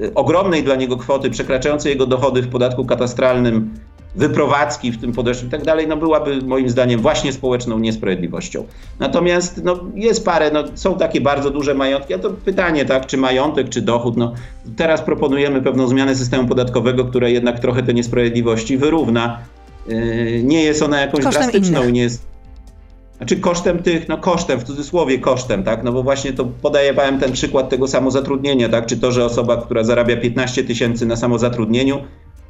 y, 0.00 0.14
ogromnej 0.14 0.62
dla 0.62 0.76
niego 0.76 0.96
kwoty 0.96 1.30
przekraczającej 1.30 1.90
jego 1.90 2.06
dochody 2.06 2.42
w 2.42 2.48
podatku 2.48 2.84
katastralnym 2.84 3.74
wyprowadzki 4.14 4.92
w 4.92 5.00
tym 5.00 5.12
podeszły 5.12 5.48
i 5.48 5.50
tak 5.50 5.64
dalej, 5.64 5.88
no 5.88 5.96
byłaby 5.96 6.42
moim 6.42 6.70
zdaniem 6.70 7.00
właśnie 7.00 7.32
społeczną 7.32 7.78
niesprawiedliwością. 7.78 8.66
Natomiast 8.98 9.64
no, 9.64 9.80
jest 9.94 10.24
parę, 10.24 10.50
no, 10.54 10.64
są 10.74 10.98
takie 10.98 11.20
bardzo 11.20 11.50
duże 11.50 11.74
majątki, 11.74 12.14
a 12.14 12.18
to 12.18 12.30
pytanie, 12.30 12.84
tak, 12.84 13.06
czy 13.06 13.16
majątek, 13.16 13.68
czy 13.68 13.82
dochód, 13.82 14.16
no, 14.16 14.32
teraz 14.76 15.02
proponujemy 15.02 15.62
pewną 15.62 15.86
zmianę 15.88 16.16
systemu 16.16 16.48
podatkowego, 16.48 17.04
która 17.04 17.28
jednak 17.28 17.60
trochę 17.60 17.82
te 17.82 17.94
niesprawiedliwości 17.94 18.76
wyrówna. 18.76 19.38
Yy, 19.86 20.42
nie 20.42 20.62
jest 20.62 20.82
ona 20.82 21.00
jakąś 21.00 21.24
kosztem 21.24 21.42
drastyczną, 21.42 21.80
innych. 21.80 21.92
nie 21.92 22.02
jest 22.02 22.32
znaczy 23.16 23.36
kosztem 23.36 23.82
tych, 23.82 24.08
no 24.08 24.18
kosztem, 24.18 24.60
w 24.60 24.64
cudzysłowie 24.64 25.18
kosztem, 25.18 25.62
tak, 25.62 25.84
no 25.84 25.92
bo 25.92 26.02
właśnie 26.02 26.32
to 26.32 26.44
podaję 26.44 26.92
wam 26.92 27.20
ten 27.20 27.32
przykład 27.32 27.68
tego 27.68 27.88
samozatrudnienia, 27.88 28.68
tak, 28.68 28.86
czy 28.86 28.96
to, 28.96 29.12
że 29.12 29.24
osoba, 29.24 29.56
która 29.56 29.84
zarabia 29.84 30.16
15 30.16 30.64
tysięcy 30.64 31.06
na 31.06 31.16
samozatrudnieniu, 31.16 32.00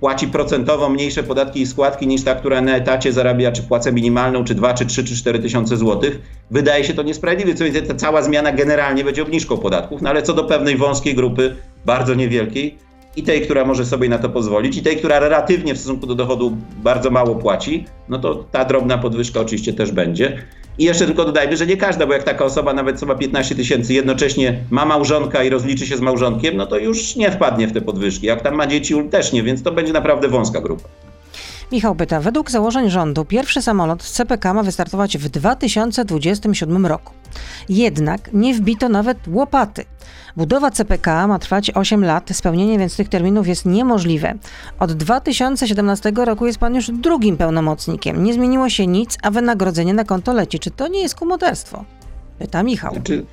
płaci 0.02 0.28
procentowo 0.28 0.88
mniejsze 0.88 1.22
podatki 1.22 1.60
i 1.60 1.66
składki 1.66 2.06
niż 2.06 2.24
ta, 2.24 2.34
która 2.34 2.60
na 2.60 2.76
etacie 2.76 3.12
zarabia 3.12 3.52
czy 3.52 3.62
płacę 3.62 3.92
minimalną, 3.92 4.44
czy 4.44 4.54
2, 4.54 4.74
czy 4.74 4.86
3, 4.86 5.04
czy 5.04 5.16
4 5.16 5.38
tysiące 5.38 5.76
złotych. 5.76 6.20
Wydaje 6.50 6.84
się 6.84 6.94
to 6.94 7.02
niesprawiedliwe, 7.02 7.54
co 7.54 7.64
więcej, 7.64 7.82
ta 7.82 7.94
cała 7.94 8.22
zmiana 8.22 8.52
generalnie 8.52 9.04
będzie 9.04 9.22
obniżką 9.22 9.58
podatków, 9.58 10.02
no 10.02 10.10
ale 10.10 10.22
co 10.22 10.34
do 10.34 10.44
pewnej 10.44 10.76
wąskiej 10.76 11.14
grupy, 11.14 11.56
bardzo 11.86 12.14
niewielkiej, 12.14 12.78
i 13.16 13.22
tej, 13.22 13.42
która 13.42 13.64
może 13.64 13.86
sobie 13.86 14.08
na 14.08 14.18
to 14.18 14.28
pozwolić, 14.28 14.76
i 14.76 14.82
tej, 14.82 14.96
która 14.96 15.18
relatywnie 15.18 15.74
w 15.74 15.78
stosunku 15.78 16.06
do 16.06 16.14
dochodu 16.14 16.56
bardzo 16.76 17.10
mało 17.10 17.34
płaci, 17.34 17.84
no 18.08 18.18
to 18.18 18.34
ta 18.34 18.64
drobna 18.64 18.98
podwyżka 18.98 19.40
oczywiście 19.40 19.72
też 19.72 19.92
będzie. 19.92 20.42
I 20.78 20.84
jeszcze 20.84 21.06
tylko 21.06 21.24
dodajmy, 21.24 21.56
że 21.56 21.66
nie 21.66 21.76
każda, 21.76 22.06
bo 22.06 22.12
jak 22.12 22.22
taka 22.22 22.44
osoba 22.44 22.72
nawet 22.72 23.02
ma 23.02 23.14
15 23.14 23.54
tysięcy, 23.54 23.94
jednocześnie 23.94 24.58
ma 24.70 24.84
małżonka 24.84 25.44
i 25.44 25.50
rozliczy 25.50 25.86
się 25.86 25.96
z 25.96 26.00
małżonkiem, 26.00 26.56
no 26.56 26.66
to 26.66 26.78
już 26.78 27.16
nie 27.16 27.30
wpadnie 27.30 27.66
w 27.66 27.72
te 27.72 27.80
podwyżki. 27.80 28.26
Jak 28.26 28.42
tam 28.42 28.54
ma 28.54 28.66
dzieci, 28.66 28.94
też 29.10 29.32
nie, 29.32 29.42
więc 29.42 29.62
to 29.62 29.72
będzie 29.72 29.92
naprawdę 29.92 30.28
wąska 30.28 30.60
grupa. 30.60 30.88
Michał 31.72 31.94
pyta, 31.94 32.20
według 32.20 32.50
założeń 32.50 32.90
rządu 32.90 33.24
pierwszy 33.24 33.62
samolot 33.62 34.02
z 34.02 34.12
CPK 34.12 34.54
ma 34.54 34.62
wystartować 34.62 35.18
w 35.18 35.28
2027 35.28 36.86
roku. 36.86 37.12
Jednak 37.68 38.32
nie 38.32 38.54
wbito 38.54 38.88
nawet 38.88 39.18
łopaty. 39.28 39.84
Budowa 40.36 40.70
CPK 40.70 41.26
ma 41.26 41.38
trwać 41.38 41.70
8 41.70 42.04
lat, 42.04 42.30
spełnienie 42.32 42.78
więc 42.78 42.96
tych 42.96 43.08
terminów 43.08 43.48
jest 43.48 43.66
niemożliwe. 43.66 44.34
Od 44.78 44.92
2017 44.92 46.12
roku 46.16 46.46
jest 46.46 46.58
pan 46.58 46.74
już 46.74 46.90
drugim 46.90 47.36
pełnomocnikiem. 47.36 48.24
Nie 48.24 48.34
zmieniło 48.34 48.68
się 48.68 48.86
nic, 48.86 49.18
a 49.22 49.30
wynagrodzenie 49.30 49.94
na 49.94 50.04
konto 50.04 50.32
leci. 50.32 50.58
Czy 50.58 50.70
to 50.70 50.88
nie 50.88 51.02
jest 51.02 51.14
kumoterstwo? 51.14 51.84
Pyta 52.38 52.62
Michał. 52.62 52.94
Znaczy, 52.94 53.26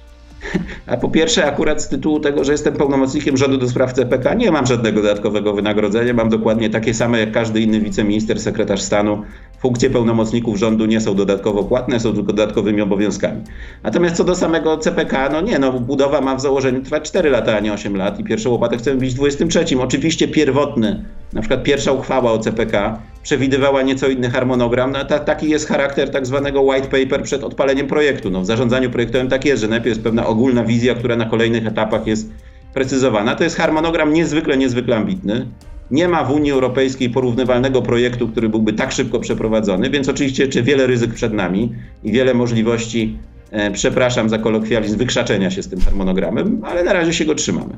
a 0.88 0.97
po 0.97 1.10
pierwsze, 1.10 1.45
akurat 1.45 1.82
z 1.82 1.88
tytułu 1.88 2.19
tego, 2.19 2.43
że 2.43 2.52
jestem 2.52 2.73
pełnomocnikiem 2.73 3.38
rządu 3.38 3.58
do 3.58 3.69
spraw 3.69 3.93
CPK, 3.93 4.34
nie 4.34 4.52
mam 4.52 4.65
żadnego 4.65 5.02
dodatkowego 5.02 5.54
wynagrodzenia. 5.54 6.13
Mam 6.13 6.30
dokładnie 6.30 6.69
takie 6.69 6.93
same 6.93 7.19
jak 7.19 7.32
każdy 7.32 7.62
inny 7.62 7.80
wiceminister, 7.80 8.39
sekretarz 8.39 8.82
stanu. 8.82 9.23
Funkcje 9.60 9.89
pełnomocników 9.89 10.58
rządu 10.58 10.86
nie 10.86 11.02
są 11.02 11.15
dodatkowo 11.15 11.63
płatne, 11.63 11.99
są 11.99 12.13
tylko 12.13 12.34
dodatkowymi 12.34 12.82
obowiązkami. 12.82 13.41
Natomiast 13.84 14.15
co 14.15 14.23
do 14.23 14.36
samego 14.36 14.78
CPK, 14.78 15.30
no 15.32 15.41
nie, 15.41 15.60
no 15.60 15.73
budowa 15.73 16.21
ma 16.21 16.36
w 16.36 16.41
założeniu 16.41 16.82
trwać 16.82 17.04
4 17.10 17.30
lata, 17.30 17.58
a 17.58 17.60
nie 17.60 17.73
8 17.73 17.97
lat 17.97 18.19
i 18.19 18.23
pierwszą 18.23 18.49
łopatę 18.49 18.78
chcemy 18.78 18.97
być 18.97 19.12
w 19.12 19.15
23. 19.15 19.65
Oczywiście 19.82 20.28
pierwotny, 20.28 21.06
na 21.34 21.41
przykład 21.41 21.63
pierwsza 21.63 21.91
uchwała 21.91 22.32
o 22.32 22.39
CPK 22.39 22.99
przewidywała 23.29 23.81
nieco 23.81 24.07
inny 24.07 24.29
harmonogram. 24.29 24.91
No, 24.91 25.05
ta, 25.05 25.19
taki 25.19 25.49
jest 25.49 25.67
charakter 25.67 26.11
tak 26.11 26.25
zwanego 26.25 26.61
white 26.61 26.87
paper 26.87 27.23
przed 27.23 27.43
odpaleniem 27.43 27.87
projektu. 27.87 28.29
No, 28.29 28.41
w 28.41 28.45
zarządzaniu 28.45 28.89
projektowym 28.89 29.29
tak 29.29 29.45
jest, 29.45 29.61
że 29.61 29.67
najpierw 29.67 29.87
jest 29.87 30.03
pewna 30.03 30.27
ogólna 30.27 30.63
wizja, 30.63 30.95
która 30.95 31.15
na 31.15 31.25
kolejnych 31.25 31.67
etapach 31.67 32.07
jest 32.07 32.29
precyzowana. 32.73 33.35
To 33.35 33.43
jest 33.43 33.57
harmonogram 33.57 34.13
niezwykle, 34.13 34.57
niezwykle 34.57 34.95
ambitny. 34.95 35.45
Nie 35.91 36.07
ma 36.07 36.23
w 36.23 36.31
Unii 36.31 36.51
Europejskiej 36.51 37.09
porównywalnego 37.09 37.81
projektu, 37.81 38.27
który 38.27 38.49
byłby 38.49 38.73
tak 38.73 38.91
szybko 38.91 39.19
przeprowadzony, 39.19 39.89
więc 39.89 40.09
oczywiście 40.09 40.43
jeszcze 40.43 40.63
wiele 40.63 40.87
ryzyk 40.87 41.13
przed 41.13 41.33
nami 41.33 41.75
i 42.03 42.11
wiele 42.11 42.33
możliwości, 42.33 43.17
e, 43.51 43.71
przepraszam 43.71 44.29
za 44.29 44.37
kolokwializm, 44.37 44.97
wykrzaczenia 44.97 45.51
się 45.51 45.63
z 45.63 45.69
tym 45.69 45.81
harmonogramem, 45.81 46.61
ale 46.63 46.83
na 46.83 46.93
razie 46.93 47.13
się 47.13 47.25
go 47.25 47.35
trzymamy. 47.35 47.77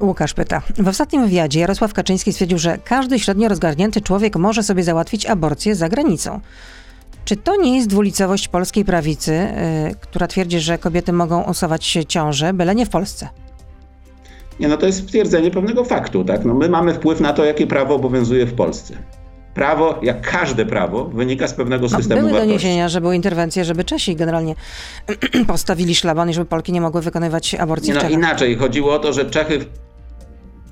Łukasz 0.00 0.34
pyta. 0.34 0.62
W 0.78 0.88
ostatnim 0.88 1.22
wywiadzie 1.22 1.60
Jarosław 1.60 1.92
Kaczyński 1.92 2.32
stwierdził, 2.32 2.58
że 2.58 2.78
każdy 2.84 3.18
średnio 3.18 3.48
rozgarnięty 3.48 4.00
człowiek 4.00 4.36
może 4.36 4.62
sobie 4.62 4.82
załatwić 4.82 5.26
aborcję 5.26 5.74
za 5.74 5.88
granicą. 5.88 6.40
Czy 7.24 7.36
to 7.36 7.56
nie 7.56 7.76
jest 7.76 7.88
dwulicowość 7.88 8.48
polskiej 8.48 8.84
prawicy, 8.84 9.32
yy, 9.32 9.94
która 10.00 10.26
twierdzi, 10.26 10.60
że 10.60 10.78
kobiety 10.78 11.12
mogą 11.12 11.42
usuwać 11.42 11.98
ciążę, 12.08 12.52
byle 12.52 12.74
nie 12.74 12.86
w 12.86 12.88
Polsce? 12.88 13.28
Nie, 14.60 14.68
no 14.68 14.76
to 14.76 14.86
jest 14.86 15.02
stwierdzenie 15.02 15.50
pewnego 15.50 15.84
faktu, 15.84 16.24
tak? 16.24 16.44
No 16.44 16.54
my 16.54 16.68
mamy 16.68 16.94
wpływ 16.94 17.20
na 17.20 17.32
to, 17.32 17.44
jakie 17.44 17.66
prawo 17.66 17.94
obowiązuje 17.94 18.46
w 18.46 18.54
Polsce. 18.54 18.94
prawo, 19.54 19.98
jak 20.02 20.30
każde 20.30 20.66
prawo, 20.66 21.04
wynika 21.04 21.48
z 21.48 21.54
pewnego 21.54 21.82
no, 21.82 21.96
systemu 21.96 22.20
były 22.20 22.32
wartości. 22.32 22.48
doniesienia, 22.48 22.88
że 22.88 23.00
były 23.00 23.16
interwencje, 23.16 23.64
żeby 23.64 23.84
Czesi 23.84 24.16
generalnie 24.16 24.54
postawili 25.46 25.94
szlaban 25.94 26.30
i 26.30 26.34
żeby 26.34 26.46
Polki 26.46 26.72
nie 26.72 26.80
mogły 26.80 27.02
wykonywać 27.02 27.54
aborcji 27.54 27.92
nie, 27.92 28.02
no, 28.02 28.08
Inaczej, 28.08 28.56
chodziło 28.56 28.94
o 28.94 28.98
to, 28.98 29.12
że 29.12 29.30
Czechy 29.30 29.64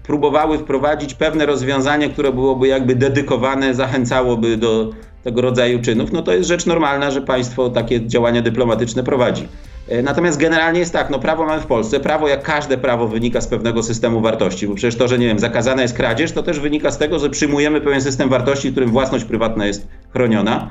próbowały 0.09 0.59
wprowadzić 0.59 1.15
pewne 1.15 1.47
rozwiązanie, 1.47 2.09
które 2.09 2.33
byłoby 2.33 2.69
jakby 2.69 2.95
dedykowane, 2.95 3.75
zachęcałoby 3.75 4.57
do 4.57 4.91
tego 5.25 5.41
rodzaju 5.41 5.83
czynów, 5.83 6.13
no 6.13 6.23
to 6.23 6.33
jest 6.33 6.49
rzecz 6.49 6.67
normalna, 6.67 7.11
że 7.11 7.21
państwo 7.21 7.71
takie 7.71 8.07
działania 8.07 8.43
dyplomatyczne 8.43 9.03
prowadzi. 9.03 9.49
E, 9.89 10.03
natomiast 10.03 10.39
generalnie 10.39 10.81
jest 10.81 10.93
tak, 10.93 11.11
no 11.11 11.19
prawo 11.19 11.47
mamy 11.47 11.61
w 11.61 11.67
Polsce, 11.67 12.01
prawo 12.01 12.29
jak 12.29 12.43
każde 12.43 12.79
prawo 12.79 13.09
wynika 13.09 13.41
z 13.41 13.47
pewnego 13.47 13.83
systemu 13.83 14.21
wartości, 14.21 14.69
bo 14.69 14.75
przecież 14.75 14.97
to, 14.97 15.09
że 15.09 15.19
nie 15.19 15.27
wiem, 15.27 15.39
zakazana 15.39 15.83
jest 15.83 15.95
kradzież, 15.95 16.33
to 16.33 16.43
też 16.43 16.61
wynika 16.61 16.91
z 16.91 16.99
tego, 16.99 17.19
że 17.19 17.31
przyjmujemy 17.31 17.81
pewien 17.81 18.03
system 18.03 18.29
wartości, 18.29 18.69
w 18.69 18.73
którym 18.73 18.91
własność 18.91 19.25
prywatna 19.25 19.67
jest 19.67 19.87
chroniona. 20.13 20.69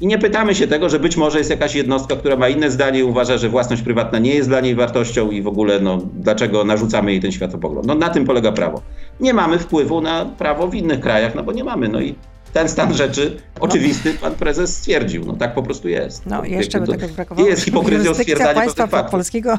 I 0.00 0.06
nie 0.06 0.18
pytamy 0.18 0.54
się 0.54 0.68
tego, 0.68 0.88
że 0.88 0.98
być 0.98 1.16
może 1.16 1.38
jest 1.38 1.50
jakaś 1.50 1.74
jednostka, 1.74 2.16
która 2.16 2.36
ma 2.36 2.48
inne 2.48 2.70
zdanie 2.70 3.00
i 3.00 3.02
uważa, 3.02 3.38
że 3.38 3.48
własność 3.48 3.82
prywatna 3.82 4.18
nie 4.18 4.34
jest 4.34 4.48
dla 4.48 4.60
niej 4.60 4.74
wartością 4.74 5.30
i 5.30 5.42
w 5.42 5.48
ogóle 5.48 5.80
no, 5.80 5.98
dlaczego 6.14 6.64
narzucamy 6.64 7.12
jej 7.12 7.20
ten 7.20 7.32
światopogląd. 7.32 7.86
No 7.86 7.94
na 7.94 8.08
tym 8.08 8.24
polega 8.24 8.52
prawo. 8.52 8.82
Nie 9.20 9.34
mamy 9.34 9.58
wpływu 9.58 10.00
na 10.00 10.24
prawo 10.24 10.68
w 10.68 10.74
innych 10.74 11.00
krajach, 11.00 11.34
no 11.34 11.42
bo 11.42 11.52
nie 11.52 11.64
mamy. 11.64 11.88
No 11.88 12.00
i 12.00 12.14
ten 12.52 12.68
stan 12.68 12.94
rzeczy 12.94 13.36
oczywisty 13.60 14.14
pan 14.14 14.34
prezes 14.34 14.76
stwierdził. 14.76 15.24
No 15.24 15.32
tak 15.32 15.54
po 15.54 15.62
prostu 15.62 15.88
jest. 15.88 16.26
No 16.26 16.44
jeszcze 16.44 16.80
by 16.80 16.86
tego 16.86 17.08
brakowało. 17.08 17.44
Nie 17.44 17.50
jest 17.50 17.64
hipokryzją 17.64 18.14
stwierdzania 18.14 18.54
państwa 18.54 19.04
polskiego 19.04 19.58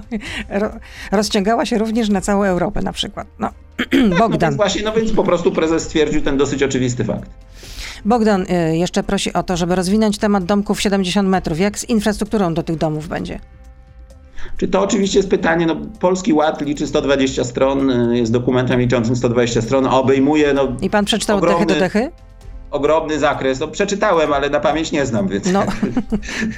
rozciągała 1.11 1.65
się 1.65 1.77
również 1.77 2.09
na 2.09 2.21
całą 2.21 2.43
Europę 2.43 2.81
na 2.81 2.91
przykład. 2.91 3.27
No, 3.39 3.49
tak, 3.77 3.89
Bogdan. 4.19 4.29
No 4.31 4.39
więc 4.39 4.55
właśnie, 4.55 4.81
no 4.83 4.93
więc 4.93 5.11
po 5.11 5.23
prostu 5.23 5.51
prezes 5.51 5.83
stwierdził 5.83 6.21
ten 6.21 6.37
dosyć 6.37 6.63
oczywisty 6.63 7.03
fakt. 7.03 7.29
Bogdan 8.05 8.41
y, 8.41 8.77
jeszcze 8.77 9.03
prosi 9.03 9.33
o 9.33 9.43
to, 9.43 9.57
żeby 9.57 9.75
rozwinąć 9.75 10.17
temat 10.17 10.43
domków 10.43 10.81
70 10.81 11.29
metrów. 11.29 11.59
Jak 11.59 11.79
z 11.79 11.89
infrastrukturą 11.89 12.53
do 12.53 12.63
tych 12.63 12.77
domów 12.77 13.07
będzie? 13.07 13.39
Czy 14.57 14.67
to 14.67 14.81
oczywiście 14.81 15.19
jest 15.19 15.29
pytanie, 15.29 15.65
no 15.65 15.75
Polski 15.99 16.33
Ład 16.33 16.61
liczy 16.61 16.87
120 16.87 17.43
stron, 17.43 17.89
y, 17.89 18.17
jest 18.17 18.31
dokumentem 18.31 18.79
liczącym 18.79 19.15
120 19.15 19.61
stron, 19.61 19.85
a 19.85 19.99
obejmuje 19.99 20.53
no... 20.53 20.67
I 20.81 20.89
pan 20.89 21.05
przeczytał 21.05 21.37
ogromny... 21.37 21.65
dechy 21.65 21.73
do 21.73 21.79
dechy? 21.79 22.11
Ogromny 22.71 23.19
zakres. 23.19 23.59
No, 23.59 23.67
przeczytałem, 23.67 24.33
ale 24.33 24.49
na 24.49 24.59
pamięć 24.59 24.91
nie 24.91 25.05
znam, 25.05 25.27
więc. 25.27 25.51
No, 25.51 25.63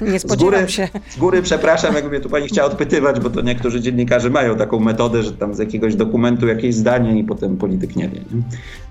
nie 0.12 0.20
spodziewam 0.20 0.54
z 0.54 0.60
góry, 0.60 0.72
się. 0.72 0.88
Z 1.10 1.18
góry 1.18 1.42
przepraszam, 1.42 1.96
jakby 1.96 2.10
mnie 2.10 2.20
tu 2.20 2.30
pani 2.30 2.48
chciała 2.48 2.68
odpytywać, 2.68 3.20
bo 3.20 3.30
to 3.30 3.42
niektórzy 3.42 3.82
dziennikarze 3.82 4.30
mają 4.30 4.56
taką 4.56 4.80
metodę, 4.80 5.24
że 5.24 5.32
tam 5.32 5.54
z 5.56 5.60
jakiegoś 5.60 5.96
dokumentu 5.96 6.48
jakieś 6.48 6.76
zdanie 6.76 7.20
i 7.20 7.24
potem 7.24 7.58
polityk 7.58 7.96
nie 7.96 8.10
wie. 8.10 8.20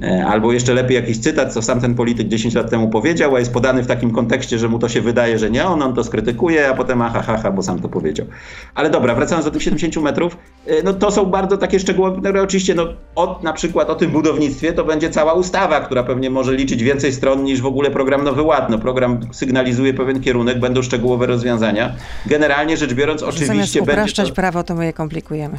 Nie? 0.00 0.08
E, 0.08 0.26
albo 0.26 0.52
jeszcze 0.52 0.74
lepiej 0.74 0.94
jakiś 0.94 1.18
cytat, 1.18 1.52
co 1.52 1.62
sam 1.62 1.80
ten 1.80 1.94
polityk 1.94 2.28
10 2.28 2.54
lat 2.54 2.70
temu 2.70 2.88
powiedział, 2.88 3.36
a 3.36 3.38
jest 3.38 3.52
podany 3.52 3.82
w 3.82 3.86
takim 3.86 4.10
kontekście, 4.10 4.58
że 4.58 4.68
mu 4.68 4.78
to 4.78 4.88
się 4.88 5.00
wydaje, 5.00 5.38
że 5.38 5.50
nie 5.50 5.66
on, 5.66 5.82
on 5.82 5.94
to 5.94 6.04
skrytykuje, 6.04 6.68
a 6.68 6.74
potem 6.74 7.02
aha, 7.02 7.22
ha, 7.22 7.38
ha, 7.42 7.50
bo 7.50 7.62
sam 7.62 7.80
to 7.80 7.88
powiedział. 7.88 8.26
Ale 8.74 8.90
dobra, 8.90 9.14
wracając 9.14 9.44
do 9.44 9.50
tych 9.50 9.62
70 9.62 10.04
metrów, 10.04 10.36
e, 10.66 10.82
no 10.82 10.92
to 10.92 11.10
są 11.10 11.24
bardzo 11.24 11.56
takie 11.56 11.80
szczegółowe, 11.80 12.20
które 12.20 12.42
oczywiście, 12.42 12.74
no, 12.74 12.86
od, 13.14 13.42
na 13.42 13.52
przykład 13.52 13.90
o 13.90 13.94
tym 13.94 14.10
budownictwie 14.10 14.72
to 14.72 14.84
będzie 14.84 15.10
cała 15.10 15.32
ustawa, 15.32 15.80
która 15.80 16.02
pewnie 16.02 16.30
może 16.30 16.54
liczyć 16.54 16.82
więcej 16.82 17.11
stron 17.12 17.44
niż 17.44 17.60
w 17.60 17.66
ogóle 17.66 17.90
program 17.90 18.24
Nowy 18.24 18.42
Ład. 18.42 18.70
No, 18.70 18.78
program 18.78 19.20
sygnalizuje 19.32 19.94
pewien 19.94 20.20
kierunek, 20.20 20.60
będą 20.60 20.82
szczegółowe 20.82 21.26
rozwiązania. 21.26 21.94
Generalnie 22.26 22.76
rzecz 22.76 22.94
biorąc, 22.94 23.22
oczywiście 23.22 23.46
Zamiast 23.46 23.74
będzie. 23.74 23.92
upraszczać 23.92 24.28
to... 24.28 24.34
prawo, 24.34 24.62
to 24.62 24.74
my 24.74 24.86
je 24.86 24.92
komplikujemy. 24.92 25.58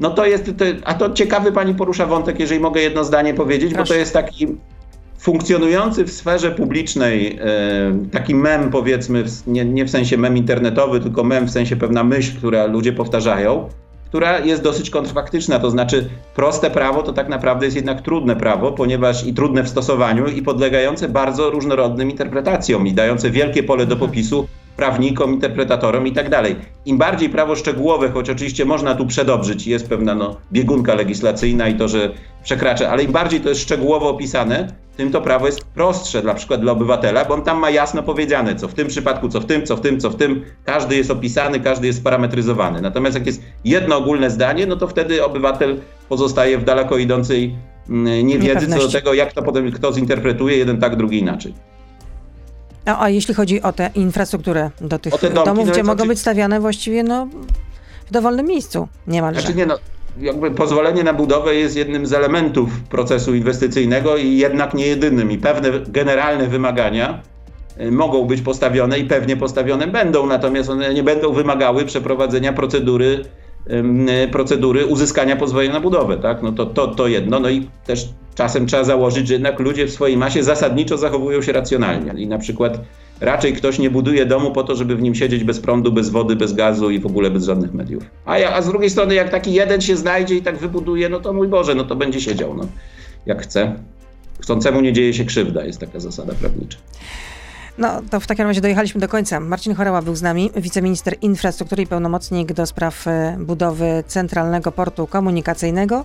No 0.00 0.10
to 0.10 0.26
jest, 0.26 0.44
to, 0.44 0.64
a 0.84 0.94
to 0.94 1.10
ciekawy 1.10 1.52
pani 1.52 1.74
porusza 1.74 2.06
wątek, 2.06 2.40
jeżeli 2.40 2.60
mogę 2.60 2.80
jedno 2.80 3.04
zdanie 3.04 3.34
powiedzieć, 3.34 3.72
Proszę. 3.72 3.84
bo 3.84 3.88
to 3.88 3.94
jest 3.94 4.12
taki 4.12 4.46
funkcjonujący 5.18 6.04
w 6.04 6.12
sferze 6.12 6.50
publicznej 6.50 7.38
e, 7.40 8.08
taki 8.12 8.34
mem, 8.34 8.70
powiedzmy, 8.70 9.24
nie, 9.46 9.64
nie 9.64 9.84
w 9.84 9.90
sensie 9.90 10.16
mem 10.16 10.36
internetowy, 10.36 11.00
tylko 11.00 11.24
mem 11.24 11.46
w 11.46 11.50
sensie 11.50 11.76
pewna 11.76 12.04
myśl, 12.04 12.36
która 12.36 12.66
ludzie 12.66 12.92
powtarzają, 12.92 13.68
która 14.10 14.38
jest 14.38 14.62
dosyć 14.62 14.90
kontrfaktyczna. 14.90 15.58
To 15.58 15.70
znaczy, 15.70 16.10
proste 16.34 16.70
prawo 16.70 17.02
to 17.02 17.12
tak 17.12 17.28
naprawdę 17.28 17.66
jest 17.66 17.76
jednak 17.76 18.02
trudne 18.02 18.36
prawo, 18.36 18.72
ponieważ 18.72 19.26
i 19.26 19.34
trudne 19.34 19.62
w 19.62 19.68
stosowaniu, 19.68 20.28
i 20.28 20.42
podlegające 20.42 21.08
bardzo 21.08 21.50
różnorodnym 21.50 22.10
interpretacjom, 22.10 22.86
i 22.86 22.92
dające 22.92 23.30
wielkie 23.30 23.62
pole 23.62 23.86
do 23.86 23.96
popisu 23.96 24.48
prawnikom, 24.80 25.32
interpretatorom 25.32 26.06
i 26.06 26.12
tak 26.12 26.28
dalej. 26.28 26.56
Im 26.86 26.98
bardziej 26.98 27.28
prawo 27.28 27.56
szczegółowe, 27.56 28.10
choć 28.10 28.30
oczywiście 28.30 28.64
można 28.64 28.94
tu 28.94 29.06
przedobrzyć, 29.06 29.66
jest 29.66 29.88
pewna 29.88 30.14
no, 30.14 30.36
biegunka 30.52 30.94
legislacyjna 30.94 31.68
i 31.68 31.74
to, 31.74 31.88
że 31.88 32.10
przekracza, 32.44 32.90
ale 32.90 33.02
im 33.02 33.12
bardziej 33.12 33.40
to 33.40 33.48
jest 33.48 33.60
szczegółowo 33.60 34.08
opisane, 34.08 34.72
tym 34.96 35.10
to 35.10 35.20
prawo 35.20 35.46
jest 35.46 35.64
prostsze 35.64 36.22
dla 36.22 36.34
przykład 36.34 36.60
dla 36.60 36.72
obywatela, 36.72 37.24
bo 37.24 37.34
on 37.34 37.42
tam 37.42 37.58
ma 37.58 37.70
jasno 37.70 38.02
powiedziane, 38.02 38.56
co 38.56 38.68
w 38.68 38.74
tym 38.74 38.88
przypadku, 38.88 39.28
co 39.28 39.40
w 39.40 39.44
tym, 39.44 39.66
co 39.66 39.76
w 39.76 39.80
tym, 39.80 40.00
co 40.00 40.10
w 40.10 40.16
tym. 40.16 40.44
Każdy 40.64 40.96
jest 40.96 41.10
opisany, 41.10 41.60
każdy 41.60 41.86
jest 41.86 42.04
parametryzowany. 42.04 42.80
Natomiast 42.80 43.14
jak 43.16 43.26
jest 43.26 43.42
jedno 43.64 43.96
ogólne 43.96 44.30
zdanie, 44.30 44.66
no 44.66 44.76
to 44.76 44.88
wtedy 44.88 45.24
obywatel 45.24 45.80
pozostaje 46.08 46.58
w 46.58 46.64
daleko 46.64 46.98
idącej 46.98 47.54
mm, 47.88 48.26
niewiedzy 48.26 48.66
co 48.66 48.78
do 48.78 48.88
tego, 48.88 49.14
jak 49.14 49.32
to 49.32 49.42
potem 49.42 49.72
kto 49.72 49.92
zinterpretuje, 49.92 50.56
jeden 50.56 50.80
tak, 50.80 50.96
drugi 50.96 51.18
inaczej. 51.18 51.54
A, 52.86 53.04
a 53.04 53.08
jeśli 53.08 53.34
chodzi 53.34 53.62
o 53.62 53.72
tę 53.72 53.90
infrastrukturę 53.94 54.70
do 54.80 54.98
tych 54.98 55.12
domki, 55.12 55.34
domów, 55.34 55.66
no 55.66 55.72
gdzie 55.72 55.82
mogą 55.82 56.08
być 56.08 56.18
stawiane 56.18 56.60
właściwie 56.60 57.02
no, 57.02 57.28
w 58.06 58.12
dowolnym 58.12 58.46
miejscu 58.46 58.88
niemalże. 59.06 59.40
Znaczy 59.40 59.56
nie, 59.56 59.66
no, 59.66 59.78
jakby 60.18 60.50
pozwolenie 60.50 61.04
na 61.04 61.12
budowę 61.12 61.54
jest 61.54 61.76
jednym 61.76 62.06
z 62.06 62.12
elementów 62.12 62.80
procesu 62.80 63.34
inwestycyjnego 63.34 64.16
i 64.16 64.36
jednak 64.36 64.74
nie 64.74 64.86
jedynym. 64.86 65.30
I 65.30 65.38
pewne 65.38 65.70
generalne 65.88 66.46
wymagania 66.46 67.22
y, 67.80 67.92
mogą 67.92 68.24
być 68.24 68.42
postawione 68.42 68.98
i 68.98 69.04
pewnie 69.04 69.36
postawione 69.36 69.86
będą, 69.86 70.26
natomiast 70.26 70.70
one 70.70 70.94
nie 70.94 71.02
będą 71.02 71.32
wymagały 71.32 71.84
przeprowadzenia 71.84 72.52
procedury, 72.52 73.24
procedury 74.32 74.86
uzyskania 74.86 75.36
pozwolenia 75.36 75.72
na 75.72 75.80
budowę. 75.80 76.16
Tak? 76.16 76.42
No 76.42 76.52
to, 76.52 76.66
to, 76.66 76.86
to 76.86 77.08
jedno. 77.08 77.40
No 77.40 77.50
i 77.50 77.68
też 77.86 78.08
czasem 78.34 78.66
trzeba 78.66 78.84
założyć, 78.84 79.28
że 79.28 79.34
jednak 79.34 79.60
ludzie 79.60 79.86
w 79.86 79.90
swojej 79.90 80.16
masie 80.16 80.42
zasadniczo 80.42 80.98
zachowują 80.98 81.42
się 81.42 81.52
racjonalnie. 81.52 82.12
I 82.22 82.26
na 82.26 82.38
przykład 82.38 82.80
raczej 83.20 83.52
ktoś 83.52 83.78
nie 83.78 83.90
buduje 83.90 84.26
domu 84.26 84.52
po 84.52 84.62
to, 84.62 84.76
żeby 84.76 84.96
w 84.96 85.02
nim 85.02 85.14
siedzieć 85.14 85.44
bez 85.44 85.60
prądu, 85.60 85.92
bez 85.92 86.08
wody, 86.08 86.36
bez 86.36 86.52
gazu 86.52 86.90
i 86.90 86.98
w 86.98 87.06
ogóle 87.06 87.30
bez 87.30 87.44
żadnych 87.44 87.74
mediów. 87.74 88.02
A, 88.24 88.38
ja, 88.38 88.54
a 88.54 88.62
z 88.62 88.68
drugiej 88.68 88.90
strony, 88.90 89.14
jak 89.14 89.30
taki 89.30 89.52
jeden 89.52 89.80
się 89.80 89.96
znajdzie 89.96 90.34
i 90.34 90.42
tak 90.42 90.56
wybuduje, 90.56 91.08
no 91.08 91.20
to 91.20 91.32
mój 91.32 91.48
Boże, 91.48 91.74
no 91.74 91.84
to 91.84 91.96
będzie 91.96 92.20
siedział, 92.20 92.54
no, 92.54 92.66
jak 93.26 93.42
chce. 93.42 93.74
Chcącemu 94.40 94.80
nie 94.80 94.92
dzieje 94.92 95.14
się 95.14 95.24
krzywda, 95.24 95.64
jest 95.64 95.80
taka 95.80 96.00
zasada 96.00 96.34
prawnicza. 96.34 96.78
No 97.80 98.02
to 98.10 98.20
w 98.20 98.26
takim 98.26 98.46
razie 98.46 98.60
dojechaliśmy 98.60 99.00
do 99.00 99.08
końca. 99.08 99.40
Marcin 99.40 99.74
Chorała 99.74 100.02
był 100.02 100.16
z 100.16 100.22
nami, 100.22 100.50
wiceminister 100.56 101.16
infrastruktury 101.20 101.82
i 101.82 101.86
pełnomocnik 101.86 102.52
do 102.52 102.66
spraw 102.66 103.06
e, 103.06 103.36
budowy 103.40 104.04
Centralnego 104.06 104.72
Portu 104.72 105.06
Komunikacyjnego. 105.06 106.04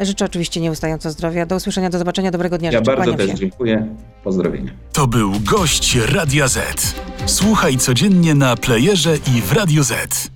Życzę 0.00 0.24
oczywiście 0.24 0.60
nieustająco 0.60 1.10
zdrowia. 1.10 1.46
Do 1.46 1.56
usłyszenia, 1.56 1.90
do 1.90 1.98
zobaczenia, 1.98 2.30
dobrego 2.30 2.58
dnia. 2.58 2.70
Ja 2.70 2.78
Życzę, 2.78 2.96
bardzo 2.96 3.14
też 3.14 3.30
się. 3.30 3.34
dziękuję. 3.34 3.86
Pozdrowienia. 4.24 4.70
To 4.92 5.06
był 5.06 5.32
gość 5.40 5.96
Radia 5.96 6.48
Z. 6.48 6.94
Słuchaj 7.26 7.76
codziennie 7.76 8.34
na 8.34 8.56
playerze 8.56 9.16
i 9.16 9.42
w 9.42 9.52
Radio 9.52 9.84
Z. 9.84 10.35